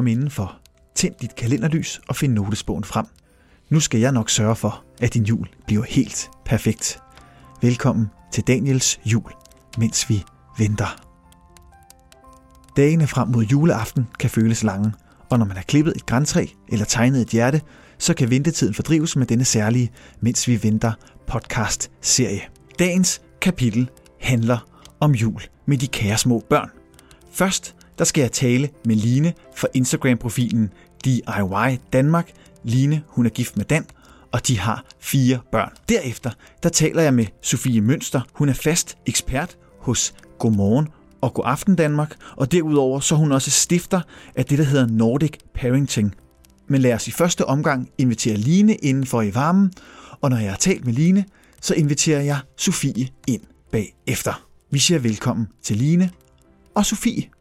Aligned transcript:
Kom 0.00 0.06
indenfor, 0.06 0.58
tænd 0.94 1.14
dit 1.20 1.34
kalenderlys 1.36 2.00
og 2.08 2.16
find 2.16 2.32
notesbogen 2.32 2.84
frem. 2.84 3.06
Nu 3.70 3.80
skal 3.80 4.00
jeg 4.00 4.12
nok 4.12 4.30
sørge 4.30 4.56
for, 4.56 4.84
at 5.00 5.14
din 5.14 5.24
jul 5.24 5.48
bliver 5.66 5.84
helt 5.84 6.30
perfekt. 6.44 6.98
Velkommen 7.62 8.06
til 8.32 8.44
Daniels 8.46 9.00
jul, 9.04 9.32
mens 9.78 10.08
vi 10.08 10.24
venter. 10.58 11.06
Dagene 12.76 13.06
frem 13.06 13.28
mod 13.28 13.44
juleaften 13.44 14.06
kan 14.18 14.30
føles 14.30 14.62
lange, 14.62 14.92
og 15.30 15.38
når 15.38 15.46
man 15.46 15.56
har 15.56 15.64
klippet 15.64 15.96
et 15.96 16.06
græntræ 16.06 16.46
eller 16.68 16.84
tegnet 16.84 17.20
et 17.20 17.28
hjerte, 17.28 17.60
så 17.98 18.14
kan 18.14 18.30
ventetiden 18.30 18.74
fordrives 18.74 19.16
med 19.16 19.26
denne 19.26 19.44
særlige 19.44 19.90
Mens 20.20 20.48
vi 20.48 20.62
venter 20.62 20.92
podcast-serie. 21.26 22.42
Dagens 22.78 23.22
kapitel 23.40 23.90
handler 24.20 24.58
om 25.00 25.12
jul 25.12 25.42
med 25.66 25.78
de 25.78 25.86
kære 25.86 26.18
små 26.18 26.42
børn. 26.50 26.70
Først 27.32 27.76
der 28.00 28.06
skal 28.06 28.20
jeg 28.20 28.32
tale 28.32 28.68
med 28.84 28.96
Line 28.96 29.32
fra 29.56 29.68
Instagram-profilen 29.74 30.72
DIY 31.04 31.78
Danmark. 31.92 32.30
Line, 32.64 33.02
hun 33.06 33.26
er 33.26 33.30
gift 33.30 33.56
med 33.56 33.64
Dan, 33.64 33.86
og 34.32 34.48
de 34.48 34.58
har 34.58 34.84
fire 35.00 35.38
børn. 35.52 35.72
Derefter 35.88 36.30
der 36.62 36.68
taler 36.68 37.02
jeg 37.02 37.14
med 37.14 37.26
Sofie 37.42 37.80
Mønster. 37.80 38.20
Hun 38.32 38.48
er 38.48 38.52
fast 38.52 38.96
ekspert 39.06 39.58
hos 39.78 40.14
Godmorgen 40.38 40.88
og 41.20 41.34
God 41.34 41.44
Aften 41.46 41.76
Danmark, 41.76 42.16
og 42.36 42.52
derudover 42.52 43.00
så 43.00 43.14
er 43.14 43.18
hun 43.18 43.32
også 43.32 43.50
stifter 43.50 44.00
af 44.36 44.44
det, 44.44 44.58
der 44.58 44.64
hedder 44.64 44.86
Nordic 44.86 45.32
Parenting. 45.54 46.14
Men 46.68 46.80
lad 46.80 46.94
os 46.94 47.08
i 47.08 47.10
første 47.10 47.46
omgang 47.46 47.88
invitere 47.98 48.36
Line 48.36 48.74
indenfor 48.74 49.22
i 49.22 49.34
varmen, 49.34 49.72
og 50.20 50.30
når 50.30 50.36
jeg 50.36 50.50
har 50.50 50.58
talt 50.58 50.86
med 50.86 50.92
Line, 50.92 51.24
så 51.60 51.74
inviterer 51.74 52.20
jeg 52.20 52.38
Sofie 52.56 53.08
ind 53.26 53.42
bagefter. 53.72 54.46
Vi 54.70 54.78
siger 54.78 54.98
velkommen 54.98 55.48
til 55.62 55.76
Line 55.76 56.10
og 56.74 56.86
Sofie. 56.86 57.39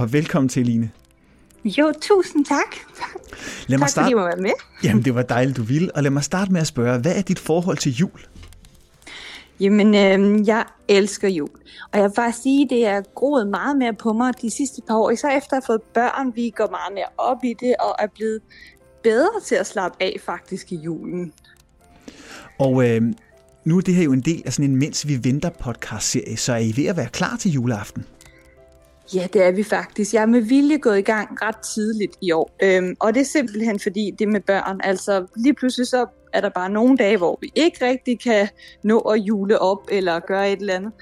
Og 0.00 0.12
velkommen 0.12 0.48
til, 0.48 0.66
Line. 0.66 0.90
Jo, 1.64 1.92
tusind 2.00 2.44
tak. 2.44 2.76
Lad 3.66 3.78
mig 3.78 3.80
tak 3.80 3.88
starte... 3.88 4.04
fordi 4.04 4.10
jeg 4.10 4.16
må 4.16 4.22
være 4.22 4.42
med. 4.42 4.50
Jamen, 4.84 5.04
det 5.04 5.14
var 5.14 5.22
dejligt, 5.22 5.56
du 5.56 5.62
ville. 5.62 5.96
Og 5.96 6.02
lad 6.02 6.10
mig 6.10 6.24
starte 6.24 6.52
med 6.52 6.60
at 6.60 6.66
spørge, 6.66 7.00
hvad 7.00 7.16
er 7.16 7.22
dit 7.22 7.38
forhold 7.38 7.76
til 7.76 7.92
jul? 7.92 8.20
Jamen, 9.60 9.94
øh, 9.94 10.46
jeg 10.46 10.64
elsker 10.88 11.28
jul. 11.28 11.48
Og 11.92 11.98
jeg 11.98 12.02
vil 12.02 12.14
bare 12.14 12.32
sige, 12.32 12.68
det 12.68 12.86
er 12.86 13.02
groet 13.14 13.48
meget 13.48 13.76
mere 13.76 13.94
på 13.94 14.12
mig 14.12 14.32
de 14.42 14.50
sidste 14.50 14.82
par 14.88 14.94
år. 14.94 15.10
Især 15.10 15.28
efter 15.28 15.56
at 15.56 15.62
have 15.62 15.66
fået 15.66 15.82
børn, 15.82 16.32
vi 16.34 16.50
går 16.50 16.70
meget 16.70 16.94
mere 16.94 17.08
op 17.18 17.44
i 17.44 17.54
det, 17.60 17.74
og 17.80 17.94
er 17.98 18.06
blevet 18.14 18.40
bedre 19.02 19.40
til 19.44 19.54
at 19.54 19.66
slappe 19.66 20.02
af 20.02 20.16
faktisk 20.24 20.72
i 20.72 20.76
julen. 20.76 21.32
Og 22.58 22.88
øh, 22.88 23.02
nu 23.64 23.76
er 23.76 23.80
det 23.80 23.94
her 23.94 24.04
jo 24.04 24.12
en 24.12 24.20
del 24.20 24.42
af 24.46 24.52
sådan 24.52 24.70
en 24.70 24.76
Mens 24.76 25.08
vi 25.08 25.24
venter 25.24 25.50
podcast-serie, 25.50 26.36
så 26.36 26.52
er 26.52 26.58
I 26.58 26.72
ved 26.76 26.86
at 26.86 26.96
være 26.96 27.08
klar 27.08 27.36
til 27.36 27.50
juleaften? 27.50 28.04
Ja, 29.14 29.26
det 29.32 29.42
er 29.42 29.50
vi 29.50 29.62
faktisk. 29.62 30.14
Jeg 30.14 30.22
er 30.22 30.26
med 30.26 30.40
vilje 30.40 30.78
gået 30.78 30.98
i 30.98 31.02
gang 31.02 31.42
ret 31.42 31.56
tidligt 31.56 32.16
i 32.22 32.32
år. 32.32 32.50
Øhm, 32.62 32.96
og 33.00 33.14
det 33.14 33.20
er 33.20 33.24
simpelthen 33.24 33.80
fordi, 33.80 34.10
det 34.18 34.28
med 34.28 34.40
børn, 34.40 34.80
altså 34.84 35.26
lige 35.36 35.54
pludselig 35.54 35.86
så 35.86 36.06
er 36.32 36.40
der 36.40 36.48
bare 36.48 36.70
nogle 36.70 36.96
dage, 36.96 37.16
hvor 37.16 37.38
vi 37.40 37.52
ikke 37.54 37.86
rigtig 37.86 38.20
kan 38.20 38.48
nå 38.84 38.98
at 38.98 39.18
jule 39.18 39.58
op 39.58 39.88
eller 39.88 40.20
gøre 40.20 40.52
et 40.52 40.60
eller 40.60 40.74
andet. 40.74 40.92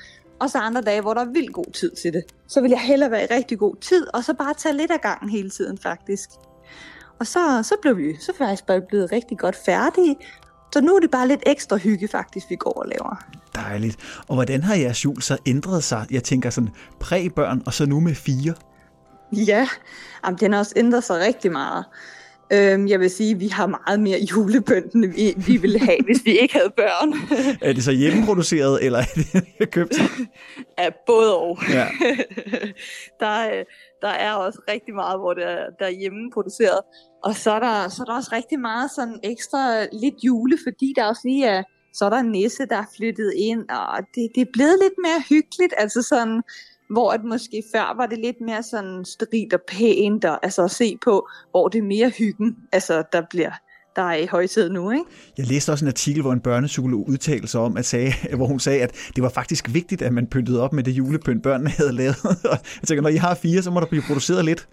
Og 0.41 0.51
så 0.51 0.59
andre 0.59 0.81
dage, 0.81 1.01
hvor 1.01 1.15
der 1.15 1.21
er 1.21 1.33
vildt 1.33 1.53
god 1.53 1.73
tid 1.73 1.91
til 1.91 2.13
det. 2.13 2.23
Så 2.49 2.61
vil 2.61 2.71
jeg 2.71 2.81
hellere 2.81 3.11
være 3.11 3.23
i 3.23 3.27
rigtig 3.31 3.59
god 3.59 3.77
tid, 3.77 4.07
og 4.15 4.25
så 4.25 4.35
bare 4.35 4.55
tage 4.55 4.77
lidt 4.77 4.91
af 4.91 5.01
gangen 5.01 5.31
hele 5.31 5.51
tiden 5.51 5.79
faktisk. 5.79 6.31
Og 7.19 7.27
så, 7.27 7.63
så 7.63 7.75
blev 7.83 7.97
vi 7.97 8.17
så 8.21 8.33
faktisk 8.39 8.67
bare 8.67 8.81
blevet 8.81 9.13
rigtig 9.13 9.39
godt 9.39 9.57
færdige. 9.57 10.17
Så 10.73 10.81
nu 10.81 10.97
er 10.97 11.01
det 11.01 11.11
bare 11.11 11.29
lidt 11.29 11.43
ekstra 11.47 11.77
hygge 11.77 12.09
faktisk, 12.09 12.47
vi 12.51 12.57
går 12.57 12.73
og 12.73 12.87
laver. 12.89 13.25
Dejligt. 13.55 13.97
Og 14.29 14.35
hvordan 14.35 14.63
har 14.63 14.75
jeres 14.75 15.05
jul 15.05 15.23
så 15.23 15.37
ændret 15.47 15.85
sig? 15.85 16.07
Jeg 16.11 16.23
tænker 16.25 16.51
sådan 16.51 16.71
præ-børn, 17.01 17.63
og 17.67 17.75
så 17.75 17.87
nu 17.87 18.01
med 18.01 18.15
fire. 18.15 18.55
Ja, 19.33 19.69
jamen, 20.27 20.39
den 20.41 20.53
har 20.53 20.59
også 20.59 20.73
ændret 20.77 21.05
sig 21.05 21.21
rigtig 21.27 21.53
meget. 21.53 21.85
Øhm, 22.53 22.89
jeg 22.89 23.01
vil 23.01 23.11
sige, 23.11 23.31
at 23.35 23.41
vi 23.41 23.49
har 23.49 23.67
meget 23.67 24.01
mere 24.01 24.19
julebønt, 24.19 24.93
end 24.93 25.07
vi, 25.07 25.35
vi 25.37 25.57
ville 25.57 25.79
have, 25.79 25.97
hvis 26.05 26.25
vi 26.25 26.39
ikke 26.39 26.55
havde 26.55 26.71
børn. 26.77 27.13
Er 27.69 27.73
det 27.73 27.85
så 27.85 27.93
hjemmeproduceret, 27.93 28.85
eller 28.85 28.99
er 28.99 29.05
det 29.59 29.71
købt? 29.77 29.95
Ja, 30.79 30.89
både 31.07 31.37
og. 31.39 31.59
Ja. 31.71 31.87
der, 33.21 33.27
er- 33.27 33.65
der 34.03 34.09
er 34.09 34.33
også 34.33 34.59
rigtig 34.71 34.95
meget, 34.95 35.19
hvor 35.19 35.35
det 35.35 35.45
er, 35.45 35.65
der 35.79 35.85
er 35.87 35.91
hjemmeproduceret. 35.91 36.81
Og 37.25 37.35
så 37.35 37.51
er, 37.51 37.61
der, 37.61 37.89
så 37.89 38.03
er 38.03 38.05
der 38.05 38.15
også 38.15 38.31
rigtig 38.33 38.61
meget 38.61 38.91
sådan 38.91 39.21
ekstra 39.23 39.85
lidt 39.85 40.15
jule, 40.25 40.59
fordi 40.67 40.93
der 40.97 41.05
også 41.05 41.23
lige 41.25 41.47
er, 41.47 41.63
så 41.95 42.05
er 42.05 42.11
der 42.11 42.17
en 42.17 42.31
nisse, 42.31 42.67
der 42.67 42.77
er 42.77 42.85
flyttet 42.97 43.33
ind, 43.37 43.69
og 43.69 43.99
det, 44.15 44.29
det 44.35 44.41
er 44.41 44.53
blevet 44.53 44.77
lidt 44.83 44.95
mere 45.03 45.21
hyggeligt, 45.29 45.75
altså 45.79 46.03
sådan, 46.03 46.43
hvor 46.91 47.11
at 47.13 47.25
måske 47.25 47.63
før 47.75 47.97
var 47.97 48.07
det 48.07 48.19
lidt 48.19 48.41
mere 48.41 48.63
sådan 48.63 49.05
sterilt 49.05 49.53
og 49.53 49.61
pænt, 49.69 50.25
og, 50.25 50.39
altså 50.43 50.65
at 50.65 50.71
se 50.71 50.99
på, 51.05 51.29
hvor 51.51 51.69
det 51.69 51.79
er 51.79 51.83
mere 51.83 52.11
hyggen, 52.11 52.57
altså 52.73 53.03
der 53.13 53.23
bliver, 53.31 53.53
der 53.97 54.03
er 54.03 54.17
i 54.17 54.27
højtid 54.27 54.71
nu, 54.71 54.91
ikke? 54.91 55.05
Jeg 55.39 55.47
læste 55.47 55.73
også 55.73 55.85
en 55.85 55.89
artikel, 55.89 56.23
hvor 56.23 56.33
en 56.33 56.41
børnepsykolog 56.41 57.09
udtalte 57.09 57.49
sig 57.49 57.61
om, 57.61 57.77
at 57.77 57.87
sagde, 57.87 58.13
hvor 58.37 58.47
hun 58.47 58.61
sagde, 58.61 58.83
at 58.83 58.95
det 59.17 59.23
var 59.23 59.29
faktisk 59.29 59.75
vigtigt, 59.75 60.03
at 60.03 60.13
man 60.13 60.27
pyntede 60.27 60.63
op 60.63 60.73
med 60.73 60.85
det 60.85 60.93
julepynt, 60.93 61.43
børnene 61.43 61.71
havde 61.71 61.93
lavet. 61.93 62.17
Jeg 62.81 62.87
tænker, 62.87 63.03
når 63.03 63.09
I 63.09 63.17
har 63.17 63.35
fire, 63.35 63.63
så 63.63 63.71
må 63.71 63.81
der 63.81 63.87
blive 63.87 64.03
produceret 64.03 64.45
lidt. 64.45 64.69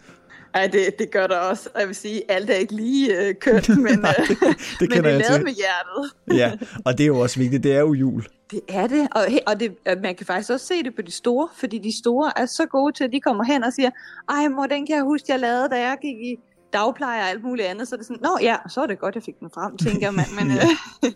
Ja, 0.55 0.67
det, 0.67 0.99
det 0.99 1.11
gør 1.11 1.27
der 1.27 1.37
også. 1.37 1.69
Og 1.73 1.79
Jeg 1.79 1.87
vil 1.87 1.95
sige, 1.95 2.31
alt 2.31 2.49
er 2.49 2.53
ikke 2.53 2.75
lige 2.75 3.27
øh, 3.27 3.35
kønt, 3.35 3.69
men, 3.85 3.99
Nej, 3.99 4.15
øh, 4.19 4.27
det, 4.27 4.39
det 4.79 4.89
men 4.89 4.89
det 4.89 4.97
er 4.97 5.01
lavet 5.29 5.43
med 5.43 5.53
hjertet. 5.53 6.11
Ja, 6.41 6.51
og 6.85 6.97
det 6.97 7.03
er 7.03 7.07
jo 7.07 7.19
også 7.19 7.39
vigtigt. 7.39 7.63
Det 7.63 7.75
er 7.75 7.79
jo 7.79 7.93
jul. 7.93 8.25
Det 8.51 8.61
er 8.69 8.87
det, 8.87 9.07
og, 9.11 9.25
og 9.47 9.59
det, 9.59 9.75
øh, 9.87 10.01
man 10.01 10.15
kan 10.15 10.25
faktisk 10.25 10.49
også 10.51 10.65
se 10.65 10.83
det 10.83 10.95
på 10.95 11.01
de 11.01 11.11
store, 11.11 11.47
fordi 11.55 11.77
de 11.77 11.97
store 11.97 12.31
er 12.35 12.45
så 12.45 12.65
gode 12.65 12.93
til, 12.93 13.03
at 13.03 13.11
de 13.11 13.19
kommer 13.19 13.43
hen 13.43 13.63
og 13.63 13.73
siger, 13.73 13.89
ej 14.29 14.47
mor, 14.47 14.65
den 14.65 14.87
kan 14.87 14.95
jeg 14.95 15.03
huske, 15.03 15.25
jeg 15.29 15.39
lavede, 15.39 15.69
da 15.69 15.75
jeg 15.75 15.97
gik 16.01 16.17
i 16.17 16.35
dagpleje 16.73 17.21
og 17.21 17.29
alt 17.29 17.43
muligt 17.43 17.67
andet. 17.67 17.87
Så 17.87 17.95
er 17.95 17.97
det 17.97 18.07
sådan, 18.07 18.21
nå 18.23 18.37
ja, 18.41 18.55
så 18.69 18.81
er 18.81 18.87
det 18.87 18.99
godt, 18.99 19.15
jeg 19.15 19.23
fik 19.23 19.39
den 19.39 19.49
frem, 19.53 19.77
tænker 19.77 20.11
man. 20.11 20.25
Men, 20.39 20.51
øh, 20.57 21.13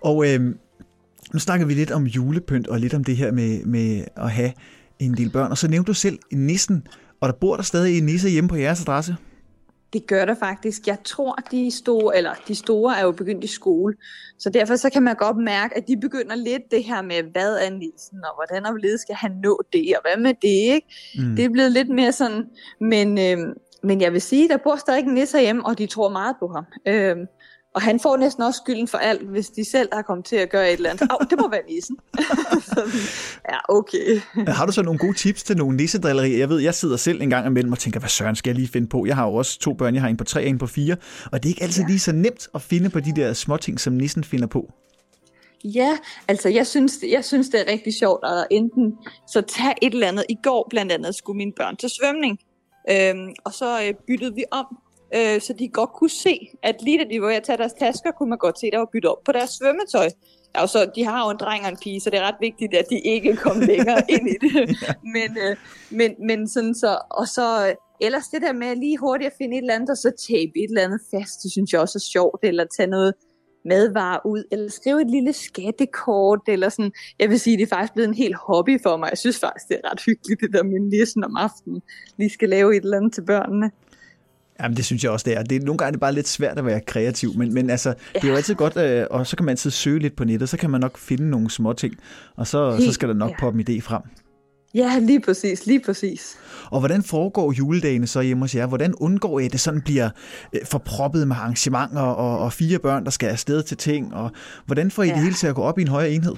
Og 0.00 0.28
øh, 0.28 0.40
nu 1.32 1.38
snakker 1.38 1.66
vi 1.66 1.74
lidt 1.74 1.90
om 1.90 2.04
julepynt, 2.04 2.68
og 2.68 2.80
lidt 2.80 2.94
om 2.94 3.04
det 3.04 3.16
her 3.16 3.32
med, 3.32 3.64
med 3.64 4.04
at 4.16 4.30
have 4.30 4.52
en 4.98 5.16
del 5.16 5.30
børn. 5.30 5.50
Og 5.50 5.58
så 5.58 5.68
nævnte 5.68 5.88
du 5.88 5.94
selv 5.94 6.18
nissen, 6.32 6.86
og 7.20 7.28
der 7.28 7.34
bor 7.34 7.56
der 7.56 7.62
stadig 7.62 7.98
en 7.98 8.04
nisse 8.04 8.28
hjemme 8.28 8.48
på 8.48 8.56
jeres 8.56 8.80
adresse. 8.80 9.16
Det 9.92 10.06
gør 10.06 10.24
der 10.24 10.34
faktisk. 10.34 10.86
Jeg 10.86 10.98
tror, 11.04 11.38
de 11.50 11.70
store, 11.70 12.16
eller 12.16 12.34
de 12.48 12.54
store 12.54 12.98
er 12.98 13.02
jo 13.02 13.12
begyndt 13.12 13.44
i 13.44 13.46
skole. 13.46 13.94
Så 14.38 14.50
derfor 14.50 14.76
så 14.76 14.90
kan 14.90 15.02
man 15.02 15.16
godt 15.16 15.36
mærke, 15.36 15.76
at 15.76 15.88
de 15.88 15.96
begynder 15.96 16.34
lidt 16.34 16.62
det 16.70 16.84
her 16.84 17.02
med, 17.02 17.22
hvad 17.32 17.56
er 17.56 17.70
nissen, 17.70 18.18
og 18.24 18.34
hvordan 18.36 18.66
og 18.66 18.72
hvorledes 18.72 19.00
skal 19.00 19.14
han 19.14 19.30
nå 19.42 19.62
det, 19.72 19.92
og 19.96 20.02
hvad 20.02 20.22
med 20.22 20.34
det, 20.42 20.74
ikke? 20.74 20.86
Mm. 21.18 21.36
Det 21.36 21.44
er 21.44 21.48
blevet 21.48 21.72
lidt 21.72 21.88
mere 21.88 22.12
sådan, 22.12 22.44
men, 22.80 23.18
øh, 23.18 23.38
men 23.82 24.00
jeg 24.00 24.12
vil 24.12 24.20
sige, 24.20 24.48
der 24.48 24.56
bor 24.56 24.76
stadig 24.76 25.04
en 25.04 25.14
nisse 25.14 25.40
hjemme, 25.40 25.66
og 25.66 25.78
de 25.78 25.86
tror 25.86 26.08
meget 26.08 26.36
på 26.40 26.48
ham. 26.48 26.64
Øh, 26.86 27.16
og 27.74 27.82
han 27.82 28.00
får 28.00 28.16
næsten 28.16 28.42
også 28.42 28.60
skylden 28.64 28.88
for 28.88 28.98
alt, 28.98 29.28
hvis 29.28 29.50
de 29.50 29.70
selv 29.70 29.88
har 29.92 30.02
kommet 30.02 30.26
til 30.26 30.36
at 30.36 30.50
gøre 30.50 30.68
et 30.68 30.76
eller 30.76 30.90
andet. 30.90 31.08
Au, 31.10 31.18
det 31.30 31.38
må 31.40 31.50
være 31.50 31.60
nissen. 31.68 31.96
Ja, 33.50 33.58
okay. 33.68 34.20
Har 34.46 34.66
du 34.66 34.72
så 34.72 34.82
nogle 34.82 34.98
gode 34.98 35.14
tips 35.14 35.42
til 35.42 35.56
nogle 35.56 35.76
nissedrillerier? 35.76 36.38
Jeg 36.38 36.48
ved, 36.48 36.58
jeg 36.60 36.74
sidder 36.74 36.96
selv 36.96 37.22
en 37.22 37.30
gang 37.30 37.46
imellem 37.46 37.72
og 37.72 37.78
tænker, 37.78 38.00
hvad 38.00 38.08
søren 38.08 38.36
skal 38.36 38.50
jeg 38.50 38.56
lige 38.56 38.68
finde 38.68 38.86
på? 38.86 39.06
Jeg 39.06 39.16
har 39.16 39.26
jo 39.26 39.34
også 39.34 39.58
to 39.58 39.72
børn, 39.74 39.94
jeg 39.94 40.02
har 40.02 40.08
en 40.08 40.16
på 40.16 40.24
tre 40.24 40.40
og 40.40 40.46
en 40.46 40.58
på 40.58 40.66
fire, 40.66 40.96
og 41.32 41.42
det 41.42 41.48
er 41.48 41.50
ikke 41.50 41.62
altid 41.62 41.82
Ja. 41.82 41.88
lige 41.88 41.98
så 41.98 42.12
nemt 42.12 42.48
at 42.54 42.62
finde 42.62 42.90
på 42.90 43.00
de 43.00 43.12
der 43.16 43.32
små 43.32 43.56
ting, 43.56 43.80
som 43.80 43.92
nissen 43.92 44.24
finder 44.24 44.46
på. 44.46 44.72
Ja, 45.64 45.98
altså 46.28 46.48
jeg 46.48 46.66
synes, 46.66 46.92
jeg 47.10 47.24
synes, 47.24 47.48
det 47.48 47.60
er 47.60 47.72
rigtig 47.72 47.94
sjovt 47.94 48.24
at 48.24 48.46
enten 48.50 48.92
så 49.28 49.40
tage 49.40 49.74
et 49.82 49.94
eller 49.94 50.08
andet. 50.08 50.24
I 50.28 50.36
går 50.42 50.66
blandt 50.70 50.92
andet 50.92 51.14
skulle 51.14 51.36
mine 51.36 51.52
børn 51.56 51.76
til 51.76 51.88
svømning, 51.90 52.38
øhm, 52.90 53.28
og 53.44 53.52
så 53.52 53.82
øh, 53.82 53.94
byttede 54.06 54.34
vi 54.34 54.44
om, 54.50 54.66
øh, 55.16 55.40
så 55.40 55.52
de 55.58 55.68
godt 55.68 55.92
kunne 55.92 56.10
se, 56.10 56.48
at 56.62 56.76
lige 56.82 56.98
da 56.98 57.04
de 57.10 57.20
var 57.20 57.26
ved 57.26 57.34
at 57.34 57.42
tage 57.42 57.58
deres 57.58 57.72
tasker, 57.72 58.10
kunne 58.10 58.28
man 58.28 58.38
godt 58.38 58.58
se, 58.60 58.66
at 58.66 58.72
der 58.72 58.78
var 58.78 58.88
byttet 58.92 59.10
op 59.10 59.22
på 59.24 59.32
deres 59.32 59.50
svømmetøj. 59.50 60.08
Ja, 60.54 60.62
og 60.62 60.68
så, 60.68 60.90
de 60.94 61.04
har 61.04 61.24
jo 61.24 61.30
en 61.30 61.36
dreng 61.36 61.64
og 61.64 61.70
en 61.70 61.76
pige, 61.82 62.00
så 62.00 62.10
det 62.10 62.18
er 62.18 62.22
ret 62.22 62.40
vigtigt, 62.40 62.74
at 62.74 62.86
de 62.90 63.00
ikke 63.00 63.36
kom 63.36 63.60
længere 63.72 64.02
ind 64.08 64.28
i 64.28 64.36
det. 64.40 64.52
Men, 65.02 65.30
øh, 65.44 65.56
men, 65.90 66.10
men 66.26 66.48
sådan 66.48 66.74
så, 66.74 66.98
og 67.10 67.28
så 67.28 67.66
øh, 67.68 67.74
ellers 68.00 68.28
det 68.28 68.42
der 68.42 68.52
med 68.52 68.76
lige 68.76 68.98
hurtigt 68.98 69.26
at 69.30 69.36
finde 69.38 69.56
et 69.56 69.60
eller 69.60 69.74
andet, 69.74 69.90
og 69.90 69.96
så 69.96 70.10
tape 70.28 70.52
et 70.62 70.68
eller 70.68 70.82
andet 70.82 71.00
fast, 71.10 71.42
det 71.42 71.50
synes 71.52 71.72
jeg 71.72 71.80
også 71.80 71.98
er 71.98 72.08
sjovt, 72.12 72.40
eller 72.42 72.64
tage 72.76 72.86
noget 72.86 73.14
madvarer 73.64 74.26
ud, 74.26 74.44
eller 74.52 74.70
skrive 74.70 75.00
et 75.00 75.10
lille 75.10 75.32
skattekort, 75.32 76.40
eller 76.48 76.68
sådan. 76.68 76.92
Jeg 77.18 77.30
vil 77.30 77.40
sige, 77.40 77.56
det 77.56 77.62
er 77.62 77.66
faktisk 77.66 77.92
blevet 77.92 78.08
en 78.08 78.14
helt 78.14 78.36
hobby 78.36 78.82
for 78.82 78.96
mig. 78.96 79.08
Jeg 79.10 79.18
synes 79.18 79.38
faktisk, 79.38 79.68
det 79.68 79.80
er 79.84 79.90
ret 79.90 80.00
hyggeligt, 80.06 80.40
det 80.40 80.52
der 80.52 80.62
med 80.62 80.80
nissen 80.80 81.24
om 81.24 81.36
aftenen. 81.36 81.82
Lige 82.16 82.30
skal 82.30 82.48
lave 82.48 82.76
et 82.76 82.84
eller 82.84 82.96
andet 82.96 83.12
til 83.14 83.24
børnene. 83.24 83.70
Jamen, 84.62 84.76
det 84.76 84.84
synes 84.84 85.04
jeg 85.04 85.12
også, 85.12 85.24
det 85.24 85.36
er. 85.38 85.42
Det 85.42 85.56
er 85.56 85.64
nogle 85.64 85.78
gange 85.78 85.88
er 85.88 85.92
det 85.92 86.00
bare 86.00 86.14
lidt 86.14 86.28
svært 86.28 86.58
at 86.58 86.66
være 86.66 86.80
kreativ, 86.80 87.36
men, 87.36 87.54
men 87.54 87.70
altså, 87.70 87.94
det 88.14 88.24
er 88.24 88.28
jo 88.28 88.34
altid 88.34 88.54
godt, 88.54 88.76
øh, 88.76 89.06
og 89.10 89.26
så 89.26 89.36
kan 89.36 89.46
man 89.46 89.52
altid 89.52 89.70
søge 89.70 89.98
lidt 89.98 90.16
på 90.16 90.24
nettet, 90.24 90.48
så 90.48 90.56
kan 90.56 90.70
man 90.70 90.80
nok 90.80 90.98
finde 90.98 91.30
nogle 91.30 91.50
små 91.50 91.72
ting, 91.72 91.94
og 92.36 92.46
så, 92.46 92.80
så 92.80 92.92
skal 92.92 93.08
der 93.08 93.14
nok 93.14 93.30
ja. 93.30 93.36
poppe 93.40 93.60
en 93.60 93.66
idé 93.68 93.80
frem. 93.80 94.02
Ja, 94.74 94.98
lige 94.98 95.20
præcis, 95.20 95.66
lige 95.66 95.80
præcis. 95.80 96.36
Og 96.70 96.78
hvordan 96.78 97.02
foregår 97.02 97.52
juledagene 97.52 98.06
så 98.06 98.20
hjemme 98.20 98.42
hos 98.42 98.54
jer? 98.54 98.66
Hvordan 98.66 98.94
undgår 98.94 99.40
I, 99.40 99.44
at 99.44 99.52
det 99.52 99.60
sådan 99.60 99.80
bliver 99.80 100.10
øh, 100.52 100.60
forproppet 100.66 101.28
med 101.28 101.36
arrangementer 101.36 102.00
og, 102.00 102.38
og 102.38 102.52
fire 102.52 102.78
børn, 102.78 103.04
der 103.04 103.10
skal 103.10 103.28
afsted 103.28 103.62
til 103.62 103.76
ting? 103.76 104.14
Og 104.14 104.30
hvordan 104.66 104.90
får 104.90 105.02
I 105.02 105.06
ja. 105.06 105.14
det 105.14 105.22
hele 105.22 105.34
til 105.34 105.46
at 105.46 105.54
gå 105.54 105.62
op 105.62 105.78
i 105.78 105.82
en 105.82 105.88
højere 105.88 106.10
enhed? 106.10 106.34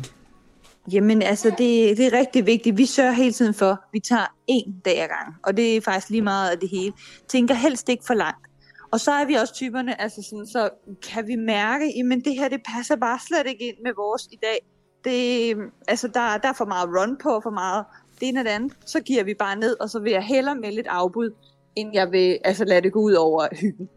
Jamen 0.91 1.23
altså, 1.23 1.49
det, 1.49 1.97
det 1.97 2.07
er 2.07 2.13
rigtig 2.13 2.47
vigtigt. 2.47 2.79
Vi 2.79 2.87
sørger 2.87 3.13
hele 3.13 3.33
tiden 3.33 3.55
for, 3.55 3.71
at 3.71 3.79
vi 3.93 4.01
tager 4.01 4.27
én 4.51 4.73
dag 4.85 5.03
ad 5.03 5.09
gang. 5.09 5.35
Og 5.43 5.57
det 5.57 5.77
er 5.77 5.81
faktisk 5.81 6.11
lige 6.11 6.23
meget 6.23 6.51
af 6.51 6.59
det 6.59 6.69
hele. 6.69 6.93
Tænker 7.29 7.55
helst 7.55 7.89
ikke 7.89 8.05
for 8.07 8.15
langt. 8.15 8.47
Og 8.93 9.01
så 9.01 9.13
er 9.13 9.25
vi 9.25 9.35
også 9.35 9.55
typerne, 9.55 10.01
altså 10.01 10.23
sådan, 10.23 10.47
så 10.47 10.71
kan 11.03 11.27
vi 11.27 11.37
mærke, 11.37 11.85
at 11.85 12.25
det 12.25 12.35
her 12.35 12.49
det 12.49 12.61
passer 12.77 12.97
bare 12.97 13.19
slet 13.29 13.47
ikke 13.47 13.69
ind 13.69 13.77
med 13.85 13.93
vores 13.97 14.29
i 14.33 14.39
dag. 14.43 14.67
Det, 15.05 15.57
altså, 15.89 16.09
der, 16.09 16.39
der 16.39 16.49
er 16.49 16.53
for 16.53 16.65
meget 16.65 16.89
run 16.89 17.17
på, 17.23 17.41
for 17.43 17.51
meget 17.51 17.85
det 18.21 18.29
ene 18.29 18.41
og 18.41 18.45
det 18.45 18.51
andet. 18.51 18.73
Så 18.87 19.01
giver 19.01 19.25
vi 19.25 19.35
bare 19.35 19.57
ned, 19.57 19.81
og 19.81 19.91
så 19.91 19.99
vil 19.99 20.13
jeg 20.13 20.23
hellere 20.23 20.55
melde 20.55 20.81
et 20.81 20.87
afbud, 20.87 21.31
end 21.77 21.91
jeg 21.95 22.13
vil 22.13 22.39
altså, 22.45 22.65
lade 22.65 22.83
det 22.83 22.93
gå 22.93 23.01
ud 23.01 23.13
over 23.13 23.49
hyggen. 23.53 23.89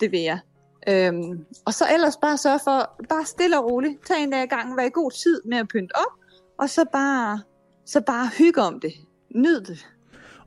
Det 0.00 0.12
vil 0.12 0.20
jeg. 0.20 0.38
Øhm, 0.88 1.44
og 1.64 1.74
så 1.74 1.84
ellers 1.94 2.16
bare 2.16 2.36
sørge 2.36 2.60
for, 2.64 3.04
bare 3.08 3.24
stille 3.24 3.58
og 3.58 3.70
roligt, 3.70 4.06
tag 4.06 4.22
en 4.22 4.30
dag 4.30 4.44
i 4.44 4.46
gangen, 4.46 4.76
vær 4.76 4.84
i 4.84 4.90
god 4.90 5.10
tid 5.10 5.42
med 5.44 5.58
at 5.58 5.68
pynte 5.68 5.92
op, 5.96 6.19
og 6.60 6.70
så 6.70 6.84
bare, 6.92 7.40
så 7.86 8.00
bare 8.00 8.30
hygge 8.38 8.60
om 8.60 8.80
det. 8.80 8.92
Nyd 9.34 9.60
det. 9.60 9.86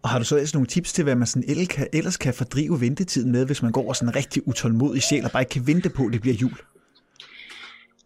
Og 0.02 0.10
har 0.10 0.20
du 0.20 0.26
så 0.26 0.36
ellers 0.36 0.54
nogle 0.54 0.68
tips 0.68 0.94
til, 0.94 1.04
hvad 1.04 1.16
man 1.16 1.28
sådan 1.28 1.50
ellers 1.50 1.68
kan, 1.68 1.88
ellers 1.94 2.18
kan 2.18 2.34
fordrive 2.34 2.82
ventetiden 2.82 3.32
med, 3.32 3.46
hvis 3.46 3.62
man 3.62 3.72
går 3.72 3.94
sådan 3.94 4.10
en 4.10 4.16
rigtig 4.16 4.48
utålmodig 4.48 5.04
sjæl 5.04 5.26
og 5.26 5.32
bare 5.32 5.42
ikke 5.42 5.50
kan 5.50 5.68
vente 5.68 5.90
på, 5.90 6.06
at 6.06 6.14
det 6.14 6.22
bliver 6.22 6.36
jul? 6.36 6.58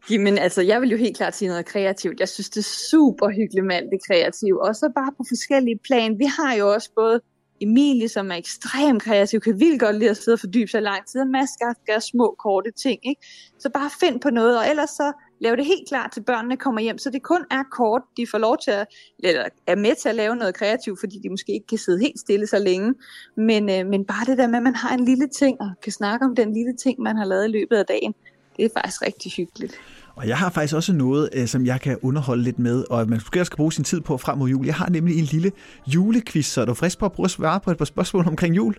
Jamen 0.09 0.38
altså, 0.38 0.62
jeg 0.62 0.81
vil 0.81 0.89
jo 0.89 0.98
helt 0.98 1.18
klart 1.18 1.36
sige 1.36 1.50
noget 1.50 1.65
kreativt. 1.65 2.19
Jeg 2.19 2.30
synes, 2.30 2.50
det 2.50 2.59
er 2.59 2.69
super 2.92 3.30
hyggeligt 3.30 3.65
med 3.65 3.75
alt 3.75 3.89
det 3.92 4.00
kreative. 4.07 4.68
Og 4.68 4.75
så 4.75 4.92
bare 4.95 5.12
på 5.18 5.24
forskellige 5.27 5.80
plan. 5.83 6.19
Vi 6.19 6.25
har 6.25 6.54
jo 6.54 6.74
også 6.74 6.89
både 6.95 7.21
Emilie, 7.62 8.09
som 8.09 8.31
er 8.31 8.36
ekstremt 8.36 9.04
kreativ, 9.04 9.39
kan 9.39 9.59
vildt 9.59 9.80
godt 9.80 10.00
lide 10.00 10.09
at 10.09 10.18
sidde 10.18 10.36
og 10.36 10.39
fordybe 10.39 10.71
sig 10.71 10.81
lang 10.81 11.06
tid, 11.07 11.21
og 11.21 11.27
Mads 11.27 11.50
skal 11.50 12.01
små, 12.01 12.36
korte 12.39 12.71
ting. 12.71 13.00
Ikke? 13.09 13.21
Så 13.59 13.69
bare 13.69 13.89
find 14.00 14.21
på 14.21 14.30
noget, 14.30 14.59
og 14.59 14.69
ellers 14.69 14.89
så 14.89 15.13
lave 15.39 15.55
det 15.55 15.65
helt 15.65 15.87
klart 15.87 16.11
til 16.11 16.21
børnene 16.21 16.57
kommer 16.57 16.81
hjem, 16.81 16.97
så 16.97 17.09
det 17.09 17.23
kun 17.23 17.41
er 17.51 17.63
kort, 17.71 18.01
de 18.17 18.27
får 18.31 18.37
lov 18.37 18.57
til 18.63 18.71
at, 18.71 18.87
eller 19.19 19.43
er 19.67 19.75
med 19.75 19.95
til 20.01 20.09
at 20.09 20.15
lave 20.15 20.35
noget 20.35 20.55
kreativt, 20.55 20.99
fordi 20.99 21.19
de 21.23 21.29
måske 21.29 21.53
ikke 21.53 21.67
kan 21.67 21.77
sidde 21.77 21.99
helt 21.99 22.19
stille 22.19 22.47
så 22.47 22.59
længe. 22.59 22.93
Men, 23.37 23.69
øh, 23.69 23.85
men 23.85 24.05
bare 24.05 24.25
det 24.25 24.37
der 24.37 24.47
med, 24.47 24.57
at 24.57 24.63
man 24.63 24.75
har 24.75 24.93
en 24.93 25.05
lille 25.05 25.27
ting, 25.27 25.61
og 25.61 25.71
kan 25.83 25.91
snakke 25.91 26.25
om 26.25 26.35
den 26.35 26.53
lille 26.53 26.75
ting, 26.83 26.99
man 26.99 27.17
har 27.17 27.25
lavet 27.25 27.45
i 27.47 27.51
løbet 27.51 27.75
af 27.75 27.85
dagen, 27.85 28.13
det 28.57 28.65
er 28.65 28.69
faktisk 28.79 29.01
rigtig 29.01 29.31
hyggeligt. 29.31 29.73
Og 30.15 30.27
jeg 30.27 30.37
har 30.37 30.49
faktisk 30.49 30.75
også 30.75 30.93
noget, 30.93 31.29
øh, 31.33 31.47
som 31.47 31.65
jeg 31.65 31.81
kan 31.81 31.97
underholde 32.01 32.43
lidt 32.43 32.59
med, 32.59 32.83
og 32.89 33.09
man 33.09 33.19
måske 33.25 33.39
også 33.39 33.45
skal 33.45 33.57
bruge 33.57 33.73
sin 33.73 33.83
tid 33.83 34.01
på 34.01 34.17
frem 34.17 34.37
mod 34.37 34.49
jul. 34.49 34.65
Jeg 34.65 34.75
har 34.75 34.89
nemlig 34.89 35.19
en 35.19 35.25
lille 35.25 35.51
julequiz, 35.87 36.45
så 36.45 36.61
er 36.61 36.65
du 36.65 36.73
frisk 36.73 36.99
på 36.99 37.05
at 37.05 37.11
prøve 37.11 37.25
at 37.25 37.31
svare 37.31 37.59
på 37.59 37.71
et 37.71 37.77
par 37.77 37.85
spørgsmål 37.85 38.27
omkring 38.27 38.55
jul? 38.55 38.75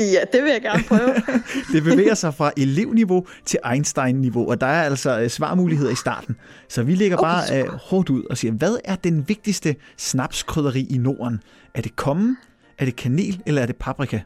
Ja, 0.00 0.20
det 0.32 0.42
vil 0.42 0.50
jeg 0.50 0.62
gerne 0.62 0.84
prøve. 0.88 1.14
det 1.72 1.82
bevæger 1.82 2.14
sig 2.14 2.34
fra 2.34 2.52
elevniveau 2.56 3.26
til 3.44 3.58
Einstein-niveau, 3.72 4.50
og 4.50 4.60
der 4.60 4.66
er 4.66 4.82
altså 4.82 5.20
øh, 5.20 5.30
svarmuligheder 5.30 5.90
i 5.90 5.94
starten. 5.94 6.36
Så 6.68 6.82
vi 6.82 6.94
lægger 6.94 7.16
bare 7.16 7.62
uh, 7.62 7.68
hårdt 7.68 8.10
ud 8.10 8.24
og 8.24 8.38
siger, 8.38 8.52
hvad 8.52 8.76
er 8.84 8.96
den 8.96 9.28
vigtigste 9.28 9.76
snapskrydderi 9.96 10.86
i 10.90 10.98
Norden? 10.98 11.40
Er 11.74 11.82
det 11.82 11.96
kommen, 11.96 12.36
er 12.78 12.84
det 12.84 12.96
kanel, 12.96 13.42
eller 13.46 13.62
er 13.62 13.66
det 13.66 13.76
paprika? 13.76 14.20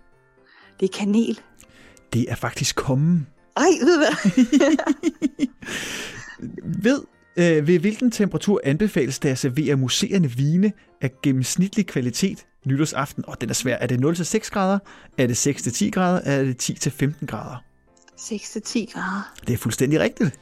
Det 0.80 0.88
er 0.88 0.98
kanel. 0.98 1.40
Det 2.12 2.26
er 2.28 2.34
faktisk 2.34 2.76
kommen. 2.76 3.26
Ej, 3.56 3.62
ved 3.80 3.98
hvad? 3.98 4.32
ved, 6.82 7.02
øh, 7.36 7.66
ved 7.66 7.78
hvilken 7.78 8.10
temperatur 8.10 8.60
anbefales 8.64 9.18
det 9.18 9.28
at 9.28 9.38
servere 9.38 9.76
museerne 9.76 10.30
vine 10.30 10.72
af 11.00 11.10
gennemsnitlig 11.22 11.86
kvalitet 11.86 12.46
nytårsaften? 12.64 13.24
Og 13.26 13.40
den 13.40 13.50
er 13.50 13.54
svær. 13.54 13.76
Er 13.76 13.86
det 13.86 14.20
0-6 14.20 14.50
grader? 14.50 14.78
Er 15.18 15.26
det 15.26 15.46
6-10 15.46 15.90
grader? 15.90 16.20
Er 16.24 16.44
det 16.44 16.70
10-15 16.70 17.26
grader? 17.26 17.56
6-10 18.18 18.92
grader. 18.92 19.32
Det 19.46 19.52
er 19.52 19.58
fuldstændig 19.58 20.00
rigtigt. 20.00 20.38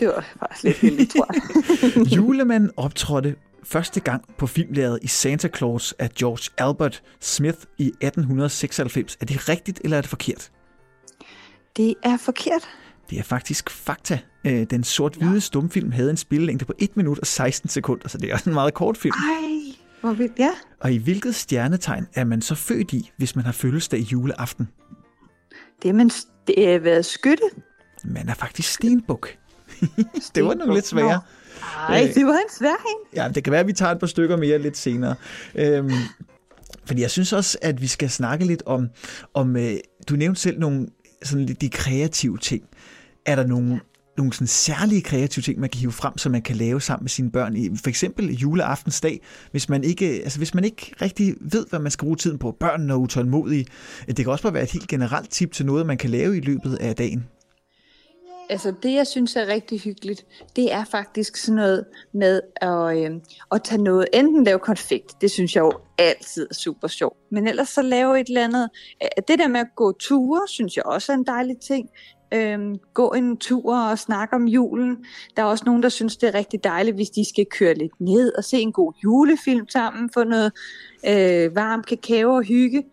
Det 0.00 0.08
var 0.08 0.24
faktisk 0.38 0.64
lidt 0.64 0.76
heldigt, 0.76 1.10
tror 1.10 1.30
jeg. 1.32 2.06
Julemanden 2.16 2.70
optrådte 2.76 3.34
første 3.64 4.00
gang 4.00 4.24
på 4.38 4.46
filmlæret 4.46 4.98
i 5.02 5.06
Santa 5.06 5.48
Claus 5.56 5.94
af 5.98 6.10
George 6.10 6.50
Albert 6.58 7.02
Smith 7.20 7.58
i 7.78 7.86
1896. 7.86 9.16
Er 9.20 9.26
det 9.26 9.48
rigtigt, 9.48 9.80
eller 9.84 9.96
er 9.96 10.00
det 10.00 10.10
forkert? 10.10 10.50
Det 11.76 11.94
er 12.02 12.16
forkert. 12.16 12.68
Det 13.10 13.18
er 13.18 13.22
faktisk 13.22 13.70
fakta. 13.70 14.18
Øh, 14.44 14.66
den 14.70 14.84
sort-hvide 14.84 15.40
stumfilm 15.40 15.92
havde 15.92 16.10
en 16.10 16.16
spillelængde 16.16 16.64
på 16.64 16.72
1 16.78 16.96
minut 16.96 17.18
og 17.18 17.26
16 17.26 17.68
sekunder, 17.68 18.08
så 18.08 18.18
det 18.18 18.30
er 18.30 18.34
også 18.34 18.50
en 18.50 18.54
meget 18.54 18.74
kort 18.74 18.96
film. 18.96 19.14
Ej, 19.14 19.67
hvor 20.00 20.12
vildt, 20.12 20.38
ja. 20.38 20.50
Og 20.80 20.92
i 20.92 20.96
hvilket 20.96 21.34
stjernetegn 21.34 22.06
er 22.14 22.24
man 22.24 22.42
så 22.42 22.54
født 22.54 22.92
i, 22.92 23.10
hvis 23.16 23.36
man 23.36 23.44
har 23.44 23.52
fødselsdag 23.52 24.00
juleaften? 24.00 24.68
Det 25.82 25.88
er 25.88 25.92
man 25.92 26.10
det 26.46 26.68
er 26.68 26.78
været 26.78 27.06
skytte. 27.06 27.44
Man 28.04 28.28
er 28.28 28.34
faktisk 28.34 28.72
stenbuk. 28.72 29.28
det 30.34 30.44
var 30.44 30.54
nogle 30.54 30.74
lidt 30.74 30.86
svære. 30.86 31.20
Nej, 31.88 32.12
det 32.14 32.26
var 32.26 32.32
en 32.32 32.50
svær 32.58 32.68
en. 32.68 33.16
Ja, 33.16 33.28
det 33.34 33.44
kan 33.44 33.50
være, 33.50 33.60
at 33.60 33.66
vi 33.66 33.72
tager 33.72 33.92
et 33.92 34.00
par 34.00 34.06
stykker 34.06 34.36
mere 34.36 34.58
lidt 34.58 34.76
senere. 34.76 35.14
Øhm, 35.54 35.90
fordi 36.84 37.02
jeg 37.02 37.10
synes 37.10 37.32
også, 37.32 37.58
at 37.62 37.82
vi 37.82 37.86
skal 37.86 38.10
snakke 38.10 38.44
lidt 38.44 38.62
om, 38.66 38.88
om 39.34 39.56
øh, 39.56 39.72
du 40.08 40.16
nævnte 40.16 40.40
selv 40.40 40.58
nogle 40.58 40.88
sådan 41.22 41.46
lidt 41.46 41.60
de 41.60 41.68
kreative 41.68 42.38
ting. 42.38 42.62
Er 43.26 43.36
der 43.36 43.46
nogle, 43.46 43.80
nogle 44.18 44.32
sådan 44.32 44.46
særlige 44.46 45.02
kreative 45.02 45.42
ting, 45.42 45.60
man 45.60 45.70
kan 45.70 45.80
hive 45.80 45.92
frem, 45.92 46.18
som 46.18 46.32
man 46.32 46.42
kan 46.42 46.56
lave 46.56 46.80
sammen 46.80 47.04
med 47.04 47.10
sine 47.10 47.30
børn 47.30 47.56
i 47.56 47.76
for 47.76 47.88
eksempel 47.88 48.36
juleaftensdag, 48.36 49.20
hvis 49.50 49.68
man 49.68 49.84
ikke, 49.84 50.06
altså 50.06 50.38
hvis 50.38 50.54
man 50.54 50.64
ikke 50.64 50.94
rigtig 51.02 51.34
ved, 51.40 51.66
hvad 51.70 51.78
man 51.78 51.90
skal 51.90 52.04
bruge 52.04 52.16
tiden 52.16 52.38
på. 52.38 52.56
Børnene 52.60 52.92
er 52.92 52.96
utålmodige. 52.96 53.66
Det 54.06 54.16
kan 54.16 54.28
også 54.28 54.42
bare 54.42 54.54
være 54.54 54.62
et 54.62 54.70
helt 54.70 54.88
generelt 54.88 55.30
tip 55.30 55.52
til 55.52 55.66
noget, 55.66 55.86
man 55.86 55.98
kan 55.98 56.10
lave 56.10 56.36
i 56.36 56.40
løbet 56.40 56.76
af 56.76 56.96
dagen. 56.96 57.26
Altså 58.50 58.74
det, 58.82 58.94
jeg 58.94 59.06
synes 59.06 59.36
er 59.36 59.46
rigtig 59.46 59.80
hyggeligt, 59.80 60.26
det 60.56 60.72
er 60.72 60.84
faktisk 60.84 61.36
sådan 61.36 61.56
noget 61.56 61.84
med 62.12 62.40
at, 62.56 62.98
øh, 62.98 63.20
at 63.52 63.62
tage 63.62 63.82
noget, 63.82 64.06
enten 64.12 64.44
lave 64.44 64.58
konfekt, 64.58 65.20
det 65.20 65.30
synes 65.30 65.56
jeg 65.56 65.60
jo 65.60 65.72
altid 65.98 66.46
er 66.50 66.54
super 66.54 66.88
sjovt, 66.88 67.16
men 67.30 67.48
ellers 67.48 67.68
så 67.68 67.82
lave 67.82 68.20
et 68.20 68.28
eller 68.28 68.44
andet. 68.44 68.68
Øh, 69.02 69.22
det 69.28 69.38
der 69.38 69.48
med 69.48 69.60
at 69.60 69.66
gå 69.76 69.92
ture, 69.92 70.48
synes 70.48 70.76
jeg 70.76 70.86
også 70.86 71.12
er 71.12 71.16
en 71.16 71.26
dejlig 71.26 71.56
ting 71.58 71.88
øh, 72.34 72.74
gå 72.94 73.12
en 73.12 73.36
tur 73.36 73.76
og 73.76 73.98
snakke 73.98 74.36
om 74.36 74.44
julen. 74.44 75.04
Der 75.36 75.42
er 75.42 75.46
også 75.46 75.64
nogen, 75.66 75.82
der 75.82 75.88
synes, 75.88 76.16
det 76.16 76.28
er 76.28 76.34
rigtig 76.34 76.64
dejligt, 76.64 76.96
hvis 76.96 77.10
de 77.10 77.28
skal 77.28 77.46
køre 77.58 77.74
lidt 77.74 78.00
ned 78.00 78.32
og 78.34 78.44
se 78.44 78.58
en 78.60 78.72
god 78.72 78.92
julefilm 79.04 79.68
sammen, 79.68 80.10
få 80.14 80.24
noget 80.24 80.52
øh, 81.06 81.56
varm 81.56 81.82
kakao 81.82 82.34
og 82.34 82.42
hygge. 82.42 82.84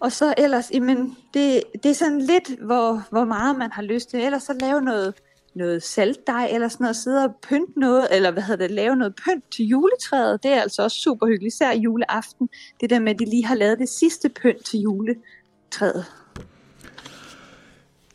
Og 0.00 0.12
så 0.12 0.34
ellers, 0.38 0.70
jamen, 0.70 1.16
det, 1.34 1.62
det 1.82 1.90
er 1.90 1.94
sådan 1.94 2.20
lidt, 2.20 2.58
hvor, 2.60 3.02
hvor 3.10 3.24
meget 3.24 3.58
man 3.58 3.72
har 3.72 3.82
lyst 3.82 4.10
til. 4.10 4.20
Ellers 4.20 4.42
så 4.42 4.52
lave 4.60 4.80
noget, 4.80 5.14
noget 5.54 5.82
saltdej 5.82 6.48
eller 6.52 6.68
sådan 6.68 6.84
noget, 6.84 6.96
sidde 6.96 7.24
og 7.24 7.34
pynte 7.48 7.80
noget, 7.80 8.08
eller 8.10 8.30
hvad 8.30 8.42
hedder 8.42 8.66
det, 8.66 8.74
lave 8.74 8.96
noget 8.96 9.14
pynt 9.14 9.44
til 9.56 9.64
juletræet. 9.64 10.42
Det 10.42 10.50
er 10.50 10.60
altså 10.60 10.82
også 10.82 10.96
super 10.96 11.26
hyggeligt, 11.26 11.54
især 11.54 11.72
juleaften. 11.72 12.48
Det 12.80 12.90
der 12.90 12.98
med, 12.98 13.12
at 13.12 13.18
de 13.18 13.24
lige 13.24 13.46
har 13.46 13.54
lavet 13.54 13.78
det 13.78 13.88
sidste 13.88 14.28
pynt 14.28 14.64
til 14.64 14.80
juletræet. 14.80 16.04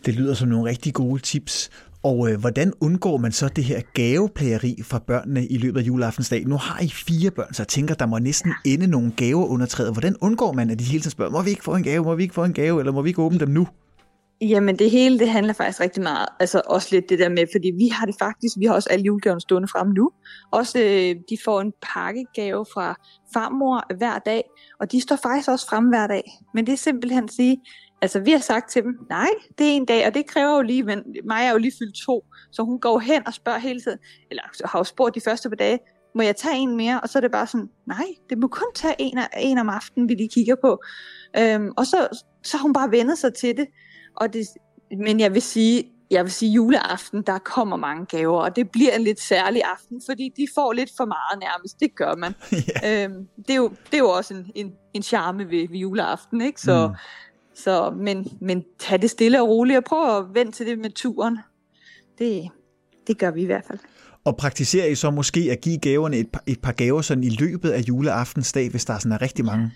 Det 0.05 0.15
lyder 0.15 0.33
som 0.33 0.47
nogle 0.47 0.69
rigtig 0.69 0.93
gode 0.93 1.21
tips. 1.21 1.69
Og 2.03 2.31
øh, 2.31 2.39
hvordan 2.39 2.73
undgår 2.81 3.17
man 3.17 3.31
så 3.31 3.47
det 3.47 3.63
her 3.63 3.81
gaveplageri 3.93 4.79
fra 4.83 4.99
børnene 4.99 5.47
i 5.47 5.57
løbet 5.57 5.79
af 5.79 5.83
juleaftensdag? 5.83 6.45
Nu 6.45 6.57
har 6.57 6.81
I 6.81 6.87
fire 6.87 7.31
børn, 7.31 7.53
så 7.53 7.63
jeg 7.63 7.67
tænker, 7.67 7.95
der 7.95 8.05
må 8.05 8.19
næsten 8.19 8.53
ende 8.65 8.87
nogle 8.87 9.11
gaver 9.11 9.45
under 9.45 9.65
træet. 9.65 9.91
Hvordan 9.93 10.15
undgår 10.21 10.51
man, 10.51 10.69
at 10.69 10.79
de 10.79 10.83
hele 10.83 10.99
tiden 10.99 11.11
spørger, 11.11 11.31
må 11.31 11.41
vi 11.41 11.49
ikke 11.49 11.63
få 11.63 11.75
en 11.75 11.83
gave, 11.83 12.03
må 12.03 12.15
vi 12.15 12.23
ikke 12.23 12.35
få 12.35 12.43
en 12.43 12.53
gave, 12.53 12.79
eller 12.79 12.91
må 12.91 13.01
vi 13.01 13.09
ikke 13.09 13.21
åbne 13.21 13.39
dem 13.39 13.49
nu? 13.49 13.67
Jamen 14.41 14.79
det 14.79 14.91
hele, 14.91 15.19
det 15.19 15.29
handler 15.29 15.53
faktisk 15.53 15.79
rigtig 15.79 16.03
meget, 16.03 16.27
altså 16.39 16.61
også 16.65 16.87
lidt 16.91 17.09
det 17.09 17.19
der 17.19 17.29
med, 17.29 17.45
fordi 17.53 17.71
vi 17.77 17.87
har 17.87 18.05
det 18.05 18.15
faktisk, 18.19 18.55
vi 18.59 18.65
har 18.65 18.73
også 18.73 18.89
alle 18.89 19.05
julegaverne 19.05 19.41
stående 19.41 19.67
frem 19.67 19.87
nu. 19.87 20.11
Også 20.51 20.79
øh, 20.79 21.15
de 21.29 21.37
får 21.45 21.61
en 21.61 21.73
pakkegave 21.93 22.65
fra 22.73 22.95
farmor 23.33 23.95
hver 23.97 24.19
dag, 24.19 24.43
og 24.79 24.91
de 24.91 25.01
står 25.01 25.15
faktisk 25.15 25.49
også 25.49 25.67
frem 25.69 25.85
hver 25.85 26.07
dag. 26.07 26.23
Men 26.53 26.65
det 26.65 26.73
er 26.73 26.77
simpelthen 26.77 27.23
at 27.23 27.31
sige, 27.31 27.57
Altså, 28.01 28.19
vi 28.19 28.31
har 28.31 28.39
sagt 28.39 28.71
til 28.71 28.83
dem, 28.83 28.99
nej, 29.09 29.29
det 29.57 29.67
er 29.67 29.71
en 29.71 29.85
dag, 29.85 30.07
og 30.07 30.13
det 30.13 30.27
kræver 30.27 30.55
jo 30.55 30.61
lige, 30.61 30.83
men 30.83 31.03
mig 31.23 31.45
er 31.45 31.51
jo 31.51 31.57
lige 31.57 31.73
fyldt 31.79 31.95
to, 31.95 32.25
så 32.51 32.63
hun 32.63 32.79
går 32.79 32.99
hen 32.99 33.27
og 33.27 33.33
spørger 33.33 33.59
hele 33.59 33.81
tiden, 33.81 33.99
eller 34.29 34.43
har 34.65 34.79
jo 34.79 34.83
spurgt 34.83 35.15
de 35.15 35.21
første 35.21 35.49
par 35.49 35.55
dage, 35.55 35.79
må 36.15 36.21
jeg 36.21 36.35
tage 36.35 36.57
en 36.57 36.77
mere? 36.77 37.01
Og 37.01 37.09
så 37.09 37.19
er 37.19 37.21
det 37.21 37.31
bare 37.31 37.47
sådan, 37.47 37.69
nej, 37.87 38.05
det 38.29 38.37
må 38.37 38.47
kun 38.47 38.67
tage 38.75 38.95
en, 38.99 39.17
af, 39.17 39.27
en 39.37 39.57
om 39.57 39.69
aftenen, 39.69 40.09
vi 40.09 40.13
lige 40.13 40.29
kigger 40.29 40.55
på. 40.61 40.81
Øhm, 41.37 41.71
og 41.77 41.85
så, 41.85 42.07
så 42.43 42.57
har 42.57 42.61
hun 42.61 42.73
bare 42.73 42.91
vendet 42.91 43.17
sig 43.17 43.33
til 43.33 43.57
det. 43.57 43.67
Og 44.15 44.33
det. 44.33 44.47
Men 44.97 45.19
jeg 45.19 45.33
vil 45.33 45.41
sige, 45.41 45.91
jeg 46.11 46.23
vil 46.23 46.31
sige 46.31 46.51
juleaften, 46.51 47.21
der 47.21 47.37
kommer 47.37 47.77
mange 47.77 48.05
gaver, 48.05 48.41
og 48.41 48.55
det 48.55 48.71
bliver 48.71 48.91
en 48.91 49.01
lidt 49.01 49.21
særlig 49.21 49.61
aften, 49.63 50.01
fordi 50.09 50.31
de 50.37 50.47
får 50.55 50.73
lidt 50.73 50.91
for 50.97 51.05
meget 51.05 51.39
nærmest, 51.39 51.79
det 51.79 51.95
gør 51.95 52.15
man. 52.15 52.33
yeah. 52.85 53.03
øhm, 53.03 53.27
det, 53.37 53.49
er 53.49 53.55
jo, 53.55 53.69
det 53.69 53.93
er 53.93 53.97
jo 53.97 54.09
også 54.09 54.33
en, 54.33 54.51
en, 54.55 54.73
en 54.93 55.03
charme 55.03 55.49
ved, 55.49 55.69
ved 55.69 55.77
juleaften, 55.77 56.41
ikke? 56.41 56.61
Så, 56.61 56.87
mm. 56.87 56.93
Så, 57.63 57.93
men, 57.97 58.27
men 58.41 58.65
tag 58.79 59.01
det 59.01 59.09
stille 59.09 59.41
og 59.41 59.49
roligt 59.49 59.77
og 59.77 59.83
prøv 59.83 60.17
at 60.17 60.25
vente 60.33 60.51
til 60.51 60.65
det 60.65 60.79
med 60.79 60.89
turen. 60.89 61.39
Det, 62.19 62.49
det 63.07 63.17
gør 63.17 63.31
vi 63.31 63.41
i 63.41 63.45
hvert 63.45 63.65
fald. 63.67 63.79
Og 64.25 64.37
praktiserer 64.37 64.87
I 64.87 64.95
så 64.95 65.11
måske 65.11 65.47
at 65.51 65.61
give 65.61 65.77
gaverne 65.77 66.17
et 66.17 66.31
par, 66.31 66.43
et 66.47 66.61
par 66.61 66.71
gaver 66.71 67.01
sådan 67.01 67.23
i 67.23 67.29
løbet 67.29 67.69
af 67.69 67.81
juleaftensdag, 67.81 68.69
hvis 68.69 68.85
der 68.85 68.97
sådan 68.97 69.11
er 69.11 69.21
rigtig 69.21 69.45
mange? 69.45 69.71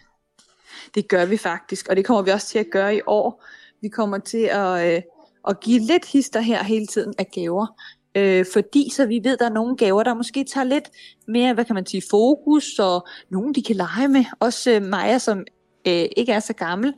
Det 0.95 1.07
gør 1.07 1.25
vi 1.25 1.37
faktisk, 1.37 1.87
og 1.87 1.95
det 1.95 2.05
kommer 2.05 2.21
vi 2.21 2.31
også 2.31 2.47
til 2.47 2.59
at 2.59 2.65
gøre 2.71 2.95
i 2.95 3.01
år. 3.07 3.43
Vi 3.81 3.87
kommer 3.87 4.17
til 4.17 4.49
at, 4.51 4.95
øh, 4.95 5.01
at 5.47 5.59
give 5.59 5.79
lidt 5.79 6.05
hister 6.05 6.39
her 6.39 6.63
hele 6.63 6.87
tiden 6.87 7.13
af 7.17 7.27
gaver. 7.31 7.67
Øh, 8.15 8.45
fordi 8.53 8.91
så 8.95 9.05
vi 9.05 9.19
ved, 9.23 9.37
der 9.37 9.45
er 9.45 9.53
nogle 9.53 9.77
gaver, 9.77 10.03
der 10.03 10.13
måske 10.13 10.43
tager 10.43 10.65
lidt 10.65 10.89
mere, 11.27 11.53
hvad 11.53 11.65
kan 11.65 11.75
man 11.75 11.85
sige, 11.85 12.03
fokus, 12.09 12.79
og 12.79 13.07
nogen 13.29 13.55
de 13.55 13.63
kan 13.63 13.75
lege 13.75 14.07
med. 14.07 14.25
Også 14.39 14.71
øh, 14.71 14.81
Maja, 14.81 15.19
som 15.19 15.43
øh, 15.87 16.05
ikke 16.17 16.31
er 16.31 16.39
så 16.39 16.53
gammel. 16.53 16.93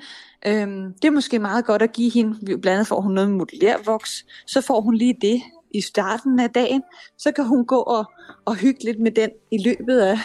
Øh, 0.45 0.67
det 1.01 1.05
er 1.05 1.11
måske 1.11 1.39
meget 1.39 1.65
godt 1.65 1.81
at 1.81 1.93
give 1.93 2.11
hende, 2.11 2.39
blandt 2.45 2.67
andet 2.67 2.87
får 2.87 3.01
hun 3.01 3.13
noget 3.13 3.29
med 3.29 3.37
modulærvoks, 3.37 4.25
så 4.47 4.61
får 4.61 4.81
hun 4.81 4.95
lige 4.95 5.17
det 5.21 5.41
i 5.73 5.81
starten 5.81 6.39
af 6.39 6.49
dagen, 6.49 6.83
så 7.17 7.31
kan 7.31 7.45
hun 7.45 7.65
gå 7.65 7.79
og, 7.79 8.05
og 8.45 8.55
hygge 8.55 8.83
lidt 8.83 8.99
med 8.99 9.11
den 9.11 9.29
i 9.51 9.57
løbet 9.57 9.99
af, 9.99 10.17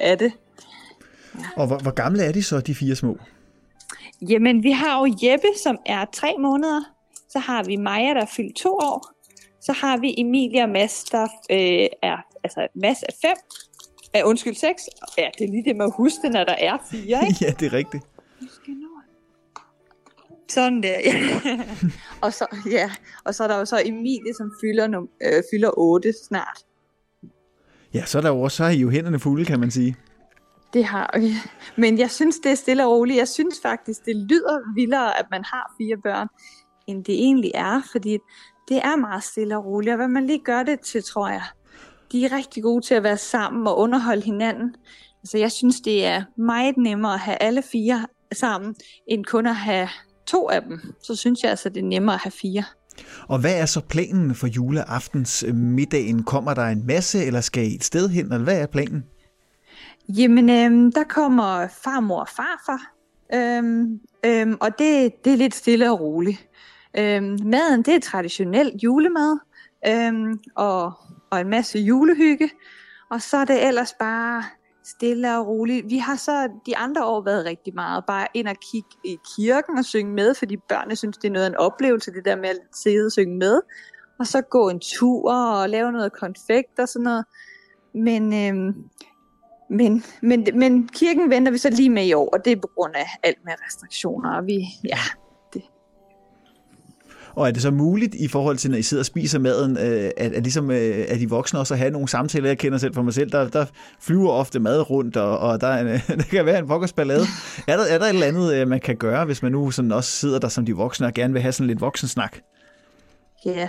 af 0.00 0.18
det. 0.18 0.32
Ja. 1.34 1.44
Og 1.56 1.66
hvor, 1.66 1.78
hvor 1.78 1.90
gamle 1.90 2.22
er 2.22 2.32
de 2.32 2.42
så, 2.42 2.60
de 2.60 2.74
fire 2.74 2.94
små? 2.94 3.16
Jamen, 4.28 4.62
vi 4.62 4.70
har 4.70 5.00
jo 5.00 5.14
Jeppe, 5.22 5.46
som 5.62 5.76
er 5.86 6.04
tre 6.12 6.34
måneder. 6.38 6.82
Så 7.30 7.38
har 7.38 7.64
vi 7.64 7.76
Maja, 7.76 8.14
der 8.14 8.20
er 8.20 8.32
fyldt 8.36 8.56
to 8.56 8.72
år. 8.74 9.12
Så 9.60 9.72
har 9.72 9.96
vi 9.96 10.14
Emilia 10.18 10.62
og 10.62 10.68
Mads, 10.68 11.04
der 11.04 11.22
øh, 11.50 11.88
er, 12.02 12.16
altså 12.44 12.68
Mads 12.74 13.02
er 13.02 13.12
fem. 13.22 13.36
Uh, 14.18 14.28
undskyld, 14.28 14.54
seks. 14.54 14.82
Ja, 15.18 15.28
det 15.38 15.44
er 15.44 15.50
lige 15.50 15.64
det 15.64 15.76
med 15.76 15.84
at 15.84 15.92
huske 15.96 16.28
når 16.28 16.44
der 16.44 16.54
er 16.58 16.78
fire, 16.90 17.20
ikke? 17.28 17.44
ja, 17.44 17.50
det 17.60 17.66
er 17.66 17.72
rigtigt. 17.72 18.04
Sådan 20.48 20.82
der, 20.82 20.98
ja. 21.04 21.14
og, 22.24 22.32
så, 22.32 22.46
ja. 22.70 22.90
og 23.24 23.34
så 23.34 23.44
er 23.44 23.48
der 23.48 23.58
jo 23.58 23.64
så 23.64 23.82
Emilie, 23.84 24.34
som 24.36 24.52
fylder, 24.60 25.06
øh, 25.22 25.42
fylder 25.52 25.70
8 25.78 26.12
snart. 26.28 26.64
Ja, 27.94 28.04
så 28.04 28.18
er 28.18 28.22
der 28.22 28.28
jo 28.28 28.40
også, 28.40 28.56
så 28.56 28.64
er 28.64 28.68
I 28.68 28.78
jo 28.78 28.90
hænderne 28.90 29.18
fulde, 29.18 29.44
kan 29.44 29.60
man 29.60 29.70
sige. 29.70 29.96
Det 30.72 30.84
har 30.84 31.18
vi. 31.20 31.32
Men 31.76 31.98
jeg 31.98 32.10
synes, 32.10 32.38
det 32.38 32.52
er 32.52 32.54
stille 32.54 32.86
og 32.86 32.90
roligt. 32.90 33.18
Jeg 33.18 33.28
synes 33.28 33.60
faktisk, 33.62 34.04
det 34.04 34.16
lyder 34.16 34.74
vildere, 34.74 35.18
at 35.18 35.26
man 35.30 35.44
har 35.44 35.74
fire 35.78 35.96
børn, 35.96 36.28
end 36.86 37.04
det 37.04 37.14
egentlig 37.14 37.50
er, 37.54 37.82
fordi 37.92 38.18
det 38.68 38.76
er 38.76 38.96
meget 38.96 39.24
stille 39.24 39.56
og 39.56 39.64
roligt. 39.64 39.92
Og 39.92 39.96
hvad 39.96 40.08
man 40.08 40.26
lige 40.26 40.44
gør 40.44 40.62
det 40.62 40.80
til, 40.80 41.02
tror 41.04 41.28
jeg, 41.28 41.42
de 42.12 42.24
er 42.24 42.36
rigtig 42.36 42.62
gode 42.62 42.86
til 42.86 42.94
at 42.94 43.02
være 43.02 43.16
sammen 43.16 43.66
og 43.66 43.78
underholde 43.78 44.22
hinanden. 44.22 44.74
Altså, 45.22 45.38
jeg 45.38 45.52
synes, 45.52 45.80
det 45.80 46.06
er 46.06 46.22
meget 46.36 46.76
nemmere 46.76 47.14
at 47.14 47.20
have 47.20 47.42
alle 47.42 47.62
fire 47.62 48.06
sammen, 48.32 48.74
end 49.06 49.24
kun 49.24 49.46
at 49.46 49.56
have 49.56 49.88
to 50.26 50.48
af 50.48 50.62
dem. 50.62 50.80
Så 51.02 51.16
synes 51.16 51.42
jeg 51.42 51.50
altså, 51.50 51.68
det 51.68 51.82
er 51.82 51.86
nemmere 51.86 52.14
at 52.14 52.20
have 52.20 52.32
fire. 52.32 52.64
Og 53.28 53.40
hvad 53.40 53.60
er 53.60 53.66
så 53.66 53.80
planen 53.80 54.34
for 54.34 54.46
juleaftens 54.46 55.44
øh, 55.48 55.54
middagen? 55.54 56.22
Kommer 56.22 56.54
der 56.54 56.64
en 56.64 56.86
masse, 56.86 57.24
eller 57.24 57.40
skal 57.40 57.64
I 57.64 57.74
et 57.74 57.84
sted 57.84 58.08
hen, 58.08 58.24
eller 58.24 58.44
hvad 58.44 58.62
er 58.62 58.66
planen? 58.66 59.04
Jamen, 60.08 60.50
øhm, 60.50 60.92
der 60.92 61.04
kommer 61.04 61.68
farmor 61.84 62.20
og 62.20 62.28
farfar, 62.28 62.94
øhm, 63.34 64.00
øhm, 64.24 64.56
og 64.60 64.78
det, 64.78 65.12
det 65.24 65.32
er 65.32 65.36
lidt 65.36 65.54
stille 65.54 65.90
og 65.90 66.00
roligt. 66.00 66.48
Øhm, 66.98 67.38
maden, 67.44 67.82
det 67.82 67.94
er 67.94 68.00
traditionel 68.00 68.72
julemad, 68.82 69.38
øhm, 69.88 70.38
og, 70.56 70.92
og 71.32 71.40
en 71.40 71.48
masse 71.48 71.78
julehygge, 71.78 72.50
og 73.10 73.22
så 73.22 73.36
er 73.36 73.44
det 73.44 73.66
ellers 73.66 73.94
bare 73.98 74.44
stille 74.84 75.38
og 75.38 75.46
roligt. 75.46 75.90
Vi 75.90 75.98
har 75.98 76.16
så 76.16 76.48
de 76.66 76.76
andre 76.76 77.04
år 77.04 77.22
været 77.24 77.44
rigtig 77.44 77.74
meget 77.74 78.04
bare 78.06 78.26
ind 78.34 78.48
og 78.48 78.56
kigge 78.72 78.88
i 79.04 79.16
kirken 79.36 79.78
og 79.78 79.84
synge 79.84 80.12
med, 80.12 80.34
fordi 80.34 80.56
børnene 80.56 80.96
synes, 80.96 81.18
det 81.18 81.28
er 81.28 81.32
noget 81.32 81.46
af 81.46 81.50
en 81.50 81.56
oplevelse, 81.56 82.12
det 82.12 82.24
der 82.24 82.36
med 82.36 82.48
at 82.48 82.58
sidde 82.74 83.06
og 83.06 83.12
synge 83.12 83.36
med. 83.36 83.60
Og 84.18 84.26
så 84.26 84.40
gå 84.40 84.68
en 84.68 84.80
tur 84.80 85.32
og 85.32 85.68
lave 85.68 85.92
noget 85.92 86.12
konfekt 86.12 86.78
og 86.78 86.88
sådan 86.88 87.04
noget. 87.04 87.24
Men, 87.94 88.22
øhm, 88.34 88.74
men, 89.70 90.04
men, 90.22 90.46
men 90.54 90.88
kirken 90.88 91.30
venter 91.30 91.52
vi 91.52 91.58
så 91.58 91.70
lige 91.70 91.90
med 91.90 92.06
i 92.06 92.12
år, 92.12 92.28
og 92.32 92.44
det 92.44 92.52
er 92.52 92.56
på 92.56 92.70
grund 92.76 92.94
af 92.94 93.06
alt 93.22 93.44
med 93.44 93.52
restriktioner. 93.66 94.36
Og 94.36 94.46
vi, 94.46 94.58
ja, 94.84 94.98
og 97.34 97.48
er 97.48 97.52
det 97.52 97.62
så 97.62 97.70
muligt 97.70 98.14
i 98.14 98.28
forhold 98.28 98.56
til, 98.56 98.70
når 98.70 98.78
I 98.78 98.82
sidder 98.82 99.00
og 99.00 99.06
spiser 99.06 99.38
maden, 99.38 99.78
øh, 99.78 100.10
at, 100.16 100.32
at, 100.32 100.42
ligesom, 100.42 100.70
øh, 100.70 101.04
at 101.08 101.20
de 101.20 101.30
voksne 101.30 101.58
også 101.58 101.74
have 101.74 101.90
nogle 101.90 102.08
samtaler? 102.08 102.48
Jeg 102.48 102.58
kender 102.58 102.78
selv 102.78 102.94
for 102.94 103.02
mig 103.02 103.14
selv, 103.14 103.30
der, 103.30 103.48
der 103.48 103.66
flyver 104.00 104.30
ofte 104.30 104.60
mad 104.60 104.90
rundt, 104.90 105.16
og, 105.16 105.38
og 105.38 105.60
der, 105.60 105.66
er, 105.66 105.98
der 106.08 106.24
kan 106.30 106.46
være 106.46 106.58
en 106.58 106.68
ballade. 106.96 107.24
Er 107.68 107.76
der, 107.76 107.84
er 107.84 107.98
der 107.98 108.04
et 108.04 108.08
eller 108.08 108.26
andet, 108.26 108.54
øh, 108.54 108.68
man 108.68 108.80
kan 108.80 108.96
gøre, 108.96 109.24
hvis 109.24 109.42
man 109.42 109.52
nu 109.52 109.70
sådan 109.70 109.92
også 109.92 110.10
sidder 110.10 110.38
der 110.38 110.48
som 110.48 110.66
de 110.66 110.72
voksne 110.72 111.06
og 111.06 111.14
gerne 111.14 111.32
vil 111.32 111.42
have 111.42 111.52
sådan 111.52 111.66
lidt 111.66 111.80
voksensnak? 111.80 112.38
Ja, 113.44 113.68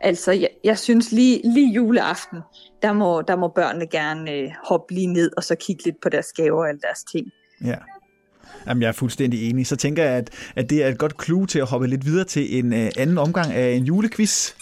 altså 0.00 0.32
jeg, 0.32 0.48
jeg 0.64 0.78
synes 0.78 1.12
lige, 1.12 1.40
lige 1.44 1.72
juleaften, 1.72 2.38
der 2.82 2.92
må, 2.92 3.22
der 3.22 3.36
må 3.36 3.48
børnene 3.48 3.86
gerne 3.86 4.32
øh, 4.32 4.50
hoppe 4.64 4.94
lige 4.94 5.06
ned 5.06 5.30
og 5.36 5.44
så 5.44 5.54
kigge 5.54 5.84
lidt 5.84 6.00
på 6.02 6.08
deres 6.08 6.32
gaver 6.32 6.64
alle 6.64 6.80
deres 6.80 7.04
ting. 7.12 7.26
Ja. 7.64 7.76
Jamen, 8.66 8.82
jeg 8.82 8.88
er 8.88 8.92
fuldstændig 8.92 9.50
enig. 9.50 9.66
Så 9.66 9.76
tænker 9.76 10.04
jeg, 10.04 10.12
at, 10.12 10.30
at 10.56 10.70
det 10.70 10.84
er 10.84 10.88
et 10.88 10.98
godt 10.98 11.24
clue 11.24 11.46
til 11.46 11.58
at 11.58 11.66
hoppe 11.66 11.86
lidt 11.86 12.06
videre 12.06 12.24
til 12.24 12.58
en 12.58 12.72
uh, 12.72 12.88
anden 12.96 13.18
omgang 13.18 13.52
af 13.52 13.70
en 13.72 13.84
julequiz. 13.84 14.30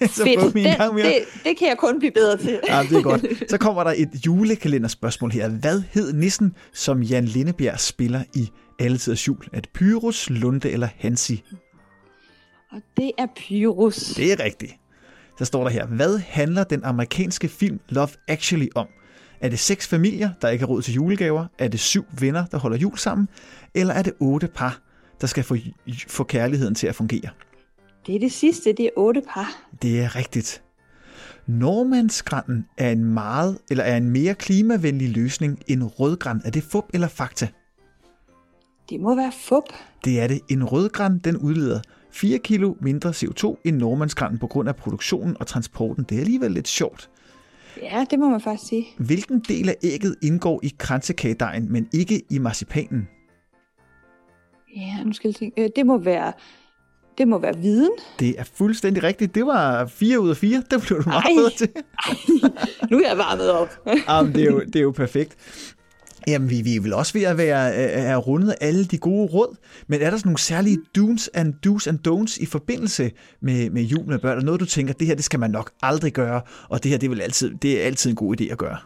så 0.00 0.24
Fedt. 0.24 0.54
Det, 0.54 0.76
gang 0.76 0.94
mere. 0.94 1.06
Det, 1.06 1.18
det 1.44 1.58
kan 1.58 1.68
jeg 1.68 1.76
kun 1.78 1.98
blive 1.98 2.12
bedre 2.12 2.36
til. 2.36 2.60
ja, 2.68 2.82
det 2.82 2.96
er 2.96 3.02
godt. 3.02 3.26
Så 3.50 3.58
kommer 3.58 3.84
der 3.84 3.94
et 3.96 4.10
julekalenderspørgsmål 4.26 5.30
her. 5.30 5.48
Hvad 5.48 5.82
hed 5.92 6.12
nissen, 6.12 6.54
som 6.72 7.02
Jan 7.02 7.24
Lindebjerg 7.24 7.80
spiller 7.80 8.22
i 8.34 8.48
Alletiders 8.78 9.28
Jul? 9.28 9.44
Er 9.52 9.60
det 9.60 9.68
Pyrus, 9.74 10.30
Lunde 10.30 10.70
eller 10.70 10.88
Hansi? 10.98 11.44
Og 12.72 12.80
det 12.96 13.10
er 13.18 13.26
Pyrus. 13.36 13.96
Det 13.96 14.32
er 14.32 14.44
rigtigt. 14.44 14.72
Så 15.38 15.44
står 15.44 15.62
der 15.62 15.70
her, 15.70 15.86
hvad 15.86 16.18
handler 16.18 16.64
den 16.64 16.84
amerikanske 16.84 17.48
film 17.48 17.80
Love 17.88 18.08
Actually 18.28 18.68
om? 18.74 18.86
Er 19.40 19.48
det 19.48 19.58
seks 19.58 19.86
familier, 19.86 20.30
der 20.42 20.48
ikke 20.48 20.62
har 20.62 20.66
råd 20.66 20.82
til 20.82 20.94
julegaver? 20.94 21.46
Er 21.58 21.68
det 21.68 21.80
syv 21.80 22.04
venner, 22.18 22.46
der 22.46 22.58
holder 22.58 22.76
jul 22.76 22.98
sammen? 22.98 23.28
Eller 23.74 23.94
er 23.94 24.02
det 24.02 24.12
otte 24.20 24.48
par, 24.48 24.80
der 25.20 25.26
skal 25.26 25.44
få, 25.44 25.56
få 26.08 26.24
kærligheden 26.24 26.74
til 26.74 26.86
at 26.86 26.94
fungere? 26.94 27.30
Det 28.06 28.14
er 28.14 28.18
det 28.18 28.32
sidste, 28.32 28.72
det 28.72 28.84
er 28.84 28.90
otte 28.96 29.22
par. 29.34 29.48
Det 29.82 30.00
er 30.00 30.16
rigtigt. 30.16 30.62
Normandsgrænden 31.46 32.66
er 32.78 32.90
en 32.90 33.04
meget 33.04 33.58
eller 33.70 33.84
er 33.84 33.96
en 33.96 34.10
mere 34.10 34.34
klimavenlig 34.34 35.10
løsning 35.10 35.62
end 35.66 35.82
rødgræn. 35.82 36.40
Er 36.44 36.50
det 36.50 36.62
fup 36.62 36.84
eller 36.94 37.08
fakta? 37.08 37.48
Det 38.90 39.00
må 39.00 39.16
være 39.16 39.32
fup. 39.40 39.64
Det 40.04 40.20
er 40.20 40.26
det. 40.26 40.40
En 40.48 40.64
rødgræn, 40.64 41.18
den 41.18 41.36
udleder 41.36 41.80
4 42.10 42.38
kilo 42.38 42.74
mindre 42.80 43.10
CO2 43.10 43.60
end 43.64 43.76
Normandsgrænden 43.76 44.38
på 44.38 44.46
grund 44.46 44.68
af 44.68 44.76
produktionen 44.76 45.36
og 45.40 45.46
transporten. 45.46 46.04
Det 46.04 46.16
er 46.16 46.20
alligevel 46.20 46.50
lidt 46.50 46.68
sjovt. 46.68 47.10
Ja, 47.82 48.04
det 48.10 48.18
må 48.18 48.28
man 48.28 48.40
faktisk 48.40 48.68
sige. 48.68 48.86
Hvilken 48.98 49.40
del 49.48 49.68
af 49.68 49.76
ægget 49.82 50.16
indgår 50.22 50.60
i 50.62 50.72
kransekagedejen, 50.78 51.72
men 51.72 51.88
ikke 51.92 52.22
i 52.30 52.38
marcipanen? 52.38 53.08
Ja, 54.76 55.04
nu 55.04 55.12
skal 55.12 55.28
jeg 55.28 55.34
tænke. 55.34 55.62
Øh, 55.62 55.70
det 55.76 55.86
må 55.86 55.98
være 55.98 56.32
det 57.18 57.28
må 57.28 57.38
være 57.38 57.56
viden. 57.56 57.90
Det 58.18 58.34
er 58.38 58.44
fuldstændig 58.44 59.02
rigtigt. 59.02 59.34
Det 59.34 59.46
var 59.46 59.86
4 59.86 60.20
ud 60.20 60.30
af 60.30 60.36
4. 60.36 60.62
Det 60.70 60.82
blev 60.86 61.02
du 61.02 61.08
meget 61.08 61.24
ej, 61.24 61.30
bedre 61.36 61.50
til. 61.50 61.68
ej, 61.74 62.14
nu 62.90 62.98
er 62.98 63.08
jeg 63.08 63.18
varmet 63.18 63.50
op. 63.50 63.68
Jamen, 64.08 64.34
det, 64.34 64.42
er 64.42 64.46
jo, 64.46 64.60
det 64.60 64.76
er 64.76 64.80
jo 64.80 64.90
perfekt. 64.90 65.36
Jamen, 66.26 66.50
vi, 66.50 66.62
vi 66.62 66.76
er 66.76 66.80
vel 66.80 66.92
også 66.92 67.12
ved 67.12 67.22
at 67.22 67.38
være 67.38 67.72
øh, 67.72 67.98
øh, 67.98 68.10
er 68.10 68.16
rundet 68.16 68.54
alle 68.60 68.84
de 68.84 68.98
gode 68.98 69.26
råd, 69.26 69.56
men 69.86 70.00
er 70.02 70.10
der 70.10 70.16
sådan 70.16 70.28
nogle 70.28 70.38
særlige 70.38 70.78
do's 70.98 71.28
and 71.34 71.54
do's 71.66 71.88
and 71.88 71.98
don'ts 72.08 72.42
i 72.42 72.46
forbindelse 72.46 73.10
med, 73.40 73.70
med 73.70 73.82
jul 73.82 74.06
med 74.06 74.18
børn? 74.18 74.38
Er 74.38 74.42
noget, 74.42 74.60
du 74.60 74.66
tænker, 74.66 74.94
det 74.94 75.06
her 75.06 75.14
det 75.14 75.24
skal 75.24 75.40
man 75.40 75.50
nok 75.50 75.70
aldrig 75.82 76.12
gøre, 76.12 76.40
og 76.68 76.82
det 76.82 76.90
her 76.90 76.98
det 76.98 77.06
er, 77.06 77.10
vel 77.10 77.20
altid, 77.20 77.54
det 77.54 77.82
er 77.82 77.86
altid 77.86 78.10
en 78.10 78.16
god 78.16 78.40
idé 78.40 78.44
at 78.52 78.58
gøre? 78.58 78.78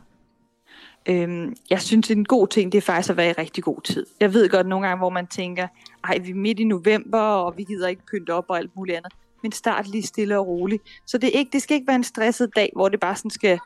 Øhm, 1.09 1.57
jeg 1.71 1.81
synes, 1.81 2.11
en 2.11 2.25
god 2.25 2.49
ting, 2.49 2.73
det 2.73 2.79
er 2.79 2.83
faktisk 2.83 3.11
at 3.11 3.17
være 3.17 3.31
i 3.31 3.33
rigtig 3.33 3.65
god 3.65 3.81
tid. 3.83 4.07
Jeg 4.21 4.35
ved 4.35 4.49
godt 4.49 4.67
nogle 4.67 4.87
gange, 4.87 4.99
hvor 4.99 5.11
man 5.11 5.27
tænker, 5.27 5.67
ej, 6.05 6.19
vi 6.19 6.31
er 6.31 6.35
midt 6.35 6.61
i 6.61 6.65
november, 6.65 7.21
og 7.21 7.55
vi 7.57 7.65
gider 7.65 7.89
ikke 7.89 8.03
pynte 8.11 8.35
op 8.35 8.45
og 8.49 8.59
alt 8.59 8.71
muligt 8.77 8.97
andet. 8.97 9.13
Men 9.43 9.53
start 9.53 9.89
lige 9.89 10.03
stille 10.03 10.39
og 10.39 10.47
roligt. 10.47 10.83
Så 11.07 11.19
det, 11.19 11.27
er 11.35 11.39
ikke, 11.39 11.51
det 11.53 11.63
skal 11.63 11.75
ikke 11.75 11.87
være 11.87 11.97
en 11.97 12.05
stresset 12.05 12.51
dag, 12.57 12.71
hvor 12.77 12.89
det 12.89 13.01
bare 13.01 13.17
sådan 13.17 13.31
skal 13.31 13.59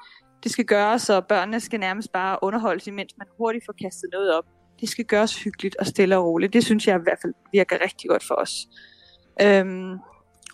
det 0.44 0.52
skal 0.52 0.64
gøres, 0.64 1.10
og 1.10 1.26
børnene 1.26 1.60
skal 1.60 1.80
nærmest 1.80 2.12
bare 2.12 2.38
underholdes, 2.42 2.86
imens 2.86 3.14
man 3.18 3.26
hurtigt 3.38 3.64
får 3.66 3.74
kastet 3.82 4.08
noget 4.12 4.34
op. 4.34 4.44
Det 4.80 4.88
skal 4.88 5.04
gøres 5.04 5.42
hyggeligt 5.42 5.76
og 5.76 5.86
stille 5.86 6.16
og 6.16 6.24
roligt. 6.24 6.52
Det 6.52 6.64
synes 6.64 6.86
jeg 6.86 6.96
i 6.96 7.02
hvert 7.02 7.18
fald 7.22 7.34
virker 7.52 7.76
rigtig 7.84 8.10
godt 8.10 8.24
for 8.24 8.34
os. 8.34 8.66
Øhm, 9.42 9.98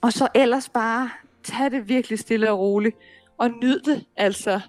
og 0.02 0.12
så 0.12 0.28
ellers 0.34 0.68
bare 0.68 1.10
tage 1.44 1.70
det 1.70 1.88
virkelig 1.88 2.18
stille 2.18 2.50
og 2.50 2.58
roligt, 2.58 2.96
og 3.38 3.50
nyd 3.50 3.80
det. 3.80 4.04
Altså, 4.16 4.60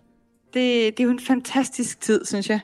det, 0.54 0.98
det 0.98 1.00
er 1.00 1.04
jo 1.04 1.10
en 1.10 1.20
fantastisk 1.20 2.02
tid, 2.02 2.26
synes 2.26 2.50
jeg. 2.50 2.60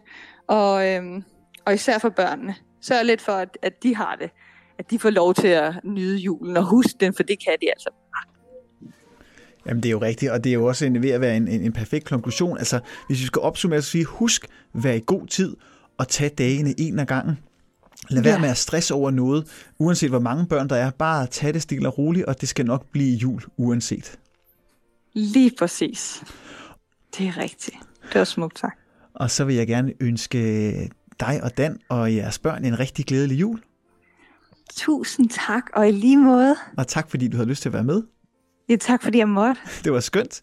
Og, 0.48 0.88
øhm, 0.90 1.24
og 1.66 1.74
især 1.74 1.98
for 1.98 2.10
børnene. 2.10 2.56
Sørg 2.82 3.06
lidt 3.06 3.22
for, 3.22 3.32
at, 3.32 3.58
at 3.62 3.84
de 3.84 3.96
har 3.96 4.16
det. 4.16 4.30
At 4.80 4.92
de 4.92 5.00
får 5.00 5.10
lov 5.10 5.34
til 5.34 5.48
at 5.48 5.74
nyde 5.84 6.18
julen 6.18 6.58
og 6.58 6.64
huske 6.64 6.98
den, 7.00 7.14
for 7.14 7.24
det 7.24 7.44
kan 7.46 7.58
de 7.62 7.70
altså 7.70 7.90
Jamen 9.68 9.84
det 9.84 9.90
er 9.90 9.92
jo 9.92 10.02
rigtigt, 10.02 10.32
og 10.32 10.44
det 10.44 10.50
er 10.50 10.54
jo 10.54 10.66
også 10.66 10.86
en, 10.86 11.04
ved 11.04 11.10
at 11.10 11.22
være 11.22 11.38
en, 11.38 11.48
en, 11.48 11.62
en 11.62 11.72
perfekt 11.72 12.06
konklusion. 12.06 12.58
Altså, 12.58 12.80
hvis 13.08 13.22
vi 13.22 13.26
skal 13.26 13.40
opsummere, 13.40 13.82
så 13.82 13.90
sige, 13.90 14.06
husk, 14.06 14.48
vær 14.74 14.94
i 14.94 15.04
god 15.06 15.28
tid 15.28 15.56
og 15.98 16.08
tag 16.08 16.32
dagene 16.38 16.80
en 16.80 17.00
af 17.00 17.08
gangen. 17.08 17.38
Lad 18.10 18.24
være 18.24 18.34
ja. 18.34 18.40
med 18.40 18.50
at 18.50 18.58
stresse 18.58 18.94
over 18.94 19.12
noget, 19.12 19.48
uanset 19.80 20.10
hvor 20.10 20.20
mange 20.20 20.46
børn 20.46 20.70
der 20.70 20.76
er. 20.76 20.92
Bare 20.92 21.28
tag 21.28 21.54
det 21.54 21.62
stille 21.62 21.88
og 21.88 21.98
roligt, 21.98 22.26
og 22.26 22.42
det 22.42 22.50
skal 22.50 22.66
nok 22.66 22.86
blive 22.92 23.16
jul 23.16 23.42
uanset. 23.58 24.20
Lige 25.14 25.52
præcis. 25.60 26.24
Det 27.18 27.28
er 27.28 27.38
rigtigt. 27.38 27.78
Det 28.14 28.20
var 28.20 28.24
smukt 28.24 28.60
sagt. 28.60 28.80
Og 29.14 29.32
så 29.32 29.46
vil 29.46 29.56
jeg 29.56 29.68
gerne 29.68 29.94
ønske 30.00 30.90
dig 31.20 31.44
og 31.44 31.58
Dan 31.58 31.80
og 31.90 32.16
jeres 32.16 32.40
børn 32.40 32.66
en 32.66 32.80
rigtig 32.80 33.06
glædelig 33.06 33.40
jul. 33.40 33.62
Tusind 34.76 35.30
tak, 35.30 35.64
og 35.74 35.88
i 35.88 35.92
lige 35.92 36.18
måde. 36.18 36.56
Og 36.78 36.88
tak 36.88 37.10
fordi 37.10 37.28
du 37.28 37.38
havde 37.38 37.50
lyst 37.50 37.62
til 37.62 37.70
at 37.70 37.74
være 37.74 37.84
med. 37.84 38.04
Ja, 38.70 38.76
tak 38.76 39.04
fordi 39.04 39.18
jeg 39.18 39.30
måtte. 39.30 39.62
Det 39.84 39.94
var 39.94 40.00
skønt. 40.00 40.42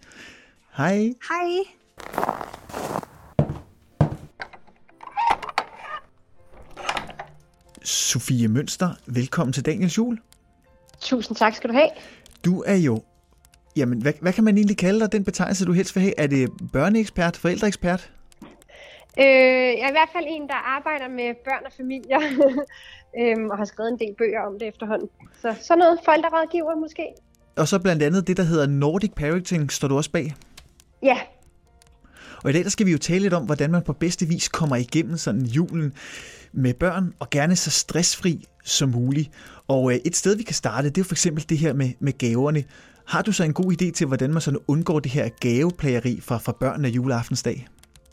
Hej. 0.76 1.12
Hej. 1.28 1.48
Sofie 7.82 8.48
Mønster, 8.48 8.88
velkommen 9.06 9.52
til 9.52 9.66
Daniels 9.66 9.98
Jul. 9.98 10.20
Tusind 11.00 11.36
tak 11.36 11.54
skal 11.54 11.70
du 11.70 11.74
have. 11.74 11.88
Du 12.44 12.62
er 12.66 12.74
jo, 12.74 13.02
jamen 13.76 14.02
hvad, 14.02 14.12
hvad 14.20 14.32
kan 14.32 14.44
man 14.44 14.56
egentlig 14.56 14.76
kalde 14.76 15.00
dig, 15.00 15.12
den 15.12 15.24
betegnelse 15.24 15.64
du 15.64 15.72
helst 15.72 15.94
vil 15.94 16.02
have? 16.02 16.20
Er 16.20 16.26
det 16.26 16.50
børneekspert, 16.72 17.36
forældreekspert? 17.36 18.12
Øh, 19.18 19.24
jeg 19.78 19.84
er 19.84 19.88
i 19.88 19.96
hvert 19.98 20.10
fald 20.12 20.24
en, 20.28 20.48
der 20.48 20.76
arbejder 20.76 21.08
med 21.08 21.34
børn 21.44 21.66
og 21.66 21.72
familier, 21.76 22.20
øhm, 23.20 23.50
og 23.50 23.58
har 23.58 23.64
skrevet 23.64 23.92
en 23.92 23.98
del 23.98 24.14
bøger 24.18 24.40
om 24.40 24.58
det 24.58 24.68
efterhånden. 24.68 25.08
Så 25.42 25.54
sådan 25.60 25.78
noget 25.78 26.00
forældrerådgiver 26.04 26.74
måske. 26.74 27.06
Og 27.56 27.68
så 27.68 27.78
blandt 27.78 28.02
andet 28.02 28.26
det, 28.26 28.36
der 28.36 28.42
hedder 28.42 28.66
Nordic 28.66 29.10
Parenting, 29.16 29.72
står 29.72 29.88
du 29.88 29.96
også 29.96 30.10
bag. 30.10 30.34
Ja, 31.02 31.18
Og 32.44 32.50
i 32.50 32.52
dag 32.52 32.64
der 32.64 32.70
skal 32.70 32.86
vi 32.86 32.92
jo 32.92 32.98
tale 32.98 33.20
lidt 33.20 33.34
om, 33.34 33.44
hvordan 33.44 33.70
man 33.70 33.82
på 33.82 33.92
bedste 33.92 34.26
vis 34.26 34.48
kommer 34.48 34.76
igennem 34.76 35.16
sådan 35.16 35.42
julen 35.42 35.92
med 36.52 36.74
børn, 36.74 37.14
og 37.18 37.30
gerne 37.30 37.56
så 37.56 37.70
stressfri 37.70 38.44
som 38.64 38.88
muligt. 38.88 39.30
Og 39.68 39.92
øh, 39.92 39.98
et 40.04 40.16
sted, 40.16 40.36
vi 40.36 40.42
kan 40.42 40.54
starte, 40.54 40.90
det 40.90 41.00
er 41.00 41.04
for 41.04 41.14
eksempel 41.14 41.48
det 41.48 41.58
her 41.58 41.72
med, 41.72 41.90
med 42.00 42.18
gaverne. 42.18 42.64
Har 43.06 43.22
du 43.22 43.32
så 43.32 43.44
en 43.44 43.52
god 43.52 43.72
idé 43.72 43.90
til, 43.90 44.06
hvordan 44.06 44.32
man 44.32 44.40
sådan 44.40 44.60
undgår 44.68 45.00
det 45.00 45.12
her 45.12 45.28
gaveplageri 45.40 46.20
fra, 46.20 46.38
fra 46.38 46.52
børnene 46.52 46.88
juleaftensdag? 46.88 47.66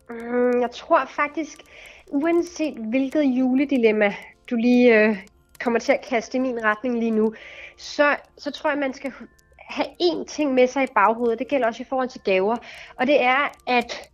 mm, 0.09 0.61
jeg 0.61 0.69
tror 0.75 1.09
faktisk, 1.15 1.59
uanset 2.07 2.73
hvilket 2.89 3.23
juledilemma 3.23 4.13
du 4.49 4.55
lige 4.55 4.99
øh, 4.99 5.17
kommer 5.63 5.79
til 5.79 5.91
at 5.91 6.05
kaste 6.09 6.37
i 6.37 6.41
min 6.41 6.63
retning 6.63 6.99
lige 6.99 7.11
nu, 7.11 7.33
så, 7.77 8.15
så 8.37 8.51
tror 8.51 8.69
jeg, 8.69 8.79
man 8.79 8.93
skal 8.93 9.13
have 9.59 9.87
én 10.01 10.25
ting 10.25 10.53
med 10.53 10.67
sig 10.67 10.83
i 10.83 10.87
baghovedet. 10.95 11.39
Det 11.39 11.47
gælder 11.47 11.67
også 11.67 11.83
i 11.83 11.85
forhold 11.89 12.09
til 12.09 12.21
gaver. 12.21 12.57
Og 12.95 13.07
det 13.07 13.21
er, 13.21 13.51
at 13.67 14.09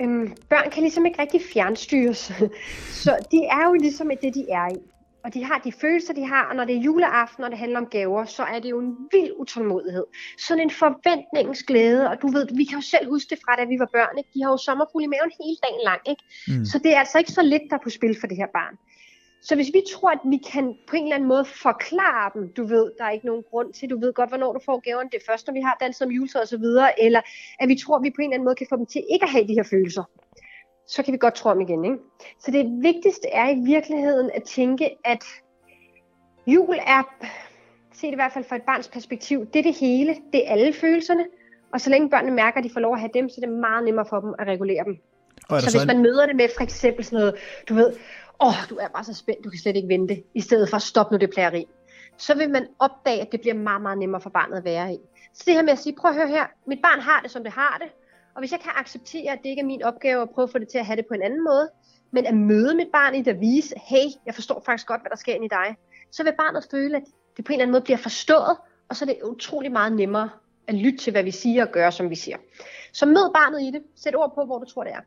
øhm, 0.00 0.36
børn 0.50 0.70
kan 0.70 0.82
ligesom 0.82 1.06
ikke 1.06 1.22
rigtig 1.22 1.40
fjernstyres. 1.52 2.32
så 3.04 3.26
de 3.30 3.44
er 3.44 3.68
jo 3.68 3.72
ligesom 3.72 4.10
det, 4.22 4.34
de 4.34 4.46
er 4.50 4.68
i. 4.74 4.78
Og 5.24 5.34
de 5.34 5.44
har 5.44 5.58
de 5.58 5.72
følelser, 5.72 6.14
de 6.14 6.26
har, 6.26 6.44
og 6.50 6.56
når 6.56 6.64
det 6.64 6.76
er 6.76 6.80
juleaften, 6.80 7.44
og 7.44 7.50
det 7.50 7.58
handler 7.58 7.78
om 7.78 7.86
gaver, 7.86 8.24
så 8.24 8.42
er 8.42 8.58
det 8.58 8.70
jo 8.70 8.80
en 8.80 8.96
vild 9.12 9.32
utålmodighed. 9.36 10.04
Sådan 10.38 10.62
en 10.62 10.70
forventningens 10.70 11.62
glæde, 11.62 12.10
og 12.10 12.22
du 12.22 12.28
ved, 12.28 12.46
vi 12.56 12.64
kan 12.64 12.78
jo 12.78 12.82
selv 12.82 13.08
huske 13.08 13.30
det 13.30 13.38
fra, 13.44 13.56
da 13.56 13.64
vi 13.64 13.78
var 13.78 13.88
børn, 13.92 14.18
ikke? 14.18 14.30
de 14.34 14.42
har 14.42 14.50
jo 14.50 14.56
sommerfugle 14.56 15.04
i 15.04 15.08
maven 15.08 15.32
hele 15.40 15.56
dagen 15.66 15.82
lang, 15.84 16.00
ikke? 16.12 16.22
Mm. 16.48 16.64
Så 16.64 16.78
det 16.78 16.94
er 16.94 16.98
altså 16.98 17.18
ikke 17.18 17.32
så 17.32 17.42
lidt, 17.42 17.62
der 17.70 17.76
er 17.76 17.84
på 17.84 17.90
spil 17.90 18.16
for 18.20 18.26
det 18.26 18.36
her 18.36 18.50
barn. 18.58 18.74
Så 19.42 19.54
hvis 19.54 19.70
vi 19.74 19.82
tror, 19.92 20.10
at 20.10 20.18
vi 20.24 20.36
kan 20.36 20.76
på 20.86 20.96
en 20.96 21.02
eller 21.02 21.14
anden 21.14 21.28
måde 21.28 21.44
forklare 21.44 22.30
dem, 22.34 22.52
du 22.52 22.64
ved, 22.64 22.92
der 22.98 23.04
er 23.04 23.10
ikke 23.10 23.26
nogen 23.26 23.42
grund 23.50 23.72
til, 23.72 23.90
du 23.90 24.00
ved 24.00 24.12
godt, 24.12 24.30
hvornår 24.30 24.52
du 24.52 24.60
får 24.64 24.80
gaverne, 24.80 25.10
det 25.10 25.16
er 25.16 25.32
først, 25.32 25.46
når 25.46 25.54
vi 25.54 25.60
har 25.60 25.76
danset 25.80 26.06
om 26.06 26.12
juletræ 26.12 26.40
og 26.40 26.48
så 26.48 26.58
videre, 26.58 27.02
eller 27.02 27.20
at 27.60 27.68
vi 27.68 27.76
tror, 27.76 27.96
at 27.96 28.02
vi 28.02 28.10
på 28.10 28.20
en 28.20 28.24
eller 28.24 28.34
anden 28.34 28.44
måde 28.44 28.54
kan 28.54 28.66
få 28.70 28.76
dem 28.76 28.86
til 28.86 29.02
ikke 29.10 29.24
at 29.24 29.30
have 29.30 29.48
de 29.48 29.54
her 29.54 29.62
følelser, 29.62 30.04
så 30.86 31.02
kan 31.02 31.12
vi 31.12 31.18
godt 31.18 31.34
tro 31.34 31.50
om 31.50 31.60
igen. 31.60 31.84
Ikke? 31.84 31.98
Så 32.38 32.50
det 32.50 32.82
vigtigste 32.82 33.28
er 33.28 33.50
i 33.50 33.60
virkeligheden 33.64 34.30
at 34.34 34.42
tænke, 34.42 34.90
at 35.04 35.24
jul 36.46 36.76
er, 36.86 37.02
se 37.92 38.06
det 38.06 38.12
i 38.12 38.14
hvert 38.14 38.32
fald 38.32 38.44
fra 38.44 38.56
et 38.56 38.62
barns 38.62 38.88
perspektiv, 38.88 39.46
det 39.46 39.58
er 39.58 39.62
det 39.62 39.74
hele, 39.74 40.16
det 40.32 40.48
er 40.48 40.52
alle 40.52 40.72
følelserne, 40.72 41.26
og 41.72 41.80
så 41.80 41.90
længe 41.90 42.10
børnene 42.10 42.34
mærker, 42.34 42.58
at 42.58 42.64
de 42.64 42.70
får 42.70 42.80
lov 42.80 42.94
at 42.94 43.00
have 43.00 43.10
dem, 43.14 43.28
så 43.28 43.40
er 43.42 43.46
det 43.46 43.58
meget 43.58 43.84
nemmere 43.84 44.06
for 44.06 44.20
dem 44.20 44.34
at 44.38 44.46
regulere 44.46 44.84
dem. 44.84 44.98
Og 45.52 45.56
er 45.56 45.60
der 45.60 45.70
Så 45.70 45.78
hvis 45.78 45.86
man 45.86 46.02
møder 46.02 46.26
det 46.26 46.36
med 46.36 46.48
for 46.56 46.62
eksempel 46.62 47.04
sådan 47.04 47.18
noget, 47.18 47.34
du 47.68 47.74
ved, 47.74 47.92
åh, 48.40 48.48
oh, 48.48 48.54
du 48.70 48.76
er 48.76 48.88
bare 48.88 49.04
så 49.04 49.14
spændt, 49.14 49.44
du 49.44 49.50
kan 49.50 49.58
slet 49.58 49.76
ikke 49.76 49.88
vente, 49.88 50.22
i 50.34 50.40
stedet 50.40 50.68
for 50.68 50.76
at 50.76 50.82
stoppe 50.82 51.14
nu 51.14 51.18
det 51.18 51.30
plageri, 51.30 51.66
så 52.18 52.34
vil 52.34 52.50
man 52.50 52.66
opdage, 52.78 53.20
at 53.20 53.32
det 53.32 53.40
bliver 53.40 53.54
meget, 53.54 53.82
meget 53.82 53.98
nemmere 53.98 54.20
for 54.20 54.30
barnet 54.30 54.56
at 54.56 54.64
være 54.64 54.94
i. 54.94 54.98
Så 55.34 55.42
det 55.46 55.54
her 55.54 55.62
med 55.62 55.72
at 55.72 55.78
sige, 55.78 55.96
prøv 56.00 56.10
at 56.10 56.16
høre 56.16 56.28
her, 56.28 56.46
mit 56.66 56.78
barn 56.82 57.00
har 57.00 57.20
det, 57.20 57.30
som 57.30 57.42
det 57.42 57.52
har 57.52 57.78
det, 57.82 57.88
og 58.34 58.40
hvis 58.40 58.52
jeg 58.52 58.60
kan 58.60 58.72
acceptere, 58.76 59.32
at 59.32 59.38
det 59.42 59.48
ikke 59.48 59.60
er 59.60 59.66
min 59.66 59.82
opgave 59.82 60.22
at 60.22 60.30
prøve 60.30 60.44
at 60.44 60.50
få 60.50 60.58
det 60.58 60.68
til 60.68 60.78
at 60.78 60.86
have 60.86 60.96
det 60.96 61.06
på 61.06 61.14
en 61.14 61.22
anden 61.22 61.44
måde, 61.44 61.70
men 62.10 62.26
at 62.26 62.34
møde 62.34 62.74
mit 62.74 62.88
barn 62.92 63.14
i 63.14 63.22
det 63.22 63.30
at 63.30 63.40
vise, 63.40 63.74
hey, 63.76 64.06
jeg 64.26 64.34
forstår 64.34 64.62
faktisk 64.66 64.86
godt, 64.86 65.00
hvad 65.00 65.10
der 65.10 65.16
sker 65.16 65.34
inde 65.34 65.46
i 65.46 65.48
dig, 65.48 65.76
så 66.10 66.24
vil 66.24 66.32
barnet 66.38 66.66
føle, 66.70 66.96
at 66.96 67.02
det 67.36 67.44
på 67.44 67.52
en 67.52 67.54
eller 67.54 67.62
anden 67.62 67.72
måde 67.72 67.84
bliver 67.84 67.96
forstået, 67.96 68.56
og 68.88 68.96
så 68.96 69.04
er 69.04 69.06
det 69.06 69.18
utrolig 69.24 69.72
meget 69.72 69.92
nemmere 69.92 70.30
at 70.66 70.74
lytte 70.74 70.98
til, 70.98 71.10
hvad 71.10 71.22
vi 71.22 71.30
siger 71.30 71.66
og 71.66 71.72
gøre, 71.72 71.92
som 71.92 72.10
vi 72.10 72.14
siger. 72.14 72.36
Så 72.92 73.06
mød 73.06 73.32
barnet 73.34 73.62
i 73.62 73.70
det. 73.70 73.82
Sæt 73.96 74.14
ord 74.16 74.32
på, 74.34 74.44
hvor 74.44 74.58
du 74.58 74.64
tror, 74.64 74.84
det 74.84 74.92
er 74.92 75.00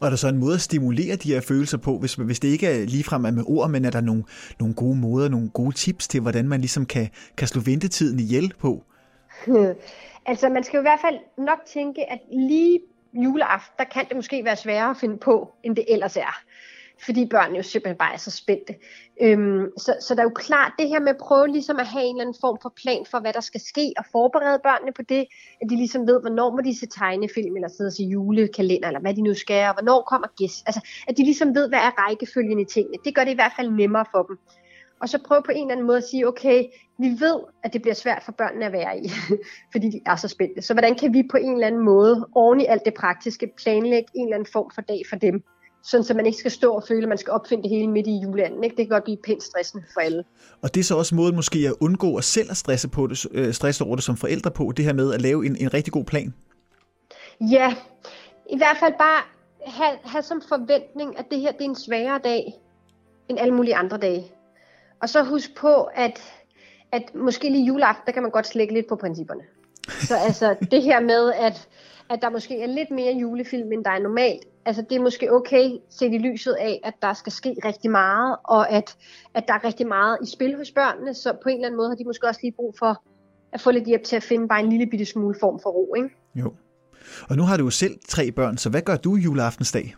og 0.00 0.06
er 0.06 0.10
der 0.10 0.16
så 0.16 0.28
en 0.28 0.38
måde 0.38 0.54
at 0.54 0.60
stimulere 0.60 1.16
de 1.16 1.32
her 1.32 1.40
følelser 1.40 1.78
på, 1.78 1.98
hvis, 1.98 2.14
hvis 2.14 2.40
det 2.40 2.48
ikke 2.48 2.66
er 2.66 2.86
ligefrem 2.86 3.24
er 3.24 3.30
med 3.30 3.44
ord, 3.46 3.70
men 3.70 3.84
er 3.84 3.90
der 3.90 4.00
nogle, 4.00 4.24
nogle 4.60 4.74
gode 4.74 4.96
måder, 4.96 5.28
nogle 5.28 5.50
gode 5.50 5.74
tips 5.74 6.08
til, 6.08 6.20
hvordan 6.20 6.48
man 6.48 6.60
ligesom 6.60 6.86
kan, 6.86 7.08
kan 7.36 7.48
slå 7.48 7.60
ventetiden 7.60 8.20
ihjel 8.20 8.52
på? 8.58 8.82
altså, 10.26 10.48
man 10.48 10.64
skal 10.64 10.76
jo 10.76 10.80
i 10.80 10.88
hvert 10.90 11.00
fald 11.00 11.18
nok 11.38 11.58
tænke, 11.72 12.12
at 12.12 12.18
lige 12.32 12.80
juleaften, 13.14 13.74
der 13.78 13.84
kan 13.84 14.04
det 14.08 14.16
måske 14.16 14.44
være 14.44 14.56
sværere 14.56 14.90
at 14.90 14.96
finde 14.96 15.16
på, 15.16 15.54
end 15.62 15.76
det 15.76 15.84
ellers 15.88 16.16
er. 16.16 16.42
Fordi 17.04 17.26
børnene 17.26 17.56
jo 17.56 17.62
simpelthen 17.62 17.98
bare 17.98 18.12
er 18.12 18.16
så 18.16 18.30
spændte. 18.30 18.74
Øhm, 19.22 19.78
så, 19.78 19.96
så 20.00 20.14
der 20.14 20.20
er 20.20 20.24
jo 20.24 20.32
klart 20.34 20.72
det 20.78 20.88
her 20.88 21.00
med 21.00 21.08
at 21.08 21.16
prøve 21.16 21.48
ligesom 21.48 21.76
at 21.78 21.86
have 21.86 22.04
en 22.04 22.16
eller 22.16 22.24
anden 22.24 22.40
form 22.40 22.58
for 22.62 22.72
plan 22.82 23.06
for, 23.10 23.18
hvad 23.20 23.32
der 23.32 23.40
skal 23.40 23.60
ske, 23.60 23.92
og 23.98 24.04
forberede 24.12 24.60
børnene 24.62 24.92
på 24.92 25.02
det, 25.02 25.26
at 25.60 25.70
de 25.70 25.76
ligesom 25.76 26.06
ved, 26.06 26.20
hvornår 26.20 26.50
må 26.50 26.60
de 26.60 26.78
se 26.78 26.86
tegnefilm, 26.86 27.56
eller 27.56 27.68
sidde 27.68 27.88
og 27.88 27.92
se 27.92 28.02
julekalender, 28.02 28.88
eller 28.88 29.00
hvad 29.00 29.14
de 29.14 29.22
nu 29.22 29.34
skal, 29.34 29.68
og 29.68 29.74
hvornår 29.74 30.02
kommer 30.02 30.28
gæst. 30.38 30.62
Altså, 30.66 30.80
at 31.08 31.16
de 31.16 31.22
ligesom 31.22 31.54
ved, 31.54 31.68
hvad 31.68 31.78
er 31.78 31.92
rækkefølgen 32.02 32.58
i 32.60 32.64
tingene. 32.64 32.98
Det 33.04 33.14
gør 33.14 33.24
det 33.24 33.32
i 33.32 33.40
hvert 33.40 33.52
fald 33.56 33.70
nemmere 33.70 34.04
for 34.12 34.22
dem. 34.22 34.38
Og 35.00 35.08
så 35.08 35.18
prøve 35.28 35.42
på 35.42 35.52
en 35.52 35.62
eller 35.62 35.72
anden 35.72 35.86
måde 35.86 35.98
at 35.98 36.04
sige, 36.04 36.28
okay, 36.28 36.64
vi 36.98 37.08
ved, 37.20 37.40
at 37.64 37.72
det 37.72 37.82
bliver 37.82 37.94
svært 37.94 38.22
for 38.22 38.32
børnene 38.32 38.66
at 38.66 38.72
være 38.72 38.98
i, 38.98 39.08
fordi 39.72 39.90
de 39.90 40.00
er 40.06 40.16
så 40.16 40.28
spændte. 40.28 40.62
Så 40.62 40.74
hvordan 40.74 40.94
kan 40.94 41.14
vi 41.14 41.22
på 41.30 41.36
en 41.36 41.52
eller 41.52 41.66
anden 41.66 41.84
måde, 41.84 42.28
oven 42.34 42.60
i 42.60 42.66
alt 42.66 42.84
det 42.84 42.94
praktiske, 42.94 43.52
planlægge 43.62 44.08
en 44.14 44.26
eller 44.26 44.36
anden 44.36 44.52
form 44.52 44.70
for 44.74 44.80
dag 44.80 45.02
for 45.10 45.16
dem? 45.16 45.42
Sådan, 45.86 46.04
så 46.04 46.14
man 46.14 46.26
ikke 46.26 46.38
skal 46.38 46.50
stå 46.50 46.72
og 46.72 46.82
føle, 46.88 47.02
at 47.02 47.08
man 47.08 47.18
skal 47.18 47.32
opfinde 47.32 47.62
det 47.62 47.70
hele 47.70 47.88
midt 47.88 48.06
i 48.06 48.18
juleanden. 48.22 48.64
Ikke? 48.64 48.76
Det 48.76 48.86
kan 48.86 48.94
godt 48.94 49.04
blive 49.04 49.16
pænt 49.16 49.42
stressende 49.42 49.84
for 49.92 50.00
alle. 50.00 50.24
Og 50.62 50.74
det 50.74 50.80
er 50.80 50.84
så 50.84 50.96
også 50.96 51.14
måden 51.14 51.36
måske 51.36 51.58
at 51.58 51.74
undgå 51.80 52.16
at 52.16 52.24
selv 52.24 52.50
at 52.50 52.56
stresse, 52.56 52.88
på 52.88 53.06
det, 53.06 53.26
øh, 53.32 53.54
stresse 53.54 53.84
over 53.84 53.96
det 53.96 54.04
som 54.04 54.16
forældre 54.16 54.50
på, 54.50 54.72
det 54.76 54.84
her 54.84 54.92
med 54.92 55.14
at 55.14 55.22
lave 55.22 55.46
en, 55.46 55.56
en 55.56 55.74
rigtig 55.74 55.92
god 55.92 56.04
plan. 56.04 56.34
Ja, 57.40 57.74
i 58.50 58.56
hvert 58.56 58.76
fald 58.80 58.92
bare 58.98 59.22
have, 59.66 59.98
have 60.04 60.22
som 60.22 60.42
forventning, 60.48 61.18
at 61.18 61.24
det 61.30 61.40
her 61.40 61.52
det 61.52 61.60
er 61.60 61.64
en 61.64 61.76
sværere 61.76 62.20
dag 62.24 62.54
end 63.28 63.38
alle 63.38 63.54
mulige 63.54 63.76
andre 63.76 63.98
dage. 63.98 64.24
Og 65.02 65.08
så 65.08 65.22
husk 65.22 65.56
på, 65.56 65.82
at, 65.82 66.22
at 66.92 67.14
måske 67.14 67.50
lige 67.50 67.66
juleaften, 67.66 68.02
der 68.06 68.12
kan 68.12 68.22
man 68.22 68.30
godt 68.30 68.46
slække 68.46 68.74
lidt 68.74 68.86
på 68.86 68.96
principperne. 68.96 69.42
Så 69.88 70.16
altså 70.16 70.56
det 70.70 70.82
her 70.82 71.00
med, 71.00 71.32
at, 71.32 71.68
at 72.10 72.22
der 72.22 72.30
måske 72.30 72.62
er 72.62 72.66
lidt 72.66 72.90
mere 72.90 73.12
julefilm, 73.12 73.72
end 73.72 73.84
der 73.84 73.90
er 73.90 73.98
normalt, 73.98 74.46
altså 74.66 74.84
det 74.90 74.96
er 74.96 75.02
måske 75.02 75.32
okay 75.32 75.70
set 75.90 76.14
i 76.14 76.18
lyset 76.18 76.52
af, 76.52 76.80
at 76.84 76.94
der 77.02 77.12
skal 77.12 77.32
ske 77.32 77.54
rigtig 77.64 77.90
meget, 77.90 78.36
og 78.44 78.70
at, 78.70 78.96
at 79.34 79.44
der 79.48 79.54
er 79.54 79.64
rigtig 79.64 79.86
meget 79.86 80.18
i 80.22 80.26
spil 80.26 80.56
hos 80.56 80.70
børnene, 80.70 81.14
så 81.14 81.32
på 81.42 81.48
en 81.48 81.54
eller 81.54 81.66
anden 81.66 81.76
måde 81.76 81.88
har 81.88 81.96
de 81.96 82.04
måske 82.04 82.26
også 82.26 82.40
lige 82.42 82.52
brug 82.52 82.74
for 82.78 83.02
at 83.52 83.60
få 83.60 83.70
lidt 83.70 83.84
hjælp 83.84 84.04
til 84.04 84.16
at 84.16 84.22
finde 84.22 84.48
bare 84.48 84.60
en 84.60 84.70
lille 84.70 84.86
bitte 84.86 85.04
smule 85.04 85.36
form 85.40 85.60
for 85.62 85.70
ro, 85.70 85.94
ikke? 85.94 86.08
Jo. 86.34 86.52
Og 87.30 87.36
nu 87.36 87.42
har 87.42 87.56
du 87.56 87.64
jo 87.64 87.70
selv 87.70 87.98
tre 88.08 88.32
børn, 88.32 88.58
så 88.58 88.70
hvad 88.70 88.82
gør 88.82 88.96
du 88.96 89.14
juleaftensdag? 89.14 89.94